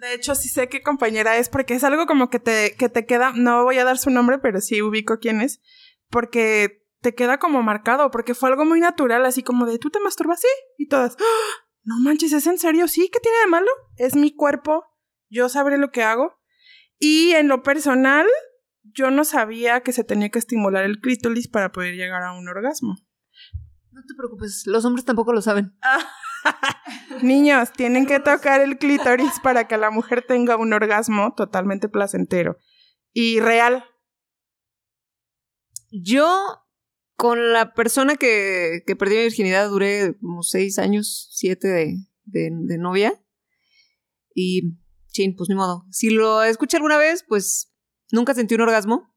De 0.00 0.14
hecho, 0.14 0.34
sí 0.34 0.48
sé 0.48 0.68
qué 0.68 0.82
compañera 0.82 1.38
es, 1.38 1.48
porque 1.48 1.74
es 1.74 1.84
algo 1.84 2.06
como 2.06 2.28
que 2.28 2.38
te, 2.38 2.74
que 2.76 2.88
te 2.88 3.06
queda, 3.06 3.32
no 3.34 3.64
voy 3.64 3.78
a 3.78 3.84
dar 3.84 3.98
su 3.98 4.10
nombre, 4.10 4.38
pero 4.38 4.60
sí 4.60 4.82
ubico 4.82 5.18
quién 5.18 5.40
es, 5.40 5.60
porque 6.10 6.86
te 7.00 7.14
queda 7.14 7.38
como 7.38 7.62
marcado, 7.62 8.10
porque 8.10 8.34
fue 8.34 8.50
algo 8.50 8.64
muy 8.64 8.80
natural, 8.80 9.24
así 9.24 9.42
como 9.42 9.64
de, 9.64 9.78
¿tú 9.78 9.90
te 9.90 10.00
masturbas? 10.00 10.40
Sí. 10.40 10.48
Y 10.76 10.88
todas, 10.88 11.16
¡Ah! 11.18 11.64
no 11.84 11.98
manches, 12.00 12.32
¿es 12.32 12.46
en 12.46 12.58
serio? 12.58 12.88
Sí, 12.88 13.08
¿qué 13.12 13.20
tiene 13.20 13.38
de 13.38 13.46
malo? 13.46 13.70
Es 13.96 14.16
mi 14.16 14.34
cuerpo, 14.34 14.84
yo 15.30 15.48
sabré 15.48 15.78
lo 15.78 15.90
que 15.90 16.02
hago. 16.02 16.38
Y 16.98 17.32
en 17.32 17.48
lo 17.48 17.62
personal, 17.62 18.26
yo 18.82 19.10
no 19.10 19.24
sabía 19.24 19.80
que 19.80 19.92
se 19.92 20.04
tenía 20.04 20.30
que 20.30 20.38
estimular 20.38 20.84
el 20.84 21.00
clítoris 21.00 21.48
para 21.48 21.72
poder 21.72 21.94
llegar 21.94 22.22
a 22.22 22.32
un 22.32 22.48
orgasmo. 22.48 22.96
No 23.92 24.02
te 24.02 24.14
preocupes, 24.14 24.64
los 24.66 24.84
hombres 24.84 25.04
tampoco 25.04 25.32
lo 25.32 25.42
saben. 25.42 25.76
Niños, 27.22 27.72
tienen 27.72 28.06
que 28.06 28.20
tocar 28.20 28.60
el 28.60 28.78
clítoris 28.78 29.40
para 29.42 29.66
que 29.66 29.76
la 29.76 29.90
mujer 29.90 30.24
tenga 30.26 30.56
un 30.56 30.72
orgasmo 30.72 31.34
totalmente 31.34 31.88
placentero 31.88 32.58
y 33.12 33.40
real. 33.40 33.84
Yo, 35.90 36.28
con 37.16 37.52
la 37.52 37.72
persona 37.72 38.16
que, 38.16 38.82
que 38.86 38.96
perdí 38.96 39.16
mi 39.16 39.22
virginidad, 39.22 39.68
duré 39.68 40.18
como 40.20 40.42
seis 40.42 40.78
años, 40.78 41.30
siete 41.32 41.68
de, 41.68 41.96
de, 42.26 42.78
novia. 42.78 43.18
Y, 44.34 44.76
chin, 45.12 45.34
pues 45.34 45.48
ni 45.48 45.54
modo. 45.54 45.86
Si 45.90 46.10
lo 46.10 46.42
escuché 46.42 46.76
alguna 46.76 46.98
vez, 46.98 47.24
pues 47.26 47.72
nunca 48.12 48.34
sentí 48.34 48.54
un 48.54 48.60
orgasmo. 48.60 49.15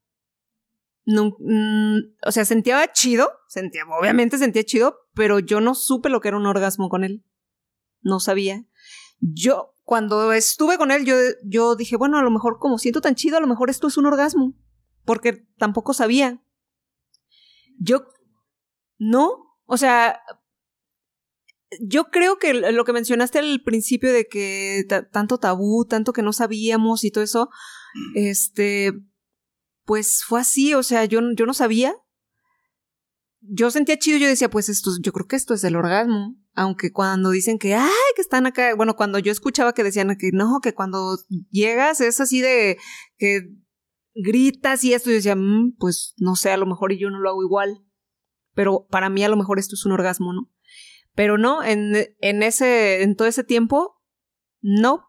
Nun- 1.06 1.36
mm, 1.40 2.16
o 2.28 2.32
sea, 2.32 2.46
sentía 2.46 2.92
chido, 2.92 3.30
sentía, 3.48 3.84
obviamente 4.00 4.38
sentía 4.38 4.64
chido, 4.64 4.98
pero 5.14 5.40
yo 5.40 5.60
no 5.62 5.74
supe 5.76 6.10
lo 6.10 6.22
que 6.22 6.28
era 6.28 6.38
un 6.38 6.46
orgasmo 6.46 6.90
con 6.90 7.04
él. 7.04 7.24
No 8.02 8.20
sabía. 8.20 8.66
Yo, 9.20 9.74
cuando 9.84 10.32
estuve 10.34 10.78
con 10.78 10.92
él, 10.92 11.06
yo, 11.06 11.16
yo 11.44 11.76
dije, 11.76 11.98
bueno, 11.98 12.18
a 12.18 12.24
lo 12.24 12.32
mejor 12.32 12.58
como 12.60 12.78
siento 12.78 13.02
tan 13.02 13.16
chido, 13.16 13.38
a 13.38 13.42
lo 13.42 13.48
mejor 13.48 13.70
esto 13.70 13.88
es 13.88 13.98
un 13.98 14.06
orgasmo. 14.06 14.54
Porque 15.04 15.46
tampoco 15.58 15.94
sabía. 15.94 16.42
Yo, 17.80 18.06
no, 18.98 19.58
o 19.66 19.78
sea, 19.78 20.22
yo 21.82 22.06
creo 22.06 22.38
que 22.40 22.54
lo 22.54 22.84
que 22.84 22.94
mencionaste 22.94 23.40
al 23.40 23.62
principio 23.64 24.12
de 24.12 24.28
que 24.28 24.84
ta- 24.88 25.10
tanto 25.10 25.38
tabú, 25.38 25.86
tanto 25.86 26.14
que 26.14 26.22
no 26.24 26.34
sabíamos 26.34 27.04
y 27.04 27.12
todo 27.12 27.24
eso, 27.24 27.50
este, 28.16 28.92
pues 29.90 30.24
fue 30.24 30.40
así, 30.40 30.76
o 30.76 30.84
sea, 30.84 31.06
yo, 31.06 31.20
yo 31.36 31.48
no 31.48 31.54
sabía. 31.56 31.96
Yo 33.42 33.72
sentía 33.72 33.98
chido, 33.98 34.20
yo 34.20 34.28
decía, 34.28 34.48
pues 34.48 34.70
esto, 34.70 34.92
yo 35.02 35.12
creo 35.12 35.26
que 35.26 35.36
esto 35.36 35.56
es 35.56 35.64
el 35.64 35.76
orgasmo. 35.76 36.36
Aunque 36.54 36.92
cuando 36.92 37.32
dicen 37.32 37.58
que, 37.58 37.74
ay, 37.74 37.90
que 38.16 38.22
están 38.22 38.46
acá, 38.46 38.76
bueno, 38.76 38.96
cuando 38.96 39.18
yo 39.18 39.32
escuchaba 39.32 39.74
que 39.74 39.84
decían 39.84 40.16
que 40.16 40.30
no, 40.32 40.60
que 40.62 40.76
cuando 40.76 41.18
llegas 41.50 42.02
es 42.02 42.20
así 42.22 42.40
de 42.40 42.78
que 43.18 43.50
gritas 44.14 44.84
y 44.84 44.94
esto, 44.94 45.10
yo 45.10 45.16
decía, 45.16 45.36
"Mm, 45.36 45.74
pues 45.80 46.14
no 46.18 46.36
sé, 46.36 46.52
a 46.52 46.58
lo 46.58 46.68
mejor 46.68 46.92
y 46.92 47.00
yo 47.00 47.10
no 47.10 47.18
lo 47.18 47.32
hago 47.32 47.42
igual. 47.42 47.84
Pero 48.54 48.86
para 48.92 49.10
mí 49.10 49.24
a 49.24 49.30
lo 49.30 49.38
mejor 49.38 49.58
esto 49.58 49.74
es 49.74 49.88
un 49.88 49.94
orgasmo, 49.94 50.34
¿no? 50.34 50.52
Pero 51.16 51.40
no, 51.40 51.64
en, 51.64 51.96
en 52.20 52.44
ese, 52.44 53.02
en 53.02 53.16
todo 53.16 53.28
ese 53.28 53.44
tiempo, 53.44 54.00
no. 54.62 55.08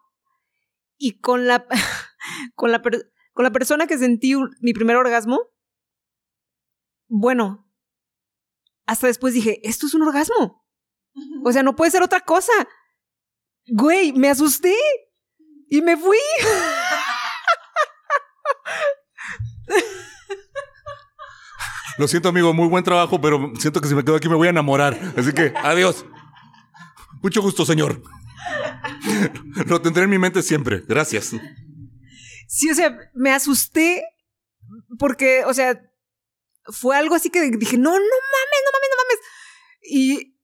Y 0.97 1.19
con 1.19 1.45
la, 1.45 1.67
con 2.55 2.71
la, 2.71 2.81
la 3.41 3.51
persona 3.51 3.87
que 3.87 3.97
sentí 3.97 4.33
mi 4.61 4.73
primer 4.73 4.95
orgasmo, 4.95 5.39
bueno, 7.07 7.69
hasta 8.85 9.07
después 9.07 9.33
dije, 9.33 9.59
esto 9.67 9.87
es 9.87 9.93
un 9.93 10.03
orgasmo. 10.03 10.65
O 11.43 11.51
sea, 11.51 11.63
no 11.63 11.75
puede 11.75 11.91
ser 11.91 12.03
otra 12.03 12.21
cosa. 12.21 12.53
Güey, 13.67 14.13
me 14.13 14.29
asusté 14.29 14.75
y 15.69 15.81
me 15.81 15.97
fui. 15.97 16.17
Lo 21.97 22.07
siento, 22.07 22.29
amigo, 22.29 22.53
muy 22.53 22.67
buen 22.67 22.83
trabajo, 22.83 23.19
pero 23.21 23.51
siento 23.59 23.79
que 23.81 23.87
si 23.87 23.95
me 23.95 24.03
quedo 24.03 24.15
aquí 24.15 24.27
me 24.27 24.35
voy 24.35 24.47
a 24.47 24.51
enamorar. 24.51 24.99
Así 25.17 25.33
que, 25.33 25.53
adiós. 25.55 26.05
Mucho 27.21 27.41
gusto, 27.41 27.65
señor. 27.65 28.01
Lo 29.67 29.81
tendré 29.81 30.05
en 30.05 30.09
mi 30.09 30.17
mente 30.17 30.41
siempre. 30.41 30.83
Gracias. 30.87 31.35
Sí, 32.53 32.69
o 32.69 32.75
sea, 32.75 33.09
me 33.13 33.31
asusté 33.31 34.03
porque, 34.99 35.45
o 35.45 35.53
sea, 35.53 35.89
fue 36.65 36.97
algo 36.97 37.15
así 37.15 37.29
que 37.29 37.39
dije, 37.49 37.77
no, 37.77 37.91
no 37.91 37.95
mames, 37.95 38.61
no 38.65 38.71
mames, 38.73 38.89
no 38.89 38.97
mames. 38.97 39.19
Y 39.83 40.37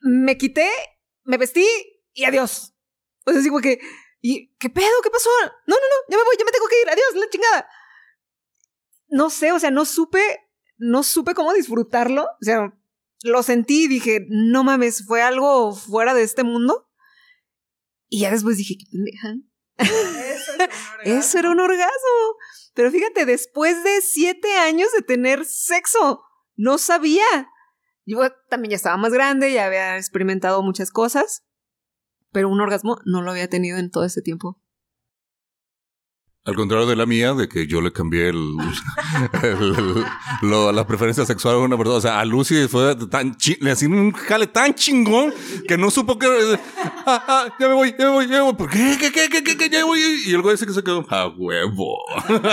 me 0.00 0.36
quité, 0.36 0.68
me 1.22 1.36
vestí 1.38 1.64
y 2.12 2.24
adiós. 2.24 2.74
O 3.24 3.30
sea, 3.30 3.38
así 3.38 3.50
como 3.50 3.60
que, 3.60 3.78
¿y 4.20 4.52
qué 4.56 4.68
pedo? 4.68 5.00
¿Qué 5.04 5.10
pasó? 5.10 5.30
No, 5.68 5.76
no, 5.76 5.76
no, 5.76 6.10
ya 6.10 6.16
me 6.16 6.24
voy, 6.24 6.34
ya 6.36 6.44
me 6.44 6.50
tengo 6.50 6.66
que 6.66 6.82
ir, 6.82 6.90
adiós, 6.90 7.14
la 7.14 7.30
chingada. 7.30 7.68
No 9.06 9.30
sé, 9.30 9.52
o 9.52 9.60
sea, 9.60 9.70
no 9.70 9.84
supe, 9.84 10.40
no 10.76 11.04
supe 11.04 11.34
cómo 11.34 11.52
disfrutarlo. 11.52 12.24
O 12.24 12.44
sea, 12.44 12.76
lo 13.22 13.44
sentí 13.44 13.84
y 13.84 13.88
dije, 13.88 14.26
no 14.28 14.64
mames, 14.64 15.06
fue 15.06 15.22
algo 15.22 15.72
fuera 15.72 16.14
de 16.14 16.24
este 16.24 16.42
mundo. 16.42 16.90
Y 18.08 18.22
ya 18.22 18.32
después 18.32 18.56
dije, 18.56 18.74
qué 18.76 18.86
pendeja. 18.90 19.36
Eso 21.04 21.38
era 21.38 21.50
un 21.50 21.60
orgasmo. 21.60 22.36
Pero 22.74 22.90
fíjate, 22.90 23.26
después 23.26 23.82
de 23.84 24.00
siete 24.00 24.56
años 24.56 24.88
de 24.92 25.02
tener 25.02 25.44
sexo, 25.44 26.22
no 26.56 26.78
sabía. 26.78 27.24
Yo 28.06 28.20
también 28.48 28.70
ya 28.70 28.76
estaba 28.76 28.96
más 28.96 29.12
grande, 29.12 29.52
ya 29.52 29.66
había 29.66 29.96
experimentado 29.96 30.62
muchas 30.62 30.90
cosas, 30.90 31.44
pero 32.32 32.48
un 32.48 32.60
orgasmo 32.60 32.98
no 33.04 33.22
lo 33.22 33.30
había 33.30 33.48
tenido 33.48 33.78
en 33.78 33.90
todo 33.90 34.04
ese 34.04 34.20
tiempo. 34.20 34.60
Al 36.46 36.56
contrario 36.56 36.86
de 36.86 36.94
la 36.94 37.06
mía, 37.06 37.32
de 37.32 37.48
que 37.48 37.66
yo 37.66 37.80
le 37.80 37.90
cambié 37.90 38.28
el, 38.30 38.56
el- 39.42 40.04
lo- 40.42 40.72
la 40.72 40.86
preferencia 40.86 41.24
sexual 41.24 41.54
a 41.54 41.58
una 41.58 41.76
persona. 41.78 41.96
O 41.96 42.00
sea, 42.02 42.20
a 42.20 42.24
Lucy 42.26 42.68
fue 42.68 42.94
tan 43.08 43.34
le 43.60 43.70
hacían 43.70 43.94
un 43.94 44.12
jale 44.12 44.46
tan 44.46 44.74
chingón 44.74 45.32
que 45.66 45.78
no 45.78 45.90
supo 45.90 46.18
que. 46.18 46.26
Ah, 47.06 47.24
ah, 47.26 47.56
ya 47.58 47.68
me 47.68 47.74
voy, 47.74 47.94
ya 47.98 48.04
me 48.06 48.10
voy, 48.12 48.26
ya 48.28 48.36
me 48.36 48.40
voy. 48.42 48.54
¿Por 48.54 48.68
qué? 48.68 48.96
¿Qué, 49.00 49.10
qué, 49.10 49.28
qué, 49.30 49.42
qué, 49.42 49.56
qué? 49.56 49.70
Ya 49.70 49.78
me 49.78 49.84
voy. 49.84 50.00
Y 50.26 50.34
el 50.34 50.42
güey 50.42 50.54
ese 50.54 50.66
que 50.66 50.72
se 50.74 50.82
quedó. 50.84 51.06
A 51.08 51.28
huevo. 51.28 51.96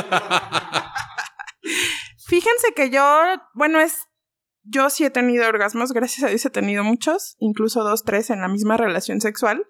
Fíjense 2.28 2.74
que 2.76 2.90
yo, 2.90 3.04
bueno, 3.54 3.80
es. 3.82 4.06
Yo 4.64 4.90
sí 4.92 5.04
he 5.04 5.10
tenido 5.10 5.48
orgasmos, 5.48 5.92
gracias 5.92 6.24
a 6.24 6.28
Dios 6.30 6.46
he 6.46 6.50
tenido 6.52 6.84
muchos, 6.84 7.36
incluso 7.40 7.84
dos, 7.84 8.04
tres 8.04 8.30
en 8.30 8.42
la 8.42 8.48
misma 8.48 8.78
relación 8.78 9.20
sexual. 9.20 9.66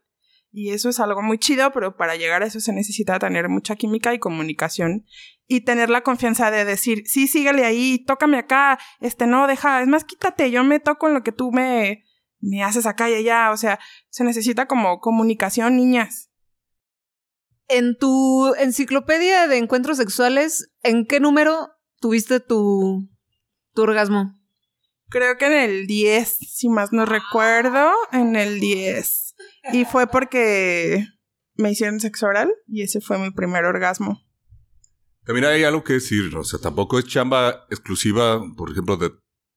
Y 0.51 0.71
eso 0.71 0.89
es 0.89 0.99
algo 0.99 1.21
muy 1.21 1.37
chido, 1.37 1.71
pero 1.71 1.95
para 1.95 2.15
llegar 2.15 2.43
a 2.43 2.45
eso 2.45 2.59
se 2.59 2.73
necesita 2.73 3.19
tener 3.19 3.47
mucha 3.47 3.75
química 3.75 4.13
y 4.13 4.19
comunicación 4.19 5.05
y 5.47 5.61
tener 5.61 5.89
la 5.89 6.01
confianza 6.01 6.51
de 6.51 6.65
decir, 6.65 7.03
sí, 7.05 7.27
síguele 7.27 7.65
ahí, 7.65 8.03
tócame 8.05 8.37
acá, 8.37 8.77
este, 8.99 9.27
no, 9.27 9.47
deja, 9.47 9.81
es 9.81 9.87
más, 9.87 10.03
quítate, 10.03 10.51
yo 10.51 10.63
me 10.63 10.79
toco 10.79 11.07
en 11.07 11.13
lo 11.13 11.23
que 11.23 11.31
tú 11.31 11.51
me, 11.51 12.03
me 12.41 12.63
haces 12.63 12.85
acá 12.85 13.09
y 13.09 13.13
allá. 13.13 13.51
O 13.51 13.57
sea, 13.57 13.79
se 14.09 14.23
necesita 14.23 14.67
como 14.67 14.99
comunicación, 14.99 15.77
niñas. 15.77 16.29
En 17.67 17.97
tu 17.97 18.53
enciclopedia 18.55 19.47
de 19.47 19.57
encuentros 19.57 19.97
sexuales, 19.97 20.71
¿en 20.83 21.05
qué 21.05 21.19
número 21.21 21.69
tuviste 22.01 22.41
tu, 22.41 23.09
tu 23.73 23.83
orgasmo? 23.83 24.33
Creo 25.09 25.37
que 25.37 25.45
en 25.45 25.53
el 25.53 25.87
10, 25.87 26.37
si 26.37 26.67
más 26.69 26.91
no 26.91 27.05
recuerdo, 27.05 27.91
en 28.11 28.35
el 28.35 28.59
10. 28.59 29.20
Y 29.71 29.85
fue 29.85 30.07
porque 30.07 31.05
me 31.55 31.71
hicieron 31.71 31.99
sexo 31.99 32.27
oral 32.27 32.51
y 32.67 32.81
ese 32.81 33.01
fue 33.01 33.17
mi 33.17 33.31
primer 33.31 33.65
orgasmo. 33.65 34.21
También 35.25 35.45
hay 35.45 35.63
algo 35.63 35.83
que 35.83 35.93
decir. 35.93 36.35
O 36.35 36.43
sea, 36.43 36.59
tampoco 36.59 36.99
es 36.99 37.05
chamba 37.05 37.65
exclusiva, 37.69 38.41
por 38.57 38.71
ejemplo, 38.71 38.97
de 38.97 39.11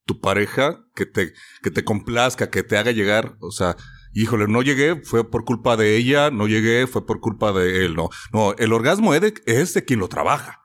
tu 0.05 0.19
pareja 0.19 0.85
que 0.95 1.05
te, 1.05 1.33
que 1.63 1.71
te 1.71 1.83
complazca, 1.83 2.49
que 2.49 2.63
te 2.63 2.77
haga 2.77 2.91
llegar. 2.91 3.37
O 3.39 3.51
sea, 3.51 3.75
híjole, 4.13 4.47
no 4.47 4.61
llegué, 4.61 5.01
fue 5.03 5.29
por 5.29 5.43
culpa 5.43 5.75
de 5.75 5.97
ella, 5.97 6.29
no 6.29 6.47
llegué, 6.47 6.87
fue 6.87 7.05
por 7.05 7.19
culpa 7.19 7.51
de 7.51 7.85
él. 7.85 7.95
No, 7.95 8.09
no, 8.31 8.53
el 8.53 8.73
orgasmo 8.73 9.13
es 9.13 9.21
de, 9.21 9.33
es 9.45 9.73
de 9.73 9.83
quien 9.83 9.99
lo 9.99 10.07
trabaja. 10.07 10.61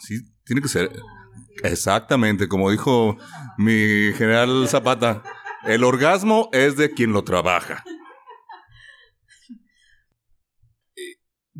Sí, 0.00 0.20
tiene 0.44 0.62
que 0.62 0.68
ser. 0.68 0.90
Exactamente, 1.62 2.48
como 2.48 2.70
dijo 2.70 3.18
mi 3.58 4.12
general 4.14 4.66
Zapata, 4.66 5.22
el 5.64 5.84
orgasmo 5.84 6.48
es 6.52 6.76
de 6.76 6.90
quien 6.90 7.12
lo 7.12 7.22
trabaja. 7.22 7.84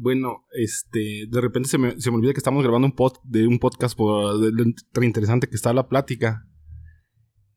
Bueno, 0.02 0.46
este, 0.52 1.26
de 1.28 1.40
repente 1.42 1.68
se 1.68 1.76
me, 1.76 2.00
se 2.00 2.10
me 2.10 2.16
olvida 2.16 2.32
que 2.32 2.38
estamos 2.38 2.62
grabando 2.62 2.86
un 2.86 2.94
pod, 2.94 3.18
de 3.24 3.46
un 3.46 3.58
podcast 3.58 3.94
por, 3.96 4.38
de- 4.40 4.50
de- 4.64 4.74
tan 4.92 5.04
interesante 5.04 5.46
que 5.46 5.56
está 5.56 5.74
la 5.74 5.88
plática. 5.88 6.46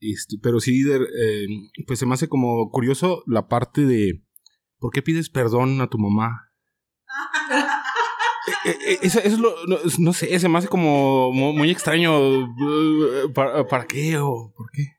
Este, 0.02 0.36
pero 0.44 0.60
sí, 0.60 0.84
de- 0.84 0.98
eh, 0.98 1.48
pues 1.88 2.00
se 2.00 2.06
me 2.06 2.14
hace 2.16 2.28
como 2.28 2.70
curioso 2.70 3.24
la 3.28 3.48
parte 3.48 3.86
de 3.86 4.26
¿por 4.78 4.92
qué 4.92 5.02
pides 5.02 5.30
perdón 5.30 5.80
a 5.82 5.88
tu 5.88 5.98
mamá? 5.98 6.50
Eh, 8.66 8.78
eh, 8.88 9.00
eso, 9.04 9.20
eso 9.20 9.36
es 9.36 9.40
lo, 9.40 9.54
no, 9.68 9.78
no 10.00 10.12
sé, 10.14 10.38
se 10.38 10.50
me 10.50 10.58
hace 10.58 10.68
como 10.68 11.32
mu- 11.32 11.54
muy, 11.54 11.70
extraño. 11.72 12.12
¿Para, 13.34 13.66
¿Para 13.68 13.86
qué 13.88 14.18
o 14.18 14.54
por 14.56 14.70
qué? 14.72 14.98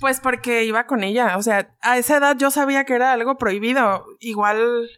Pues 0.00 0.18
porque 0.20 0.64
iba 0.64 0.86
con 0.86 1.04
ella. 1.04 1.36
O 1.36 1.42
sea, 1.42 1.76
a 1.82 1.98
esa 1.98 2.16
edad 2.18 2.36
yo 2.36 2.50
sabía 2.50 2.84
que 2.84 2.94
era 2.94 3.12
algo 3.12 3.36
prohibido. 3.36 4.04
Igual, 4.18 4.88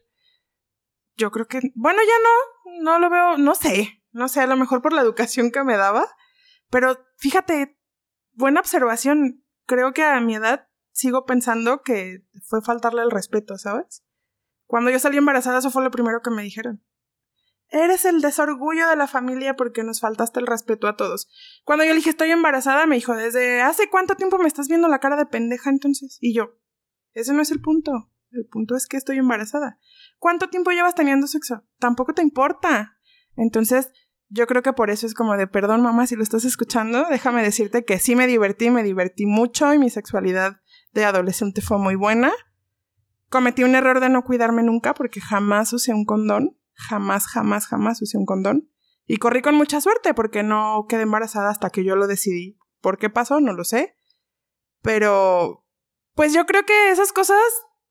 yo 1.17 1.31
creo 1.31 1.47
que, 1.47 1.61
bueno, 1.75 2.01
ya 2.03 2.73
no, 2.73 2.83
no 2.83 2.99
lo 2.99 3.11
veo, 3.11 3.39
no 3.39 3.55
sé, 3.55 4.03
no 4.13 4.29
sé, 4.29 4.41
a 4.41 4.47
lo 4.47 4.57
mejor 4.57 4.83
por 4.83 4.93
la 4.93 5.03
educación 5.03 5.51
que 5.51 5.65
me 5.65 5.77
daba. 5.77 6.07
Pero 6.71 6.99
fíjate, 7.17 7.79
buena 8.33 8.61
observación. 8.61 9.45
Creo 9.67 9.93
que 9.93 10.05
a 10.05 10.21
mi 10.21 10.37
edad 10.37 10.69
sigo 10.93 11.25
pensando 11.27 11.83
que 11.83 12.25
fue 12.47 12.63
faltarle 12.63 13.03
el 13.03 13.11
respeto, 13.11 13.59
¿sabes? 13.59 14.05
Cuando 14.67 14.91
yo 14.91 14.99
salí 14.99 15.17
embarazada, 15.17 15.59
eso 15.59 15.71
fue 15.71 15.85
lo 15.85 15.91
primero 15.91 16.23
que 16.23 16.31
me 16.31 16.43
dijeron. 16.43 16.85
Eres 17.69 18.05
el 18.05 18.21
desorgullo 18.21 18.89
de 18.89 18.97
la 18.97 19.09
familia 19.09 19.57
porque 19.57 19.83
nos 19.83 20.01
faltaste 20.01 20.39
el 20.39 20.47
respeto 20.47 20.87
a 20.87 20.97
todos. 20.97 21.29
Cuando 21.65 21.85
yo 21.85 21.91
le 21.91 21.97
dije 21.97 22.11
estoy 22.11 22.31
embarazada, 22.31 22.87
me 22.87 22.95
dijo, 22.95 23.15
¿desde 23.15 23.61
hace 23.61 23.91
cuánto 23.91 24.15
tiempo 24.15 24.39
me 24.39 24.47
estás 24.47 24.69
viendo 24.69 24.87
la 24.89 25.01
cara 25.01 25.17
de 25.17 25.27
pendeja 25.27 25.71
entonces? 25.71 26.19
Y 26.21 26.33
yo, 26.35 26.59
ese 27.13 27.33
no 27.33 27.43
es 27.43 27.51
el 27.51 27.61
punto. 27.61 28.13
El 28.37 28.47
punto 28.47 28.77
es 28.77 28.87
que 28.87 28.97
estoy 28.97 29.19
embarazada. 29.19 29.79
¿Cuánto 30.19 30.49
tiempo 30.49 30.71
llevas 30.71 30.95
teniendo 30.95 31.27
sexo? 31.27 31.65
Tampoco 31.79 32.15
te 32.15 32.23
importa. 32.23 32.99
Entonces, 33.37 33.91
yo 34.29 34.47
creo 34.47 34.63
que 34.63 34.73
por 34.73 34.91
eso 34.91 35.07
es 35.07 35.15
como 35.15 35.37
de, 35.37 35.47
perdón 35.47 35.83
mamá, 35.83 36.07
si 36.07 36.17
lo 36.17 36.23
estás 36.23 36.45
escuchando, 36.45 37.07
déjame 37.11 37.43
decirte 37.43 37.85
que 37.85 37.99
sí 37.99 38.17
me 38.17 38.27
divertí, 38.27 38.71
me 38.71 38.83
divertí 38.83 39.27
mucho 39.27 39.73
y 39.73 39.79
mi 39.79 39.91
sexualidad 39.91 40.61
de 40.93 41.05
adolescente 41.05 41.61
fue 41.61 41.79
muy 41.79 41.95
buena. 41.95 42.33
Cometí 43.29 43.65
un 43.65 43.75
error 43.75 44.01
de 44.01 44.09
no 44.09 44.25
cuidarme 44.25 44.63
nunca 44.63 44.95
porque 44.95 45.21
jamás 45.21 45.73
usé 45.73 45.93
un 45.93 46.05
condón. 46.05 46.59
Jamás, 46.75 47.27
jamás, 47.27 47.67
jamás 47.67 48.03
usé 48.03 48.19
un 48.19 48.27
condón. 48.27 48.71
Y 49.07 49.19
corrí 49.19 49.43
con 49.43 49.55
mucha 49.55 49.81
suerte 49.81 50.15
porque 50.15 50.43
no 50.43 50.87
quedé 50.89 51.03
embarazada 51.03 51.51
hasta 51.51 51.71
que 51.71 51.85
yo 51.85 51.97
lo 51.97 52.07
decidí. 52.07 52.59
¿Por 52.81 52.99
qué 52.99 53.11
pasó? 53.11 53.41
No 53.41 53.53
lo 53.53 53.65
sé. 53.65 53.97
Pero, 54.83 55.65
pues 56.15 56.33
yo 56.33 56.47
creo 56.47 56.65
que 56.65 56.91
esas 56.91 57.13
cosas, 57.13 57.41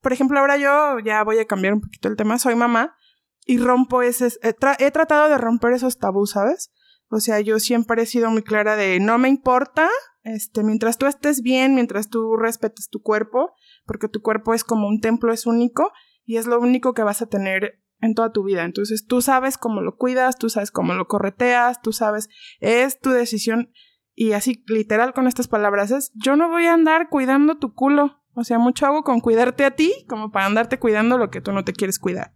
por 0.05 0.13
ejemplo, 0.13 0.37
ahora 0.39 0.55
yo 0.55 0.99
ya 0.99 1.23
voy 1.23 1.39
a 1.39 1.45
cambiar 1.45 1.73
un 1.73 1.81
poquito 1.81 2.09
el 2.09 2.15
tema, 2.15 2.37
soy 2.37 2.53
mamá 2.53 2.95
y 3.43 3.57
rompo 3.57 4.03
ese, 4.03 4.27
he, 4.43 4.55
tra- 4.55 4.75
he 4.77 4.91
tratado 4.91 5.29
de 5.29 5.39
romper 5.39 5.73
esos 5.73 5.97
tabús, 5.97 6.29
¿sabes? 6.29 6.71
O 7.09 7.19
sea, 7.19 7.39
yo 7.39 7.57
siempre 7.57 8.03
he 8.03 8.05
sido 8.05 8.29
muy 8.29 8.43
clara 8.43 8.75
de 8.75 8.99
no 8.99 9.17
me 9.17 9.29
importa, 9.29 9.89
este, 10.21 10.61
mientras 10.61 10.99
tú 10.99 11.07
estés 11.07 11.41
bien, 11.41 11.73
mientras 11.73 12.07
tú 12.09 12.37
respetes 12.37 12.89
tu 12.89 13.01
cuerpo, 13.01 13.55
porque 13.87 14.07
tu 14.07 14.21
cuerpo 14.21 14.53
es 14.53 14.63
como 14.63 14.87
un 14.87 15.01
templo, 15.01 15.33
es 15.33 15.47
único 15.47 15.91
y 16.23 16.37
es 16.37 16.45
lo 16.45 16.59
único 16.59 16.93
que 16.93 17.01
vas 17.01 17.23
a 17.23 17.25
tener 17.25 17.81
en 17.99 18.13
toda 18.13 18.31
tu 18.31 18.43
vida. 18.43 18.63
Entonces 18.63 19.07
tú 19.07 19.23
sabes 19.23 19.57
cómo 19.57 19.81
lo 19.81 19.95
cuidas, 19.97 20.37
tú 20.37 20.51
sabes 20.51 20.69
cómo 20.69 20.93
lo 20.93 21.07
correteas, 21.07 21.81
tú 21.81 21.93
sabes, 21.93 22.29
es 22.59 22.99
tu 22.99 23.09
decisión. 23.09 23.71
Y 24.13 24.33
así, 24.33 24.63
literal, 24.67 25.15
con 25.15 25.25
estas 25.25 25.47
palabras 25.47 25.89
es, 25.89 26.11
yo 26.13 26.35
no 26.35 26.47
voy 26.49 26.67
a 26.67 26.75
andar 26.75 27.09
cuidando 27.09 27.57
tu 27.57 27.73
culo. 27.73 28.21
O 28.35 28.43
sea, 28.43 28.59
mucho 28.59 28.85
hago 28.85 29.03
con 29.03 29.21
cuidarte 29.21 29.65
a 29.65 29.71
ti, 29.71 29.93
como 30.07 30.31
para 30.31 30.45
andarte 30.45 30.77
cuidando 30.77 31.17
lo 31.17 31.29
que 31.29 31.41
tú 31.41 31.51
no 31.51 31.63
te 31.63 31.73
quieres 31.73 31.99
cuidar. 31.99 32.33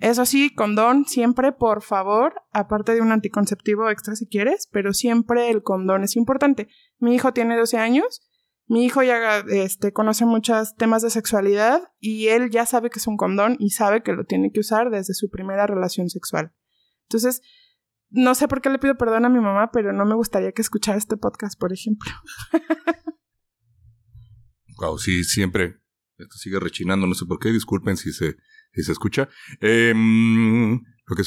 Eso 0.00 0.26
sí, 0.26 0.54
condón, 0.54 1.06
siempre, 1.06 1.52
por 1.52 1.82
favor, 1.82 2.34
aparte 2.52 2.94
de 2.94 3.00
un 3.00 3.12
anticonceptivo 3.12 3.88
extra 3.88 4.14
si 4.14 4.26
quieres, 4.26 4.68
pero 4.70 4.92
siempre 4.92 5.50
el 5.50 5.62
condón 5.62 6.02
es 6.02 6.16
importante. 6.16 6.68
Mi 6.98 7.14
hijo 7.14 7.32
tiene 7.32 7.56
12 7.56 7.78
años, 7.78 8.28
mi 8.66 8.84
hijo 8.84 9.02
ya 9.02 9.38
este, 9.48 9.92
conoce 9.92 10.26
muchos 10.26 10.74
temas 10.74 11.02
de 11.02 11.10
sexualidad 11.10 11.80
y 11.98 12.26
él 12.26 12.50
ya 12.50 12.66
sabe 12.66 12.90
que 12.90 12.98
es 12.98 13.06
un 13.06 13.16
condón 13.16 13.56
y 13.58 13.70
sabe 13.70 14.02
que 14.02 14.12
lo 14.12 14.24
tiene 14.24 14.50
que 14.52 14.60
usar 14.60 14.90
desde 14.90 15.14
su 15.14 15.30
primera 15.30 15.66
relación 15.66 16.10
sexual. 16.10 16.52
Entonces, 17.04 17.40
no 18.10 18.34
sé 18.34 18.48
por 18.48 18.60
qué 18.60 18.68
le 18.68 18.78
pido 18.78 18.96
perdón 18.96 19.24
a 19.24 19.28
mi 19.28 19.40
mamá, 19.40 19.70
pero 19.72 19.92
no 19.92 20.04
me 20.04 20.14
gustaría 20.14 20.52
que 20.52 20.62
escuchara 20.62 20.98
este 20.98 21.16
podcast, 21.16 21.58
por 21.58 21.72
ejemplo. 21.72 22.10
Wow, 24.76 24.98
sí, 24.98 25.24
siempre. 25.24 25.80
Esto 26.18 26.36
sigue 26.38 26.58
rechinando, 26.60 27.06
no 27.06 27.14
sé 27.14 27.26
por 27.26 27.38
qué, 27.38 27.50
disculpen 27.50 27.96
si 27.96 28.12
se, 28.12 28.36
si 28.72 28.82
se 28.82 28.92
escucha. 28.92 29.28
Eh, 29.60 29.94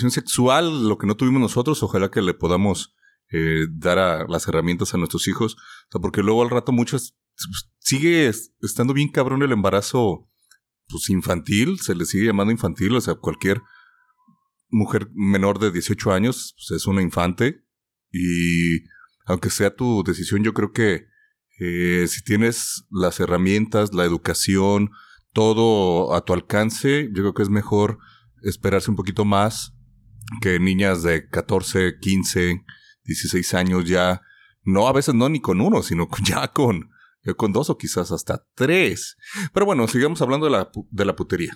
sexual, 0.09 0.87
lo 0.87 0.97
que 0.97 1.07
no 1.07 1.15
tuvimos 1.15 1.41
nosotros, 1.41 1.83
ojalá 1.83 2.09
que 2.09 2.21
le 2.21 2.33
podamos 2.33 2.95
eh, 3.31 3.67
dar 3.71 3.99
a, 3.99 4.27
las 4.27 4.47
herramientas 4.47 4.93
a 4.93 4.97
nuestros 4.97 5.27
hijos. 5.27 5.55
O 5.55 5.91
sea, 5.91 6.01
porque 6.01 6.23
luego 6.23 6.41
al 6.41 6.49
rato 6.49 6.71
muchos 6.71 7.15
sigue 7.79 8.31
estando 8.61 8.93
bien 8.93 9.11
cabrón 9.11 9.43
el 9.43 9.51
embarazo 9.51 10.27
pues 10.87 11.09
infantil, 11.09 11.79
se 11.79 11.95
le 11.95 12.05
sigue 12.05 12.25
llamando 12.25 12.51
infantil, 12.51 12.95
o 12.95 13.01
sea, 13.01 13.15
cualquier 13.15 13.61
mujer 14.69 15.09
menor 15.13 15.59
de 15.59 15.71
18 15.71 16.11
años 16.11 16.55
pues, 16.57 16.81
es 16.81 16.87
una 16.87 17.01
infante 17.01 17.63
y 18.11 18.83
aunque 19.25 19.51
sea 19.51 19.75
tu 19.75 20.03
decisión, 20.03 20.43
yo 20.43 20.53
creo 20.53 20.71
que 20.71 21.05
eh, 21.59 22.07
si 22.07 22.23
tienes 22.23 22.85
las 22.89 23.19
herramientas, 23.19 23.93
la 23.93 24.05
educación, 24.05 24.91
todo 25.33 26.15
a 26.15 26.23
tu 26.23 26.33
alcance, 26.33 27.09
yo 27.13 27.21
creo 27.21 27.33
que 27.33 27.43
es 27.43 27.49
mejor 27.49 27.99
esperarse 28.41 28.89
un 28.89 28.95
poquito 28.95 29.25
más 29.25 29.73
que 30.41 30.59
niñas 30.59 31.03
de 31.03 31.27
14, 31.27 31.99
15, 31.99 32.63
16 33.03 33.53
años 33.55 33.85
ya, 33.85 34.21
no 34.63 34.87
a 34.87 34.93
veces 34.93 35.15
no 35.15 35.27
ni 35.27 35.41
con 35.41 35.59
uno, 35.59 35.83
sino 35.83 36.07
ya 36.23 36.47
con, 36.49 36.91
con 37.35 37.51
dos 37.51 37.69
o 37.69 37.77
quizás 37.77 38.11
hasta 38.11 38.45
tres. 38.55 39.17
Pero 39.53 39.65
bueno, 39.65 39.87
sigamos 39.87 40.21
hablando 40.21 40.45
de 40.45 40.51
la, 40.53 40.71
de 40.89 41.05
la 41.05 41.15
putería. 41.15 41.53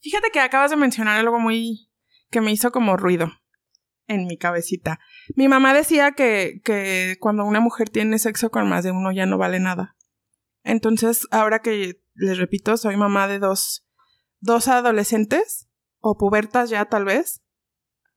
Fíjate 0.00 0.30
que 0.32 0.40
acabas 0.40 0.70
de 0.70 0.76
mencionar 0.76 1.18
algo 1.18 1.38
muy 1.38 1.90
que 2.30 2.40
me 2.40 2.50
hizo 2.52 2.72
como 2.72 2.96
ruido 2.96 3.30
en 4.10 4.26
mi 4.26 4.36
cabecita. 4.36 4.98
Mi 5.36 5.48
mamá 5.48 5.72
decía 5.72 6.12
que, 6.12 6.60
que 6.64 7.16
cuando 7.20 7.44
una 7.44 7.60
mujer 7.60 7.88
tiene 7.88 8.18
sexo 8.18 8.50
con 8.50 8.68
más 8.68 8.84
de 8.84 8.90
uno 8.90 9.12
ya 9.12 9.24
no 9.24 9.38
vale 9.38 9.60
nada. 9.60 9.96
Entonces, 10.64 11.26
ahora 11.30 11.60
que 11.60 12.02
les 12.14 12.36
repito, 12.36 12.76
soy 12.76 12.96
mamá 12.96 13.28
de 13.28 13.38
dos, 13.38 13.86
dos 14.40 14.68
adolescentes, 14.68 15.68
o 16.00 16.16
pubertas 16.16 16.70
ya 16.70 16.84
tal 16.86 17.04
vez. 17.04 17.42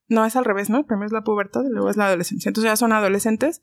No 0.08 0.26
es 0.26 0.36
al 0.36 0.46
revés, 0.46 0.70
¿no? 0.70 0.86
Primero 0.86 1.08
es 1.08 1.12
la 1.12 1.24
pubertad 1.24 1.64
y 1.64 1.72
luego 1.72 1.90
es 1.90 1.98
la 1.98 2.08
adolescencia. 2.08 2.50
Entonces 2.50 2.72
ya 2.72 2.76
son 2.76 2.92
adolescentes. 2.92 3.62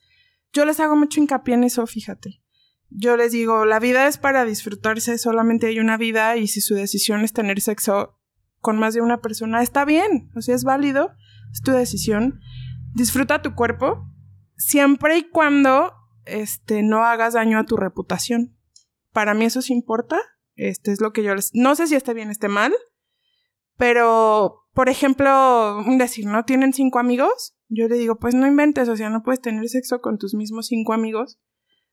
Yo 0.52 0.64
les 0.64 0.80
hago 0.80 0.96
mucho 0.96 1.20
hincapié 1.20 1.54
en 1.54 1.64
eso, 1.64 1.86
fíjate. 1.86 2.42
Yo 2.88 3.16
les 3.16 3.32
digo, 3.32 3.66
la 3.66 3.78
vida 3.78 4.08
es 4.08 4.18
para 4.18 4.44
disfrutarse, 4.44 5.18
solamente 5.18 5.68
hay 5.68 5.78
una 5.78 5.96
vida 5.96 6.36
y 6.36 6.48
si 6.48 6.60
su 6.60 6.74
decisión 6.74 7.22
es 7.22 7.32
tener 7.32 7.60
sexo 7.60 8.18
con 8.58 8.78
más 8.78 8.94
de 8.94 9.00
una 9.00 9.20
persona, 9.20 9.62
está 9.62 9.84
bien, 9.84 10.30
o 10.34 10.42
sea, 10.42 10.56
es 10.56 10.64
válido, 10.64 11.12
es 11.52 11.62
tu 11.62 11.72
decisión. 11.72 12.40
Disfruta 12.94 13.42
tu 13.42 13.54
cuerpo 13.54 14.06
siempre 14.56 15.18
y 15.18 15.28
cuando 15.28 15.92
este 16.24 16.82
no 16.82 17.04
hagas 17.04 17.34
daño 17.34 17.58
a 17.58 17.64
tu 17.64 17.76
reputación. 17.76 18.56
Para 19.12 19.34
mí 19.34 19.44
eso 19.44 19.62
sí 19.62 19.72
importa. 19.72 20.18
Este 20.54 20.92
es 20.92 21.00
lo 21.00 21.12
que 21.12 21.22
yo 21.22 21.34
les 21.34 21.50
no 21.54 21.74
sé 21.74 21.86
si 21.86 21.94
esté 21.94 22.12
bien, 22.14 22.30
esté 22.30 22.48
mal, 22.48 22.72
pero 23.76 24.60
por 24.74 24.88
ejemplo, 24.88 25.82
decir, 25.98 26.26
¿no? 26.26 26.44
¿Tienen 26.44 26.72
cinco 26.72 26.98
amigos? 26.98 27.56
Yo 27.68 27.88
le 27.88 27.96
digo, 27.96 28.18
pues 28.18 28.34
no 28.34 28.46
inventes, 28.46 28.88
o 28.88 28.96
sea, 28.96 29.10
no 29.10 29.22
puedes 29.22 29.40
tener 29.40 29.68
sexo 29.68 30.00
con 30.00 30.18
tus 30.18 30.34
mismos 30.34 30.66
cinco 30.66 30.92
amigos, 30.92 31.40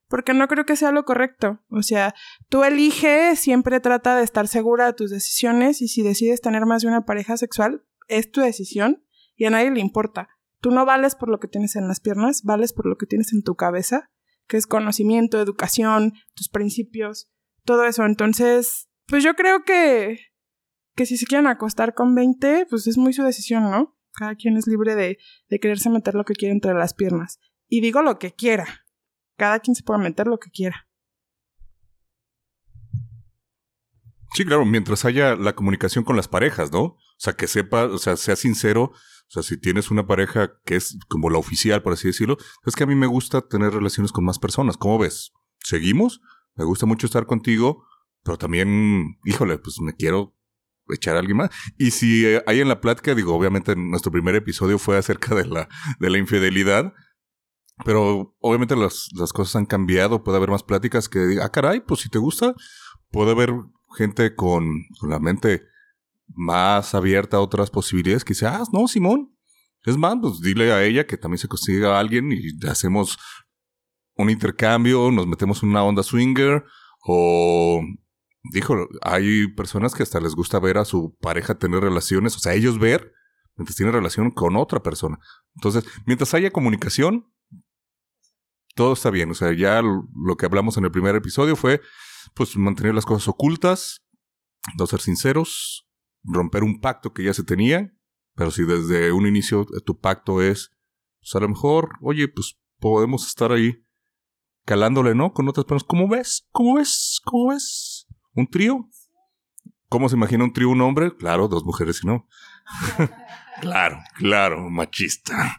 porque 0.08 0.34
no 0.34 0.48
creo 0.48 0.66
que 0.66 0.76
sea 0.76 0.92
lo 0.92 1.06
correcto. 1.06 1.60
O 1.70 1.82
sea, 1.82 2.14
tú 2.50 2.64
eliges, 2.64 3.40
siempre 3.40 3.80
trata 3.80 4.16
de 4.16 4.24
estar 4.24 4.48
segura 4.48 4.86
de 4.86 4.94
tus 4.94 5.10
decisiones 5.10 5.82
y 5.82 5.88
si 5.88 6.04
decides 6.04 6.42
tener 6.42 6.66
más 6.66 6.84
de 6.84 6.88
una 6.88 7.06
pareja 7.06 7.38
sexual, 7.38 7.84
es 8.08 8.32
tu 8.32 8.42
decisión 8.42 9.04
y 9.38 9.46
a 9.46 9.50
nadie 9.50 9.72
le 9.72 9.80
importa. 9.80 10.28
Tú 10.60 10.72
no 10.72 10.86
vales 10.86 11.16
por 11.16 11.30
lo 11.30 11.40
que 11.40 11.48
tienes 11.48 11.76
en 11.76 11.88
las 11.88 12.02
piernas, 12.02 12.42
vales 12.44 12.74
por 12.74 12.88
lo 12.88 12.98
que 12.98 13.06
tienes 13.06 13.32
en 13.32 13.44
tu 13.44 13.56
cabeza, 13.56 14.10
que 14.48 14.58
es 14.58 14.68
conocimiento, 14.68 15.40
educación, 15.40 16.14
tus 16.34 16.50
principios, 16.50 17.30
todo 17.64 17.86
eso. 17.86 18.04
Entonces, 18.06 18.90
pues 19.06 19.24
yo 19.24 19.36
creo 19.36 19.64
que, 19.64 20.20
que 20.96 21.06
si 21.06 21.16
se 21.16 21.28
quieren 21.28 21.48
acostar 21.48 21.94
con 21.94 22.16
20, 22.16 22.66
pues 22.70 22.88
es 22.88 22.98
muy 22.98 23.14
su 23.14 23.24
decisión, 23.24 23.64
¿no? 23.70 23.96
Cada 24.14 24.36
quien 24.36 24.58
es 24.58 24.66
libre 24.66 24.96
de, 24.96 25.20
de 25.48 25.60
quererse 25.60 25.92
meter 25.92 26.16
lo 26.16 26.26
que 26.26 26.34
quiere 26.34 26.54
entre 26.54 26.74
las 26.74 26.96
piernas. 26.96 27.40
Y 27.68 27.82
digo 27.82 28.02
lo 28.02 28.18
que 28.18 28.34
quiera. 28.34 28.66
Cada 29.38 29.60
quien 29.60 29.76
se 29.76 29.84
puede 29.84 30.00
meter 30.00 30.26
lo 30.26 30.40
que 30.40 30.50
quiera. 30.50 30.88
Sí, 34.34 34.46
claro, 34.46 34.66
mientras 34.66 35.06
haya 35.06 35.36
la 35.36 35.54
comunicación 35.54 36.04
con 36.04 36.16
las 36.16 36.28
parejas, 36.28 36.72
¿no? 36.72 36.82
O 36.82 37.00
sea, 37.18 37.34
que 37.34 37.48
sepa, 37.48 37.86
o 37.86 37.98
sea, 37.98 38.18
sea 38.18 38.36
sincero. 38.36 38.92
O 39.28 39.32
sea, 39.32 39.44
si 39.44 39.58
tienes 39.58 39.92
una 39.92 40.08
pareja 40.08 40.54
que 40.66 40.76
es 40.76 40.98
como 41.10 41.30
la 41.30 41.38
oficial, 41.38 41.84
por 41.84 41.94
así 41.94 42.08
decirlo, 42.08 42.38
es 42.66 42.76
que 42.76 42.84
a 42.84 42.88
mí 42.88 42.96
me 42.96 43.08
gusta 43.08 43.42
tener 43.42 43.74
relaciones 43.74 44.12
con 44.12 44.24
más 44.24 44.40
personas. 44.40 44.78
¿Cómo 44.78 44.98
ves? 44.98 45.34
¿Seguimos? 45.60 46.22
Me 46.56 46.64
gusta 46.64 46.86
mucho 46.86 47.06
estar 47.06 47.26
contigo, 47.26 47.84
pero 48.24 48.38
también, 48.38 49.18
híjole, 49.26 49.58
pues 49.58 49.80
me 49.82 49.94
quiero 49.94 50.34
echar 50.90 51.18
a 51.18 51.20
alguien 51.20 51.38
más. 51.38 51.50
Y 51.78 51.92
si 51.92 52.26
hay 52.46 52.62
en 52.62 52.70
la 52.70 52.80
plática, 52.80 53.16
digo, 53.16 53.36
obviamente 53.36 53.76
nuestro 53.76 54.12
primer 54.12 54.36
episodio 54.36 54.80
fue 54.80 54.98
acerca 54.98 55.36
de 55.36 55.46
la, 55.46 55.68
de 56.00 56.10
la 56.10 56.18
infidelidad, 56.18 56.94
pero 57.86 58.36
obviamente 58.40 58.76
las, 58.76 59.10
las 59.14 59.34
cosas 59.34 59.58
han 59.58 59.66
cambiado, 59.66 60.24
puede 60.24 60.38
haber 60.38 60.50
más 60.50 60.64
pláticas 60.64 61.10
que, 61.10 61.40
ah, 61.42 61.50
caray, 61.50 61.82
pues 61.82 62.02
si 62.02 62.10
te 62.10 62.18
gusta, 62.18 62.56
puede 63.12 63.32
haber 63.32 63.54
gente 63.96 64.36
con, 64.36 64.86
con 65.00 65.10
la 65.10 65.20
mente 65.20 65.64
más 66.28 66.94
abierta 66.96 67.38
a 67.38 67.42
otras 67.42 67.70
posibilidades 67.70 68.24
que 68.24 68.34
dice, 68.34 68.48
ah, 68.48 68.64
no, 68.72 68.88
Simón. 68.88 69.34
Es 69.86 69.98
más, 69.98 70.16
pues 70.22 70.42
dile 70.42 70.74
a 70.74 70.84
ella 70.84 71.08
que 71.08 71.18
también 71.18 71.40
se 71.40 71.48
consiga 71.48 71.96
a 71.96 72.00
alguien 72.00 72.32
y 72.32 72.68
hacemos 72.68 73.18
un 74.16 74.30
intercambio, 74.30 75.12
nos 75.12 75.28
metemos 75.28 75.64
en 75.64 75.70
una 75.70 75.84
onda 75.84 76.04
swinger 76.04 76.66
o 77.06 77.82
dijo, 78.52 78.88
hay 79.02 79.48
personas 79.54 79.94
que 79.94 80.04
hasta 80.04 80.20
les 80.20 80.36
gusta 80.36 80.60
ver 80.60 80.78
a 80.78 80.86
su 80.86 81.16
pareja 81.22 81.58
tener 81.58 81.82
relaciones, 81.82 82.36
o 82.36 82.40
sea, 82.40 82.54
ellos 82.54 82.80
ver 82.80 83.14
mientras 83.56 83.76
tiene 83.76 83.92
relación 83.92 84.32
con 84.32 84.56
otra 84.56 84.82
persona. 84.82 85.18
Entonces, 85.56 85.86
mientras 86.06 86.34
haya 86.34 86.52
comunicación, 86.52 87.32
todo 88.76 88.94
está 88.94 89.10
bien. 89.10 89.32
O 89.32 89.34
sea, 89.34 89.54
ya 89.54 89.82
lo 89.82 90.38
que 90.38 90.46
hablamos 90.46 90.78
en 90.78 90.86
el 90.86 90.92
primer 90.92 91.16
episodio 91.16 91.56
fue, 91.56 91.82
pues, 92.36 92.56
mantener 92.56 92.94
las 92.94 93.06
cosas 93.06 93.28
ocultas, 93.28 94.06
no 94.78 94.86
ser 94.86 95.02
sinceros, 95.02 95.87
romper 96.28 96.64
un 96.64 96.80
pacto 96.80 97.14
que 97.14 97.24
ya 97.24 97.34
se 97.34 97.44
tenía, 97.44 97.94
pero 98.36 98.52
si 98.52 98.64
desde 98.64 99.12
un 99.12 99.26
inicio 99.26 99.66
tu 99.86 100.00
pacto 100.00 100.42
es, 100.42 100.72
pues, 101.20 101.36
a 101.36 101.40
lo 101.40 101.50
mejor, 101.50 101.92
oye, 102.02 102.28
pues, 102.28 102.60
podemos 102.80 103.28
estar 103.28 103.52
ahí 103.52 103.84
calándole, 104.66 105.16
¿no? 105.16 105.34
Con 105.34 105.48
otras 105.48 105.66
personas. 105.66 105.88
¿Cómo 105.88 106.08
ves? 106.08 106.48
¿Cómo 106.52 106.76
ves? 106.76 107.22
¿Cómo 107.24 107.50
ves? 107.50 108.08
¿Un 108.34 108.48
trío? 108.48 108.88
¿Cómo 109.90 110.10
se 110.10 110.16
imagina 110.16 110.44
un 110.44 110.54
trío 110.54 110.70
un 110.70 110.82
hombre? 110.82 111.16
Claro, 111.16 111.48
dos 111.48 111.64
mujeres 111.64 112.02
y 112.04 112.08
no. 112.08 112.28
claro, 113.62 114.00
claro, 114.16 114.70
machista. 114.70 115.58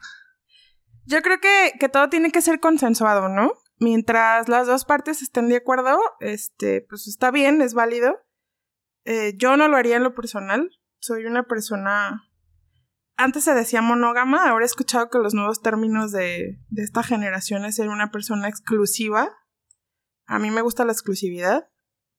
Yo 1.06 1.22
creo 1.22 1.40
que, 1.40 1.72
que 1.80 1.88
todo 1.88 2.10
tiene 2.10 2.30
que 2.30 2.42
ser 2.42 2.60
consensuado, 2.60 3.30
¿no? 3.30 3.52
Mientras 3.80 4.48
las 4.48 4.66
dos 4.66 4.84
partes 4.84 5.22
estén 5.22 5.48
de 5.48 5.56
acuerdo, 5.56 5.98
este, 6.20 6.84
pues 6.88 7.08
está 7.08 7.30
bien, 7.30 7.62
es 7.62 7.72
válido. 7.72 8.18
Eh, 9.10 9.32
yo 9.38 9.56
no 9.56 9.68
lo 9.68 9.78
haría 9.78 9.96
en 9.96 10.02
lo 10.02 10.14
personal. 10.14 10.70
Soy 11.00 11.24
una 11.24 11.44
persona. 11.44 12.30
Antes 13.16 13.44
se 13.44 13.54
decía 13.54 13.80
monógama, 13.80 14.50
ahora 14.50 14.66
he 14.66 14.66
escuchado 14.66 15.08
que 15.08 15.16
los 15.16 15.32
nuevos 15.32 15.62
términos 15.62 16.12
de, 16.12 16.60
de 16.68 16.82
esta 16.82 17.02
generación 17.02 17.64
es 17.64 17.76
ser 17.76 17.88
una 17.88 18.10
persona 18.10 18.48
exclusiva. 18.48 19.30
A 20.26 20.38
mí 20.38 20.50
me 20.50 20.60
gusta 20.60 20.84
la 20.84 20.92
exclusividad. 20.92 21.70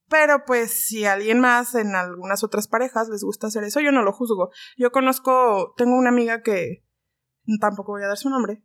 Pero 0.10 0.46
pues 0.48 0.72
si 0.88 1.06
alguien 1.06 1.40
más 1.40 1.76
en 1.76 1.94
algunas 1.96 2.44
otras 2.44 2.68
parejas 2.68 3.08
les 3.10 3.24
gusta 3.24 3.46
hacer 3.46 3.64
eso, 3.66 3.82
yo 3.82 3.92
no 3.92 4.02
lo 4.02 4.12
juzgo. 4.12 4.50
Yo 4.76 4.92
conozco, 4.92 5.76
tengo 5.78 5.96
una 5.96 6.10
amiga 6.10 6.42
que 6.42 6.84
tampoco 7.62 7.92
voy 7.92 8.02
a 8.02 8.08
dar 8.08 8.18
su 8.18 8.32
nombre, 8.32 8.64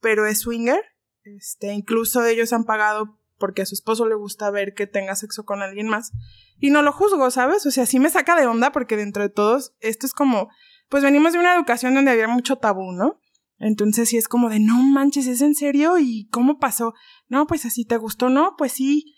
pero 0.00 0.26
es 0.26 0.42
swinger. 0.42 0.80
Este, 1.24 1.72
incluso 1.72 2.24
ellos 2.24 2.52
han 2.52 2.66
pagado 2.66 3.18
porque 3.44 3.60
a 3.60 3.66
su 3.66 3.74
esposo 3.74 4.08
le 4.08 4.14
gusta 4.14 4.50
ver 4.50 4.72
que 4.72 4.86
tenga 4.86 5.14
sexo 5.16 5.44
con 5.44 5.60
alguien 5.60 5.86
más. 5.86 6.12
Y 6.58 6.70
no 6.70 6.80
lo 6.80 6.92
juzgo, 6.92 7.30
¿sabes? 7.30 7.66
O 7.66 7.70
sea, 7.70 7.84
sí 7.84 7.98
me 7.98 8.08
saca 8.08 8.40
de 8.40 8.46
onda 8.46 8.72
porque 8.72 8.96
dentro 8.96 9.22
de 9.22 9.28
todos, 9.28 9.74
esto 9.80 10.06
es 10.06 10.14
como, 10.14 10.48
pues 10.88 11.02
venimos 11.02 11.34
de 11.34 11.40
una 11.40 11.54
educación 11.54 11.92
donde 11.92 12.10
había 12.10 12.26
mucho 12.26 12.56
tabú, 12.56 12.92
¿no? 12.92 13.20
Entonces 13.58 14.08
sí 14.08 14.16
es 14.16 14.28
como 14.28 14.48
de, 14.48 14.60
no 14.60 14.82
manches, 14.82 15.26
¿es 15.26 15.42
en 15.42 15.54
serio? 15.54 15.98
¿Y 15.98 16.26
cómo 16.30 16.58
pasó? 16.58 16.94
No, 17.28 17.46
pues 17.46 17.66
así 17.66 17.84
te 17.84 17.98
gustó, 17.98 18.30
¿no? 18.30 18.54
Pues 18.56 18.72
sí. 18.72 19.14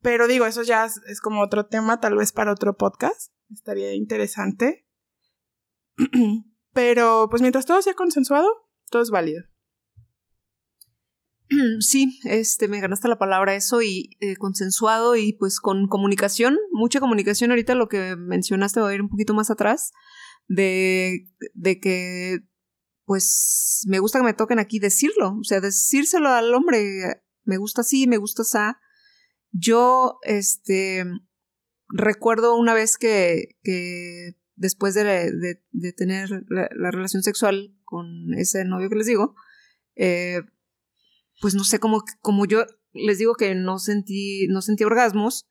Pero 0.00 0.28
digo, 0.28 0.46
eso 0.46 0.62
ya 0.62 0.86
es, 0.86 1.20
como 1.20 1.42
otro 1.42 1.66
tema, 1.66 2.00
tal 2.00 2.16
vez 2.16 2.32
para 2.32 2.52
otro 2.52 2.74
podcast. 2.74 3.34
Estaría 3.52 3.92
interesante. 3.92 4.88
Pero 6.72 7.26
pues 7.28 7.42
mientras 7.42 7.66
todo 7.66 7.82
sea 7.82 7.92
consensuado, 7.92 8.48
todo 8.90 9.02
es 9.02 9.10
válido. 9.10 9.44
Sí, 11.80 12.20
este, 12.24 12.68
me 12.68 12.80
ganaste 12.80 13.08
la 13.08 13.18
palabra 13.18 13.54
eso 13.54 13.82
y 13.82 14.16
eh, 14.20 14.36
consensuado 14.36 15.16
y 15.16 15.32
pues 15.32 15.60
con 15.60 15.88
comunicación, 15.88 16.58
mucha 16.72 17.00
comunicación. 17.00 17.50
Ahorita 17.50 17.74
lo 17.74 17.88
que 17.88 18.16
mencionaste 18.16 18.80
va 18.80 18.90
a 18.90 18.94
ir 18.94 19.02
un 19.02 19.08
poquito 19.08 19.34
más 19.34 19.50
atrás 19.50 19.92
de, 20.46 21.28
de 21.54 21.80
que 21.80 22.40
pues 23.04 23.84
me 23.88 24.00
gusta 24.00 24.18
que 24.18 24.26
me 24.26 24.34
toquen 24.34 24.58
aquí 24.58 24.78
decirlo, 24.78 25.38
o 25.40 25.44
sea, 25.44 25.60
decírselo 25.60 26.28
al 26.28 26.52
hombre, 26.52 27.22
me 27.44 27.56
gusta 27.56 27.80
así, 27.80 28.06
me 28.06 28.18
gusta 28.18 28.42
así 28.42 28.76
Yo, 29.50 30.18
este, 30.24 31.04
recuerdo 31.88 32.56
una 32.58 32.74
vez 32.74 32.98
que, 32.98 33.56
que 33.62 34.36
después 34.56 34.92
de, 34.92 35.04
de, 35.04 35.62
de 35.70 35.92
tener 35.94 36.28
la, 36.48 36.68
la, 36.76 36.90
relación 36.90 37.22
sexual 37.22 37.74
con 37.84 38.34
ese 38.34 38.66
novio 38.66 38.90
que 38.90 38.96
les 38.96 39.06
digo, 39.06 39.34
eh, 39.96 40.42
pues 41.40 41.54
no 41.54 41.64
sé, 41.64 41.78
como, 41.78 42.02
como 42.20 42.46
yo 42.46 42.64
les 42.92 43.18
digo 43.18 43.34
que 43.34 43.54
no 43.54 43.78
sentí, 43.78 44.46
no 44.48 44.62
sentí 44.62 44.84
orgasmos, 44.84 45.46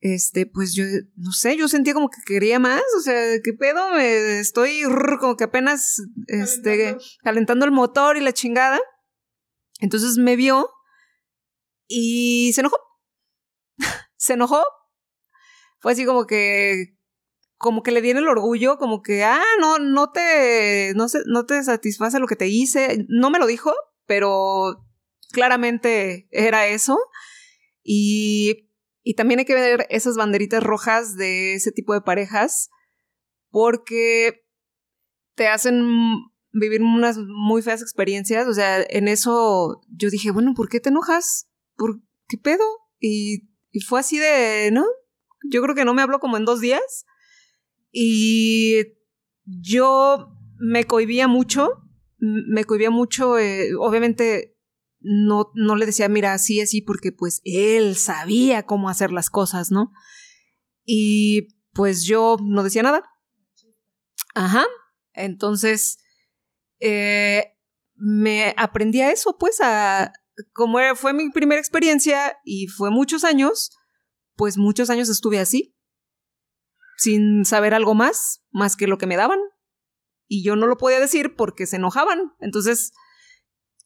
este, 0.00 0.46
pues 0.46 0.74
yo, 0.74 0.84
no 1.16 1.32
sé, 1.32 1.56
yo 1.56 1.68
sentía 1.68 1.92
como 1.92 2.08
que 2.08 2.22
quería 2.26 2.58
más, 2.58 2.82
o 2.96 3.00
sea, 3.00 3.38
¿qué 3.44 3.52
pedo? 3.52 3.90
Me 3.90 4.40
estoy 4.40 4.82
como 5.20 5.36
que 5.36 5.44
apenas, 5.44 6.02
este, 6.26 6.76
calentando. 6.76 7.04
calentando 7.22 7.64
el 7.66 7.70
motor 7.70 8.16
y 8.16 8.20
la 8.20 8.32
chingada. 8.32 8.80
Entonces 9.80 10.16
me 10.16 10.36
vio 10.36 10.70
y 11.86 12.52
se 12.54 12.60
enojó. 12.62 12.78
se 14.16 14.34
enojó. 14.34 14.64
Fue 15.80 15.92
así 15.92 16.04
como 16.06 16.26
que, 16.26 16.96
como 17.56 17.82
que 17.82 17.90
le 17.90 18.00
viene 18.00 18.20
el 18.20 18.28
orgullo, 18.28 18.78
como 18.78 19.02
que, 19.02 19.24
ah, 19.24 19.42
no, 19.60 19.78
no 19.78 20.10
te, 20.12 20.94
no, 20.94 21.08
se, 21.08 21.20
no 21.26 21.44
te 21.44 21.62
satisface 21.62 22.18
lo 22.18 22.26
que 22.26 22.36
te 22.36 22.48
hice. 22.48 23.04
No 23.08 23.30
me 23.30 23.38
lo 23.38 23.46
dijo, 23.46 23.74
pero 24.06 24.89
claramente 25.32 26.28
era 26.30 26.66
eso. 26.66 26.98
Y 27.82 28.70
y 29.02 29.14
también 29.14 29.40
hay 29.40 29.46
que 29.46 29.54
ver 29.54 29.86
esas 29.90 30.16
banderitas 30.16 30.62
rojas 30.62 31.16
de 31.16 31.54
ese 31.54 31.72
tipo 31.72 31.94
de 31.94 32.02
parejas 32.02 32.70
porque 33.48 34.44
te 35.34 35.48
hacen 35.48 35.84
vivir 36.52 36.82
unas 36.82 37.18
muy 37.18 37.62
feas 37.62 37.82
experiencias. 37.82 38.46
O 38.46 38.54
sea, 38.54 38.84
en 38.88 39.08
eso 39.08 39.80
yo 39.88 40.10
dije, 40.10 40.30
bueno, 40.30 40.52
¿por 40.54 40.68
qué 40.68 40.80
te 40.80 40.90
enojas? 40.90 41.48
¿Por 41.76 42.00
qué 42.28 42.36
pedo? 42.36 42.64
Y, 42.98 43.48
y 43.70 43.80
fue 43.80 44.00
así 44.00 44.18
de, 44.18 44.70
¿no? 44.72 44.84
Yo 45.50 45.62
creo 45.62 45.74
que 45.74 45.84
no 45.84 45.94
me 45.94 46.02
habló 46.02 46.20
como 46.20 46.36
en 46.36 46.44
dos 46.44 46.60
días. 46.60 47.06
Y 47.90 48.82
yo 49.44 50.36
me 50.58 50.84
cohibía 50.84 51.26
mucho, 51.26 51.82
me 52.18 52.64
cohibía 52.64 52.90
mucho, 52.90 53.38
eh, 53.38 53.74
obviamente 53.76 54.56
no, 55.00 55.50
no 55.54 55.76
le 55.76 55.86
decía, 55.86 56.08
mira, 56.08 56.34
así, 56.34 56.60
así, 56.60 56.82
porque 56.82 57.12
pues 57.12 57.40
él 57.44 57.96
sabía 57.96 58.64
cómo 58.64 58.88
hacer 58.88 59.12
las 59.12 59.30
cosas, 59.30 59.70
¿no? 59.70 59.92
Y 60.84 61.48
pues 61.72 62.04
yo 62.04 62.36
no 62.42 62.62
decía 62.62 62.82
nada. 62.82 63.04
Ajá. 64.34 64.64
Entonces, 65.12 65.98
eh, 66.80 67.56
me 67.94 68.54
aprendí 68.56 69.00
a 69.00 69.10
eso, 69.10 69.36
pues, 69.38 69.60
a, 69.60 70.12
como 70.52 70.78
fue 70.96 71.12
mi 71.12 71.30
primera 71.30 71.60
experiencia 71.60 72.36
y 72.44 72.66
fue 72.66 72.90
muchos 72.90 73.24
años, 73.24 73.70
pues 74.36 74.56
muchos 74.56 74.90
años 74.90 75.08
estuve 75.08 75.38
así, 75.38 75.76
sin 76.96 77.44
saber 77.44 77.74
algo 77.74 77.94
más, 77.94 78.42
más 78.50 78.76
que 78.76 78.86
lo 78.86 78.98
que 78.98 79.06
me 79.06 79.16
daban. 79.16 79.38
Y 80.26 80.44
yo 80.44 80.54
no 80.54 80.66
lo 80.66 80.76
podía 80.76 81.00
decir 81.00 81.34
porque 81.34 81.66
se 81.66 81.76
enojaban. 81.76 82.32
Entonces, 82.38 82.92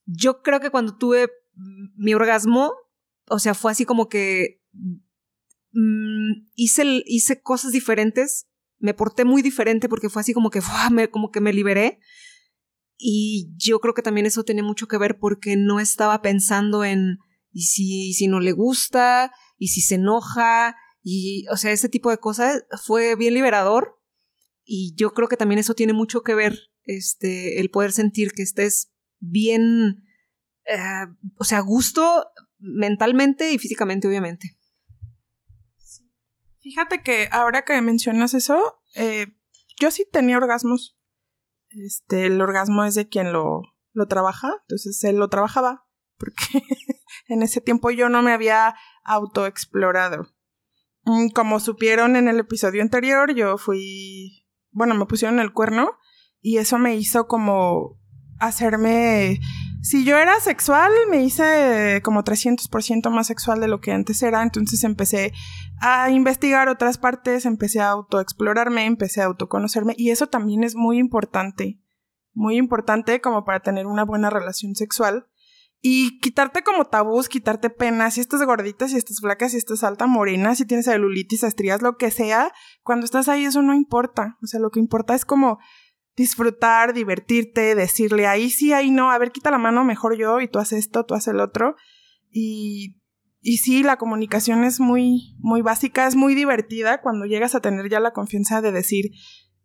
yo 0.07 0.42
creo 0.42 0.61
que 0.61 0.70
cuando 0.70 0.96
tuve 0.96 1.30
mi 1.96 2.14
orgasmo, 2.14 2.72
o 3.28 3.38
sea, 3.38 3.55
fue 3.55 3.72
así 3.72 3.84
como 3.84 4.09
que 4.09 4.61
mmm, 5.72 6.46
hice, 6.55 7.02
hice 7.07 7.40
cosas 7.40 7.72
diferentes, 7.72 8.46
me 8.78 8.94
porté 8.94 9.24
muy 9.24 9.42
diferente 9.42 9.88
porque 9.88 10.09
fue 10.09 10.20
así 10.20 10.32
como 10.32 10.50
que, 10.50 10.61
me, 10.90 11.09
como 11.09 11.30
que 11.30 11.40
me 11.40 11.52
liberé. 11.52 12.00
Y 12.96 13.52
yo 13.57 13.80
creo 13.80 13.94
que 13.94 14.02
también 14.02 14.26
eso 14.26 14.44
tiene 14.44 14.62
mucho 14.62 14.86
que 14.86 14.98
ver 14.98 15.18
porque 15.18 15.57
no 15.57 15.80
estaba 15.80 16.22
pensando 16.22 16.84
en 16.84 17.18
y 17.50 17.62
si, 17.62 18.12
si 18.14 18.26
no 18.26 18.40
le 18.40 18.52
gusta, 18.52 19.32
y 19.59 19.68
si 19.68 19.80
se 19.80 19.94
enoja, 19.94 20.76
y 21.02 21.46
o 21.48 21.57
sea, 21.57 21.70
ese 21.70 21.88
tipo 21.88 22.11
de 22.11 22.18
cosas 22.18 22.64
fue 22.84 23.14
bien 23.14 23.34
liberador. 23.34 24.00
Y 24.64 24.94
yo 24.96 25.12
creo 25.12 25.28
que 25.28 25.36
también 25.36 25.59
eso 25.59 25.74
tiene 25.74 25.92
mucho 25.92 26.22
que 26.22 26.34
ver, 26.34 26.59
este, 26.82 27.61
el 27.61 27.70
poder 27.70 27.92
sentir 27.92 28.32
que 28.32 28.42
estés 28.42 28.93
bien, 29.31 30.05
eh, 30.66 31.07
o 31.39 31.45
sea, 31.45 31.61
gusto 31.61 32.27
mentalmente 32.59 33.53
y 33.53 33.59
físicamente, 33.59 34.09
obviamente. 34.09 34.57
Fíjate 36.61 37.03
que 37.03 37.29
ahora 37.31 37.62
que 37.62 37.81
mencionas 37.83 38.33
eso, 38.33 38.81
eh, 38.95 39.27
yo 39.79 39.91
sí 39.91 40.07
tenía 40.11 40.39
orgasmos. 40.39 40.99
Este, 41.68 42.27
el 42.27 42.41
orgasmo 42.41 42.85
es 42.85 42.95
de 42.95 43.09
quien 43.09 43.33
lo, 43.33 43.62
lo 43.93 44.07
trabaja, 44.07 44.53
entonces 44.62 45.03
él 45.05 45.16
lo 45.16 45.29
trabajaba, 45.29 45.87
porque 46.16 46.45
en 47.29 47.43
ese 47.43 47.61
tiempo 47.61 47.91
yo 47.91 48.09
no 48.09 48.22
me 48.22 48.33
había 48.33 48.77
autoexplorado. 49.05 50.29
Mm, 51.05 51.29
como 51.31 51.61
supieron 51.61 52.16
en 52.16 52.29
el 52.29 52.39
episodio 52.39 52.81
anterior, 52.81 53.35
yo 53.35 53.59
fui, 53.59 54.47
bueno, 54.70 54.95
me 54.95 55.07
pusieron 55.07 55.39
el 55.39 55.53
cuerno 55.53 55.99
y 56.41 56.59
eso 56.59 56.79
me 56.79 56.97
hizo 56.97 57.27
como 57.27 58.01
hacerme... 58.39 59.41
Si 59.82 60.05
yo 60.05 60.16
era 60.16 60.41
sexual, 60.41 60.91
me 61.11 61.22
hice 61.22 62.01
como 62.03 62.24
300% 62.24 63.11
más 63.11 63.26
sexual 63.26 63.61
de 63.61 63.68
lo 63.68 63.82
que 63.82 63.93
antes 63.93 64.22
era, 64.22 64.43
entonces 64.43 64.82
empecé 64.82 65.35
a 65.82 66.09
investigar 66.09 66.70
otras 66.70 66.97
partes, 66.97 67.45
empecé 67.45 67.80
a 67.80 67.91
autoexplorarme, 67.91 68.87
empecé 68.87 69.20
a 69.20 69.26
autoconocerme 69.26 69.95
y 69.99 70.09
eso 70.09 70.26
también 70.28 70.64
es 70.64 70.74
muy 70.74 70.97
importante, 70.97 71.82
muy 72.32 72.57
importante 72.57 73.20
como 73.20 73.45
para 73.45 73.61
tener 73.61 73.87
una 73.87 74.07
buena 74.07 74.30
relación 74.30 74.74
sexual 74.74 75.26
y 75.87 76.18
quitarte 76.20 76.62
como 76.62 76.87
tabús, 76.87 77.28
quitarte 77.28 77.68
penas, 77.68 78.14
si 78.14 78.22
estás 78.22 78.43
gordita, 78.43 78.89
si 78.89 78.97
estás 78.97 79.20
flaca, 79.20 79.51
si 79.51 79.59
estás 79.59 79.85
alta, 79.85 80.07
morena, 80.07 80.55
si 80.55 80.64
tienes 80.64 80.87
celulitis, 80.87 81.43
estrías, 81.43 81.82
lo 81.82 81.99
que 81.99 82.11
sea, 82.11 82.53
cuando 82.82 83.05
estás 83.05 83.28
ahí 83.28 83.45
eso 83.45 83.61
no 83.61 83.74
importa, 83.74 84.39
o 84.43 84.47
sea, 84.47 84.61
lo 84.61 84.70
que 84.70 84.80
importa 84.80 85.14
es 85.14 85.26
como 85.26 85.59
disfrutar, 86.16 86.94
divertirte, 86.94 87.74
decirle 87.74 88.26
ahí 88.26 88.50
sí, 88.50 88.72
ahí 88.72 88.90
no, 88.90 89.10
a 89.10 89.18
ver, 89.18 89.32
quita 89.32 89.50
la 89.50 89.58
mano, 89.58 89.84
mejor 89.84 90.16
yo, 90.16 90.40
y 90.40 90.48
tú 90.48 90.58
haces 90.58 90.80
esto, 90.80 91.04
tú 91.04 91.14
haces 91.14 91.34
el 91.34 91.40
otro. 91.40 91.76
Y, 92.30 93.00
y 93.40 93.58
sí, 93.58 93.82
la 93.82 93.96
comunicación 93.96 94.64
es 94.64 94.80
muy, 94.80 95.36
muy 95.38 95.62
básica, 95.62 96.06
es 96.06 96.16
muy 96.16 96.34
divertida 96.34 97.00
cuando 97.00 97.26
llegas 97.26 97.54
a 97.54 97.60
tener 97.60 97.88
ya 97.88 98.00
la 98.00 98.12
confianza 98.12 98.62
de 98.62 98.72
decir, 98.72 99.10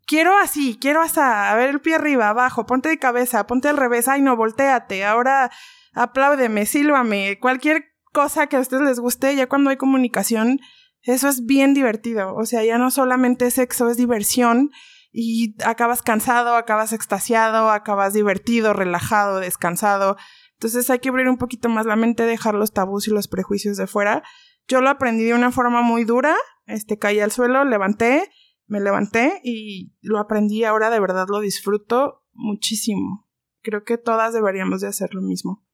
quiero 0.06 0.38
así, 0.38 0.78
quiero 0.80 1.02
así, 1.02 1.20
a 1.22 1.54
ver 1.56 1.70
el 1.70 1.82
pie 1.82 1.96
arriba, 1.96 2.30
abajo, 2.30 2.66
ponte 2.66 2.90
de 2.90 2.98
cabeza, 2.98 3.46
ponte 3.46 3.70
al 3.70 3.78
revés, 3.78 4.08
ay 4.08 4.22
no, 4.22 4.36
volteate, 4.36 5.06
ahora 5.06 5.52
apláudeme, 5.94 6.66
sílvame, 6.66 7.38
cualquier 7.40 7.86
cosa 8.12 8.48
que 8.48 8.56
a 8.56 8.60
ustedes 8.60 8.84
les 8.84 9.00
guste, 9.00 9.36
ya 9.36 9.48
cuando 9.48 9.70
hay 9.70 9.78
comunicación, 9.78 10.60
eso 11.04 11.30
es 11.30 11.46
bien 11.46 11.74
divertido. 11.74 12.36
O 12.36 12.46
sea, 12.46 12.64
ya 12.64 12.78
no 12.78 12.92
solamente 12.92 13.52
sexo, 13.52 13.90
es 13.90 13.98
diversión 13.98 14.72
y 15.12 15.56
acabas 15.66 16.02
cansado, 16.02 16.56
acabas 16.56 16.94
extasiado, 16.94 17.72
acabas 17.72 18.14
divertido, 18.14 18.74
relajado, 18.74 19.40
descansado. 19.40 20.18
Entonces 20.54 20.90
hay 20.90 21.00
que 21.00 21.10
abrir 21.10 21.28
un 21.28 21.38
poquito 21.38 21.70
más 21.70 21.86
la 21.86 21.96
mente, 21.96 22.24
dejar 22.24 22.56
los 22.56 22.74
tabús 22.74 23.08
y 23.08 23.12
los 23.12 23.28
prejuicios 23.28 23.78
de 23.78 23.88
fuera. 23.88 24.24
Yo 24.68 24.82
lo 24.82 24.90
aprendí 24.90 25.24
de 25.24 25.34
una 25.34 25.52
forma 25.52 25.82
muy 25.82 26.04
dura, 26.04 26.36
este 26.66 27.00
caí 27.00 27.20
al 27.20 27.32
suelo, 27.32 27.64
levanté, 27.66 28.30
me 28.68 28.80
levanté 28.80 29.42
y 29.44 29.94
lo 30.02 30.20
aprendí 30.20 30.64
ahora 30.64 30.92
de 30.92 31.00
verdad 31.00 31.28
lo 31.30 31.40
disfruto 31.40 32.24
muchísimo. 32.34 33.28
Creo 33.62 33.84
que 33.84 33.98
todas 33.98 34.34
deberíamos 34.34 34.82
de 34.82 34.88
hacer 34.88 35.14
lo 35.14 35.22
mismo. 35.22 35.66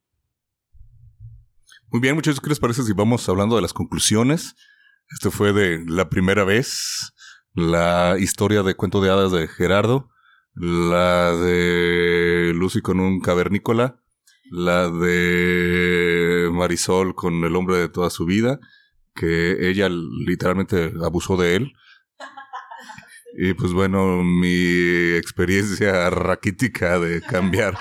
Muy 1.89 1.99
bien, 1.99 2.15
muchachos, 2.15 2.39
¿qué 2.39 2.49
les 2.49 2.59
parece 2.59 2.83
si 2.83 2.93
vamos 2.93 3.27
hablando 3.27 3.55
de 3.55 3.61
las 3.61 3.73
conclusiones? 3.73 4.55
Esto 5.09 5.29
fue 5.29 5.53
de 5.53 5.83
la 5.87 6.09
primera 6.09 6.43
vez 6.43 7.13
la 7.55 8.17
historia 8.19 8.63
de 8.63 8.75
cuento 8.75 9.01
de 9.01 9.09
hadas 9.09 9.31
de 9.31 9.47
Gerardo, 9.47 10.09
la 10.55 11.31
de 11.35 12.51
Lucy 12.53 12.81
con 12.81 12.99
un 12.99 13.21
cavernícola, 13.21 14.01
la 14.51 14.89
de 14.89 16.49
Marisol 16.51 17.15
con 17.15 17.43
el 17.45 17.55
hombre 17.55 17.77
de 17.77 17.89
toda 17.89 18.09
su 18.09 18.25
vida, 18.25 18.59
que 19.15 19.69
ella 19.69 19.89
literalmente 19.89 20.93
abusó 21.01 21.37
de 21.37 21.55
él. 21.55 21.73
Y 23.37 23.53
pues 23.53 23.73
bueno, 23.73 24.23
mi 24.23 25.15
experiencia 25.15 26.09
raquítica 26.09 26.99
de 26.99 27.21
cambiar 27.21 27.77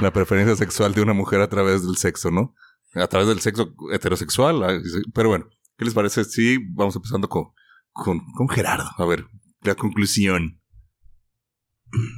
la 0.00 0.12
preferencia 0.12 0.56
sexual 0.56 0.94
de 0.94 1.02
una 1.02 1.12
mujer 1.12 1.40
a 1.40 1.48
través 1.48 1.86
del 1.86 1.96
sexo, 1.96 2.30
¿no? 2.30 2.54
A 2.94 3.06
través 3.06 3.28
del 3.28 3.40
sexo 3.40 3.74
heterosexual. 3.92 4.82
Pero 5.14 5.28
bueno, 5.28 5.48
¿qué 5.78 5.84
les 5.84 5.94
parece? 5.94 6.24
Sí, 6.24 6.58
vamos 6.74 6.96
empezando 6.96 7.28
con, 7.28 7.52
con, 7.92 8.20
con 8.36 8.48
Gerardo. 8.48 8.90
A 8.96 9.06
ver, 9.06 9.26
la 9.62 9.74
conclusión. 9.74 10.60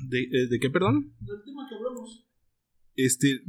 ¿De, 0.08 0.20
eh, 0.20 0.48
¿De, 0.50 0.58
qué, 0.60 0.70
perdón? 0.70 1.14
Del 1.20 1.42
tema 1.44 1.66
que 1.68 1.74
hablamos. 1.74 2.26
Este, 2.96 3.40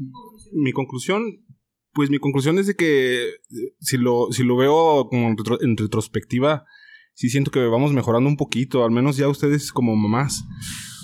mi 0.54 0.72
conclusión, 0.72 1.46
pues 1.94 2.10
mi 2.10 2.18
conclusión 2.18 2.58
es 2.58 2.68
de 2.68 2.76
que 2.76 3.30
eh, 3.30 3.36
si 3.80 3.98
lo, 3.98 4.32
si 4.32 4.44
lo 4.44 4.58
veo 4.58 5.08
como 5.10 5.28
en, 5.28 5.38
retro, 5.38 5.62
en 5.62 5.78
retrospectiva, 5.78 6.66
sí 7.14 7.30
siento 7.30 7.52
que 7.52 7.60
vamos 7.66 7.94
mejorando 7.94 8.30
un 8.30 8.38
poquito, 8.38 8.84
al 8.84 8.92
menos 8.92 9.18
ya 9.18 9.30
ustedes 9.30 9.72
como 9.72 9.96
mamás 9.96 10.44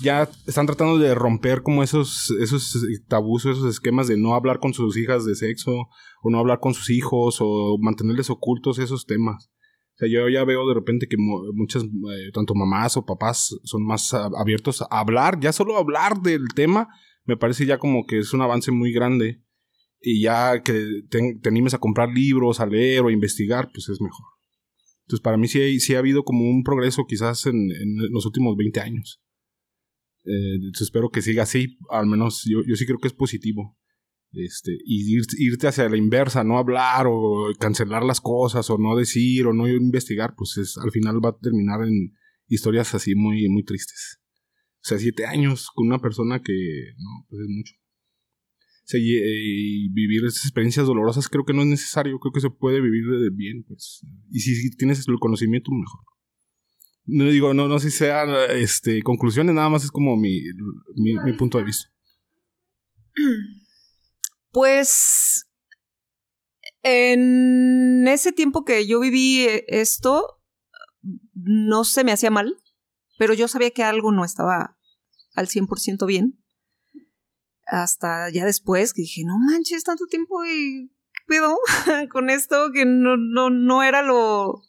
ya 0.02 0.28
están 0.46 0.66
tratando 0.66 0.98
de 0.98 1.14
romper 1.14 1.62
como 1.62 1.82
esos 1.82 2.30
esos 2.40 2.76
tabús, 3.08 3.46
esos 3.46 3.64
esquemas 3.70 4.08
de 4.08 4.16
no 4.16 4.34
hablar 4.34 4.58
con 4.58 4.74
sus 4.74 4.96
hijas 4.96 5.24
de 5.24 5.34
sexo 5.34 5.88
o 6.22 6.30
no 6.30 6.38
hablar 6.38 6.58
con 6.60 6.74
sus 6.74 6.90
hijos 6.90 7.38
o 7.40 7.78
mantenerles 7.80 8.28
ocultos 8.28 8.78
esos 8.78 9.06
temas. 9.06 9.50
Sea, 10.02 10.08
yo 10.10 10.28
ya 10.28 10.44
veo 10.44 10.66
de 10.66 10.74
repente 10.74 11.06
que 11.06 11.16
muchas, 11.16 11.84
eh, 11.84 12.30
tanto 12.32 12.54
mamás 12.54 12.96
o 12.96 13.06
papás, 13.06 13.56
son 13.62 13.84
más 13.84 14.12
abiertos 14.14 14.82
a 14.82 14.86
hablar, 14.90 15.38
ya 15.40 15.52
solo 15.52 15.76
hablar 15.76 16.20
del 16.22 16.48
tema, 16.56 16.88
me 17.24 17.36
parece 17.36 17.66
ya 17.66 17.78
como 17.78 18.04
que 18.04 18.18
es 18.18 18.32
un 18.32 18.42
avance 18.42 18.72
muy 18.72 18.92
grande. 18.92 19.42
Y 20.00 20.22
ya 20.22 20.60
que 20.64 21.02
te, 21.08 21.48
animes 21.48 21.74
a 21.74 21.78
comprar 21.78 22.08
libros, 22.08 22.58
a 22.58 22.66
leer 22.66 23.02
o 23.02 23.08
a 23.08 23.12
investigar, 23.12 23.70
pues 23.72 23.88
es 23.88 24.00
mejor. 24.00 24.26
Entonces, 25.02 25.22
para 25.22 25.36
mí 25.36 25.46
sí, 25.46 25.78
sí 25.78 25.94
ha 25.94 26.00
habido 26.00 26.24
como 26.24 26.50
un 26.50 26.64
progreso 26.64 27.04
quizás 27.06 27.46
en, 27.46 27.68
los 28.10 28.26
últimos 28.26 28.56
20 28.56 28.80
años. 28.80 29.22
Eh, 30.24 30.58
espero 30.80 31.10
que 31.10 31.22
siga 31.22 31.44
así, 31.44 31.78
al 31.90 32.06
menos 32.06 32.42
yo, 32.44 32.62
yo 32.66 32.74
sí 32.74 32.84
creo 32.84 32.98
que 32.98 33.06
es 33.06 33.14
positivo. 33.14 33.78
Este, 34.32 34.78
y 34.86 35.14
irte 35.38 35.66
hacia 35.66 35.88
la 35.90 35.96
inversa, 35.98 36.42
no 36.42 36.56
hablar 36.56 37.06
o 37.06 37.52
cancelar 37.58 38.02
las 38.02 38.20
cosas 38.20 38.68
o 38.70 38.78
no 38.78 38.96
decir 38.96 39.46
o 39.46 39.52
no 39.52 39.68
investigar, 39.68 40.34
pues 40.34 40.56
es, 40.56 40.78
al 40.78 40.90
final 40.90 41.22
va 41.22 41.30
a 41.30 41.38
terminar 41.38 41.86
en 41.86 42.16
historias 42.48 42.94
así 42.94 43.14
muy, 43.14 43.48
muy 43.50 43.62
tristes. 43.62 44.20
O 44.76 44.84
sea, 44.84 44.98
siete 44.98 45.26
años 45.26 45.68
con 45.74 45.86
una 45.86 46.00
persona 46.00 46.40
que, 46.42 46.52
no, 46.96 47.26
pues 47.28 47.42
es 47.42 47.48
mucho. 47.48 47.74
O 48.84 48.86
sea, 48.86 48.98
y, 49.00 49.88
vivir 49.90 50.24
esas 50.24 50.44
experiencias 50.44 50.86
dolorosas 50.86 51.28
creo 51.28 51.44
que 51.44 51.52
no 51.52 51.62
es 51.62 51.68
necesario, 51.68 52.18
creo 52.18 52.32
que 52.32 52.40
se 52.40 52.50
puede 52.50 52.80
vivir 52.80 53.04
bien, 53.32 53.64
pues. 53.64 54.00
Y 54.30 54.40
si, 54.40 54.70
tienes 54.76 55.06
el 55.06 55.18
conocimiento, 55.20 55.70
mejor. 55.72 56.00
No 57.04 57.24
digo, 57.26 57.52
no, 57.52 57.68
no 57.68 57.78
sé 57.78 57.90
si 57.90 57.98
sean 57.98 58.30
este, 58.50 59.02
conclusiones, 59.02 59.54
nada 59.54 59.68
más 59.68 59.84
es 59.84 59.90
como 59.90 60.16
mi, 60.16 60.40
mi, 60.96 61.14
mi 61.24 61.32
punto 61.34 61.58
de 61.58 61.64
vista. 61.64 61.92
Pues 64.52 65.48
en 66.82 68.06
ese 68.06 68.32
tiempo 68.32 68.64
que 68.64 68.86
yo 68.86 69.00
viví 69.00 69.46
esto, 69.66 70.42
no 71.32 71.84
se 71.84 72.04
me 72.04 72.12
hacía 72.12 72.30
mal, 72.30 72.62
pero 73.18 73.34
yo 73.34 73.48
sabía 73.48 73.70
que 73.70 73.82
algo 73.82 74.12
no 74.12 74.24
estaba 74.24 74.78
al 75.34 75.48
100% 75.48 76.06
bien. 76.06 76.38
Hasta 77.66 78.28
ya 78.30 78.44
después 78.44 78.92
que 78.92 79.02
dije, 79.02 79.22
no 79.24 79.38
manches, 79.38 79.84
tanto 79.84 80.06
tiempo 80.06 80.44
y 80.44 80.90
¿qué 81.12 81.20
pedo 81.26 81.58
con 82.10 82.28
esto? 82.28 82.70
Que 82.72 82.84
no, 82.84 83.16
no, 83.16 83.50
no 83.50 83.82
era 83.82 84.02
lo... 84.02 84.62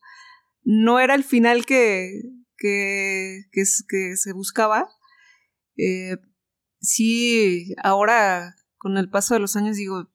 No 0.65 1.01
era 1.01 1.13
el 1.13 1.25
final 1.25 1.65
que, 1.65 2.21
que, 2.55 3.41
que, 3.51 3.63
que 3.89 4.15
se 4.15 4.31
buscaba. 4.31 4.87
Eh, 5.75 6.15
sí, 6.79 7.75
ahora 7.83 8.55
con 8.83 8.97
el 8.97 9.09
paso 9.09 9.33
de 9.33 9.39
los 9.39 9.55
años 9.55 9.77
digo, 9.77 10.11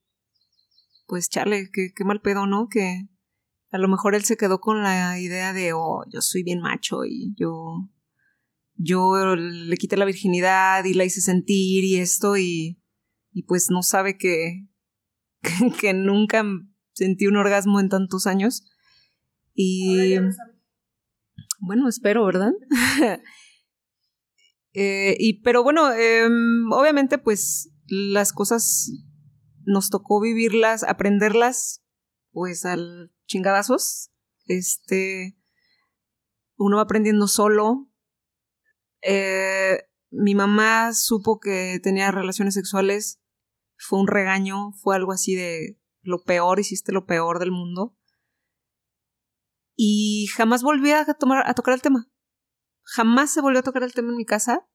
pues 1.07 1.31
chale, 1.31 1.71
qué, 1.73 1.91
qué 1.97 2.05
mal 2.05 2.21
pedo, 2.21 2.47
¿no? 2.47 2.69
Que 2.69 3.09
a 3.71 3.79
lo 3.79 3.89
mejor 3.89 4.15
él 4.15 4.25
se 4.25 4.37
quedó 4.37 4.61
con 4.61 4.83
la 4.83 5.19
idea 5.19 5.55
de, 5.55 5.73
oh, 5.73 6.05
yo 6.13 6.21
soy 6.21 6.43
bien 6.43 6.61
macho 6.61 7.07
y 7.07 7.35
yo, 7.35 7.89
yo 8.75 9.35
le 9.37 9.77
quité 9.79 9.97
la 9.97 10.05
virginidad 10.05 10.85
y 10.85 10.93
la 10.93 11.07
hice 11.07 11.23
sentir 11.23 11.83
y 11.83 11.97
esto 11.97 12.37
y, 12.37 12.79
y 13.33 13.45
pues 13.45 13.71
no 13.71 13.83
sabe 13.83 14.19
que, 14.19 14.69
que, 15.81 15.95
nunca 15.95 16.45
sentí 16.93 17.27
un 17.27 17.37
orgasmo 17.37 17.81
en 17.81 17.89
tantos 17.89 18.27
años. 18.27 18.71
Y 19.55 20.19
bueno, 21.59 21.89
espero, 21.89 22.27
¿verdad? 22.27 22.53
eh, 24.75 25.17
y 25.19 25.41
pero 25.41 25.63
bueno, 25.63 25.91
eh, 25.91 26.29
obviamente 26.71 27.17
pues 27.17 27.71
las 27.89 28.33
cosas 28.33 28.91
nos 29.65 29.91
tocó 29.91 30.21
vivirlas, 30.21 30.83
aprenderlas, 30.85 31.85
pues 32.33 32.65
al 32.65 33.13
chingadazos. 33.27 34.11
Este, 34.47 35.39
uno 36.57 36.77
va 36.77 36.83
aprendiendo 36.83 37.27
solo. 37.27 37.91
Eh, 39.03 39.89
mi 40.11 40.35
mamá 40.35 40.93
supo 40.95 41.39
que 41.39 41.81
tenía 41.83 42.11
relaciones 42.11 42.55
sexuales, 42.55 43.21
fue 43.77 44.01
un 44.01 44.09
regaño, 44.09 44.73
fue 44.73 44.97
algo 44.97 45.13
así 45.13 45.35
de 45.35 45.79
lo 46.03 46.23
peor, 46.25 46.59
hiciste 46.59 46.93
lo 46.93 47.07
peor 47.07 47.39
del 47.39 47.53
mundo. 47.53 47.97
Y 49.77 50.27
jamás 50.35 50.63
volví 50.63 50.91
a, 50.91 51.05
tomar, 51.15 51.49
a 51.49 51.55
tocar 51.55 51.75
el 51.75 51.83
tema. 51.83 52.11
Jamás 52.83 53.33
se 53.33 53.41
volvió 53.41 53.61
a 53.61 53.63
tocar 53.63 53.85
el 53.85 53.93
tema 53.93 54.11
en 54.11 54.17
mi 54.17 54.25
casa. 54.25 54.67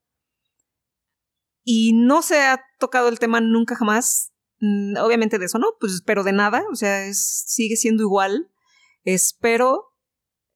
Y 1.63 1.93
no 1.93 2.21
se 2.21 2.39
ha 2.41 2.61
tocado 2.79 3.07
el 3.07 3.19
tema 3.19 3.41
nunca 3.41 3.75
jamás. 3.75 4.33
Mm, 4.59 4.97
obviamente 4.97 5.39
de 5.39 5.45
eso 5.45 5.59
no, 5.59 5.67
pues 5.79 6.01
pero 6.05 6.23
de 6.23 6.33
nada. 6.33 6.63
O 6.71 6.75
sea, 6.75 7.05
es, 7.05 7.45
sigue 7.47 7.75
siendo 7.75 8.03
igual. 8.03 8.51
Espero. 9.03 9.93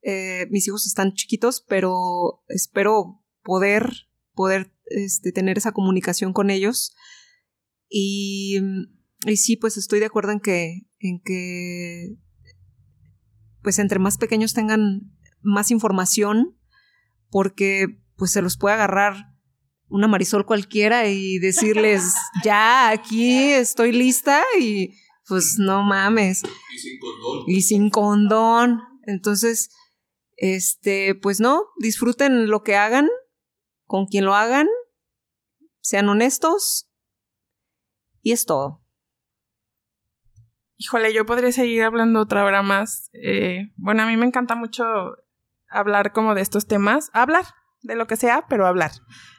Eh, 0.01 0.47
mis 0.51 0.67
hijos 0.67 0.85
están 0.85 1.13
chiquitos, 1.13 1.61
pero 1.67 2.43
espero 2.47 3.23
poder, 3.43 4.07
poder 4.33 4.71
este, 4.85 5.31
tener 5.31 5.57
esa 5.57 5.71
comunicación 5.71 6.33
con 6.33 6.49
ellos. 6.49 6.95
Y, 7.89 8.59
y 9.25 9.37
sí, 9.37 9.57
pues 9.57 9.77
estoy 9.77 9.99
de 9.99 10.05
acuerdo 10.05 10.31
en 10.31 10.39
que, 10.39 10.87
en 10.99 11.21
que 11.23 12.17
pues 13.61 13.79
entre 13.79 13.99
más 13.99 14.17
pequeños 14.17 14.53
tengan 14.53 15.11
más 15.41 15.71
información, 15.71 16.57
porque 17.29 18.01
pues 18.15 18.31
se 18.31 18.41
los 18.41 18.57
puede 18.57 18.75
agarrar 18.75 19.36
una 19.89 20.07
Marisol 20.07 20.45
cualquiera 20.45 21.07
y 21.07 21.39
decirles, 21.39 22.13
ya, 22.43 22.89
aquí 22.89 23.51
estoy 23.51 23.91
lista 23.91 24.43
y 24.59 24.93
pues 25.27 25.57
no 25.59 25.83
mames. 25.83 26.43
Y 26.73 26.79
sin 26.79 26.99
condón. 26.99 27.43
Y 27.47 27.61
sin 27.61 27.89
condón. 27.89 28.81
Entonces, 29.03 29.69
este, 30.35 31.15
pues 31.15 31.39
no, 31.39 31.65
disfruten 31.79 32.47
lo 32.47 32.63
que 32.63 32.75
hagan, 32.75 33.09
con 33.85 34.05
quien 34.05 34.25
lo 34.25 34.35
hagan, 34.35 34.67
sean 35.81 36.09
honestos 36.09 36.89
y 38.21 38.33
es 38.33 38.45
todo. 38.45 38.83
Híjole, 40.75 41.11
yo 41.13 41.25
podría 41.25 41.51
seguir 41.51 41.83
hablando 41.83 42.21
otra 42.21 42.43
hora 42.45 42.61
más. 42.61 43.09
Eh, 43.13 43.71
bueno, 43.77 44.03
a 44.03 44.05
mí 44.05 44.15
me 44.15 44.27
encanta 44.27 44.53
mucho 44.53 44.83
hablar 45.69 46.11
como 46.13 46.35
de 46.35 46.41
estos 46.41 46.67
temas. 46.67 47.09
Hablar 47.13 47.45
de 47.81 47.95
lo 47.95 48.05
que 48.05 48.15
sea, 48.15 48.45
pero 48.47 48.67
hablar. 48.67 48.91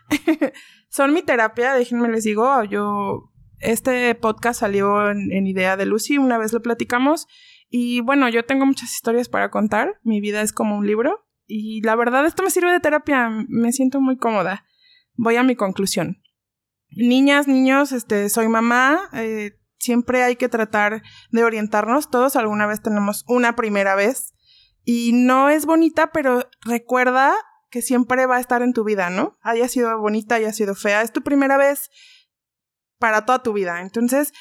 son 0.88 1.12
mi 1.12 1.22
terapia, 1.22 1.74
déjenme 1.74 2.08
les 2.08 2.24
digo, 2.24 2.64
yo, 2.64 3.32
este 3.58 4.14
podcast 4.14 4.60
salió 4.60 5.10
en, 5.10 5.46
idea 5.46 5.76
de 5.76 5.86
Lucy, 5.86 6.18
una 6.18 6.38
vez 6.38 6.52
lo 6.52 6.62
platicamos, 6.62 7.26
y 7.68 8.00
bueno, 8.00 8.28
yo 8.28 8.44
tengo 8.44 8.66
muchas 8.66 8.92
historias 8.92 9.28
para 9.28 9.50
contar, 9.50 10.00
mi 10.02 10.20
vida 10.20 10.42
es 10.42 10.52
como 10.52 10.76
un 10.76 10.86
libro, 10.86 11.26
y 11.46 11.82
la 11.82 11.96
verdad 11.96 12.26
esto 12.26 12.42
me 12.42 12.50
sirve 12.50 12.72
de 12.72 12.80
terapia, 12.80 13.30
me 13.48 13.72
siento 13.72 14.00
muy 14.00 14.18
cómoda. 14.18 14.66
Voy 15.14 15.36
a 15.36 15.42
mi 15.42 15.56
conclusión. 15.56 16.22
Niñas, 16.90 17.48
niños, 17.48 17.92
este, 17.92 18.28
soy 18.28 18.48
mamá, 18.48 19.00
eh, 19.14 19.58
siempre 19.78 20.22
hay 20.22 20.36
que 20.36 20.48
tratar 20.48 21.02
de 21.30 21.44
orientarnos, 21.44 22.10
todos 22.10 22.36
alguna 22.36 22.66
vez 22.66 22.82
tenemos 22.82 23.24
una 23.28 23.56
primera 23.56 23.94
vez, 23.94 24.34
y 24.84 25.12
no 25.12 25.50
es 25.50 25.66
bonita, 25.66 26.12
pero 26.12 26.48
recuerda 26.62 27.34
que 27.70 27.82
siempre 27.82 28.26
va 28.26 28.36
a 28.36 28.40
estar 28.40 28.62
en 28.62 28.72
tu 28.72 28.84
vida, 28.84 29.10
¿no? 29.10 29.38
Haya 29.42 29.68
sido 29.68 29.98
bonita, 29.98 30.36
haya 30.36 30.52
sido 30.52 30.74
fea, 30.74 31.02
es 31.02 31.12
tu 31.12 31.22
primera 31.22 31.56
vez 31.56 31.90
para 32.98 33.24
toda 33.24 33.42
tu 33.42 33.52
vida. 33.52 33.80
Entonces, 33.80 34.32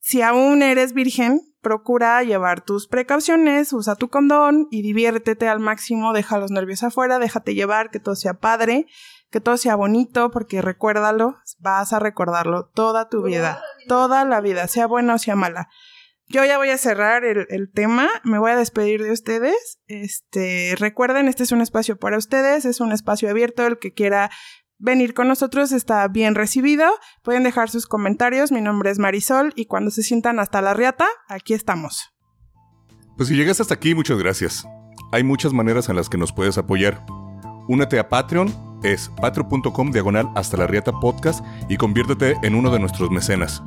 si 0.00 0.22
aún 0.22 0.62
eres 0.62 0.92
virgen, 0.92 1.40
procura 1.60 2.22
llevar 2.24 2.60
tus 2.60 2.88
precauciones, 2.88 3.72
usa 3.72 3.94
tu 3.94 4.08
condón 4.08 4.66
y 4.70 4.82
diviértete 4.82 5.48
al 5.48 5.60
máximo, 5.60 6.12
deja 6.12 6.38
los 6.38 6.50
nervios 6.50 6.82
afuera, 6.82 7.18
déjate 7.18 7.54
llevar, 7.54 7.90
que 7.90 8.00
todo 8.00 8.16
sea 8.16 8.34
padre, 8.34 8.86
que 9.30 9.40
todo 9.40 9.56
sea 9.56 9.76
bonito, 9.76 10.30
porque 10.30 10.60
recuérdalo, 10.60 11.38
vas 11.60 11.92
a 11.92 12.00
recordarlo 12.00 12.66
toda 12.66 13.08
tu 13.08 13.22
vida, 13.22 13.62
toda 13.86 14.24
la 14.24 14.40
vida, 14.40 14.66
sea 14.66 14.86
buena 14.86 15.14
o 15.14 15.18
sea 15.18 15.36
mala. 15.36 15.68
Yo 16.28 16.44
ya 16.44 16.56
voy 16.56 16.70
a 16.70 16.78
cerrar 16.78 17.24
el, 17.24 17.70
tema, 17.72 18.08
me 18.24 18.38
voy 18.38 18.52
a 18.52 18.56
despedir 18.56 19.02
de 19.02 19.12
ustedes. 19.12 19.80
Este, 19.86 20.74
recuerden, 20.78 21.28
este 21.28 21.42
es 21.42 21.52
un 21.52 21.60
espacio 21.60 21.98
para 21.98 22.16
ustedes, 22.16 22.64
es 22.64 22.80
un 22.80 22.92
espacio 22.92 23.28
abierto, 23.28 23.66
el 23.66 23.78
que 23.78 23.92
quiera 23.92 24.30
venir 24.78 25.14
con 25.14 25.28
nosotros 25.28 25.72
está 25.72 26.06
bien 26.08 26.34
recibido. 26.34 26.86
Pueden 27.22 27.42
dejar 27.42 27.70
sus 27.70 27.86
comentarios, 27.86 28.50
mi 28.50 28.60
nombre 28.60 28.90
es 28.90 28.98
Marisol 28.98 29.52
y 29.56 29.66
cuando 29.66 29.90
se 29.90 30.02
sientan 30.02 30.38
hasta 30.38 30.62
la 30.62 30.74
riata, 30.74 31.06
aquí 31.28 31.54
estamos. 31.54 32.10
Pues 33.16 33.28
si 33.28 33.36
llegas 33.36 33.60
hasta 33.60 33.74
aquí, 33.74 33.94
muchas 33.94 34.18
gracias. 34.18 34.64
Hay 35.12 35.24
muchas 35.24 35.52
maneras 35.52 35.88
en 35.90 35.96
las 35.96 36.08
que 36.08 36.16
nos 36.16 36.32
puedes 36.32 36.56
apoyar. 36.56 37.04
Únete 37.68 37.98
a 37.98 38.08
Patreon, 38.08 38.71
es 38.82 39.10
patreon.com 39.20 39.90
diagonal 39.90 40.30
hasta 40.34 40.56
la 40.56 40.66
riata 40.66 40.92
podcast 40.92 41.44
y 41.68 41.76
conviértete 41.76 42.36
en 42.42 42.54
uno 42.54 42.70
de 42.70 42.78
nuestros 42.78 43.10
mecenas. 43.10 43.62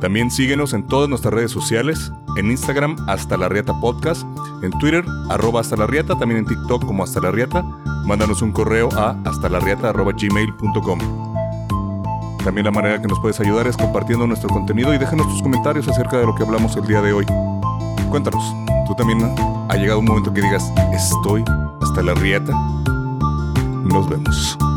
También 0.00 0.30
síguenos 0.30 0.72
en 0.72 0.86
todas 0.86 1.10
nuestras 1.10 1.34
redes 1.34 1.50
sociales, 1.50 2.10
en 2.36 2.50
Instagram 2.50 2.96
hasta 3.06 3.36
la 3.36 3.50
Riata 3.50 3.78
Podcast, 3.80 4.22
en 4.62 4.70
Twitter 4.78 5.04
arroba 5.28 5.60
hasta 5.60 5.76
la 5.76 5.86
Riata, 5.86 6.18
también 6.18 6.38
en 6.38 6.46
TikTok 6.46 6.86
como 6.86 7.04
hasta 7.04 7.20
la 7.20 7.30
Riata. 7.30 7.62
Mándanos 8.06 8.40
un 8.40 8.50
correo 8.50 8.88
a 8.96 9.14
hasta 9.26 9.50
la 9.50 9.60
Riata 9.60 9.92
gmail.com. 9.92 10.98
También 12.42 12.64
la 12.64 12.70
manera 12.70 13.00
que 13.00 13.08
nos 13.08 13.20
puedes 13.20 13.38
ayudar 13.40 13.66
es 13.66 13.76
compartiendo 13.76 14.26
nuestro 14.26 14.48
contenido 14.48 14.94
y 14.94 14.98
déjanos 14.98 15.28
tus 15.28 15.42
comentarios 15.42 15.86
acerca 15.86 16.16
de 16.16 16.24
lo 16.24 16.34
que 16.34 16.44
hablamos 16.44 16.74
el 16.76 16.86
día 16.86 17.02
de 17.02 17.12
hoy. 17.12 17.26
Cuéntanos, 18.08 18.42
¿tú 18.86 18.94
también 18.94 19.34
ha 19.68 19.76
llegado 19.76 19.98
un 19.98 20.06
momento 20.06 20.32
que 20.32 20.40
digas, 20.40 20.72
estoy 20.94 21.44
hasta 21.82 22.02
la 22.02 22.14
rieta? 22.14 22.54
Nos 23.90 24.08
vemos. 24.08 24.69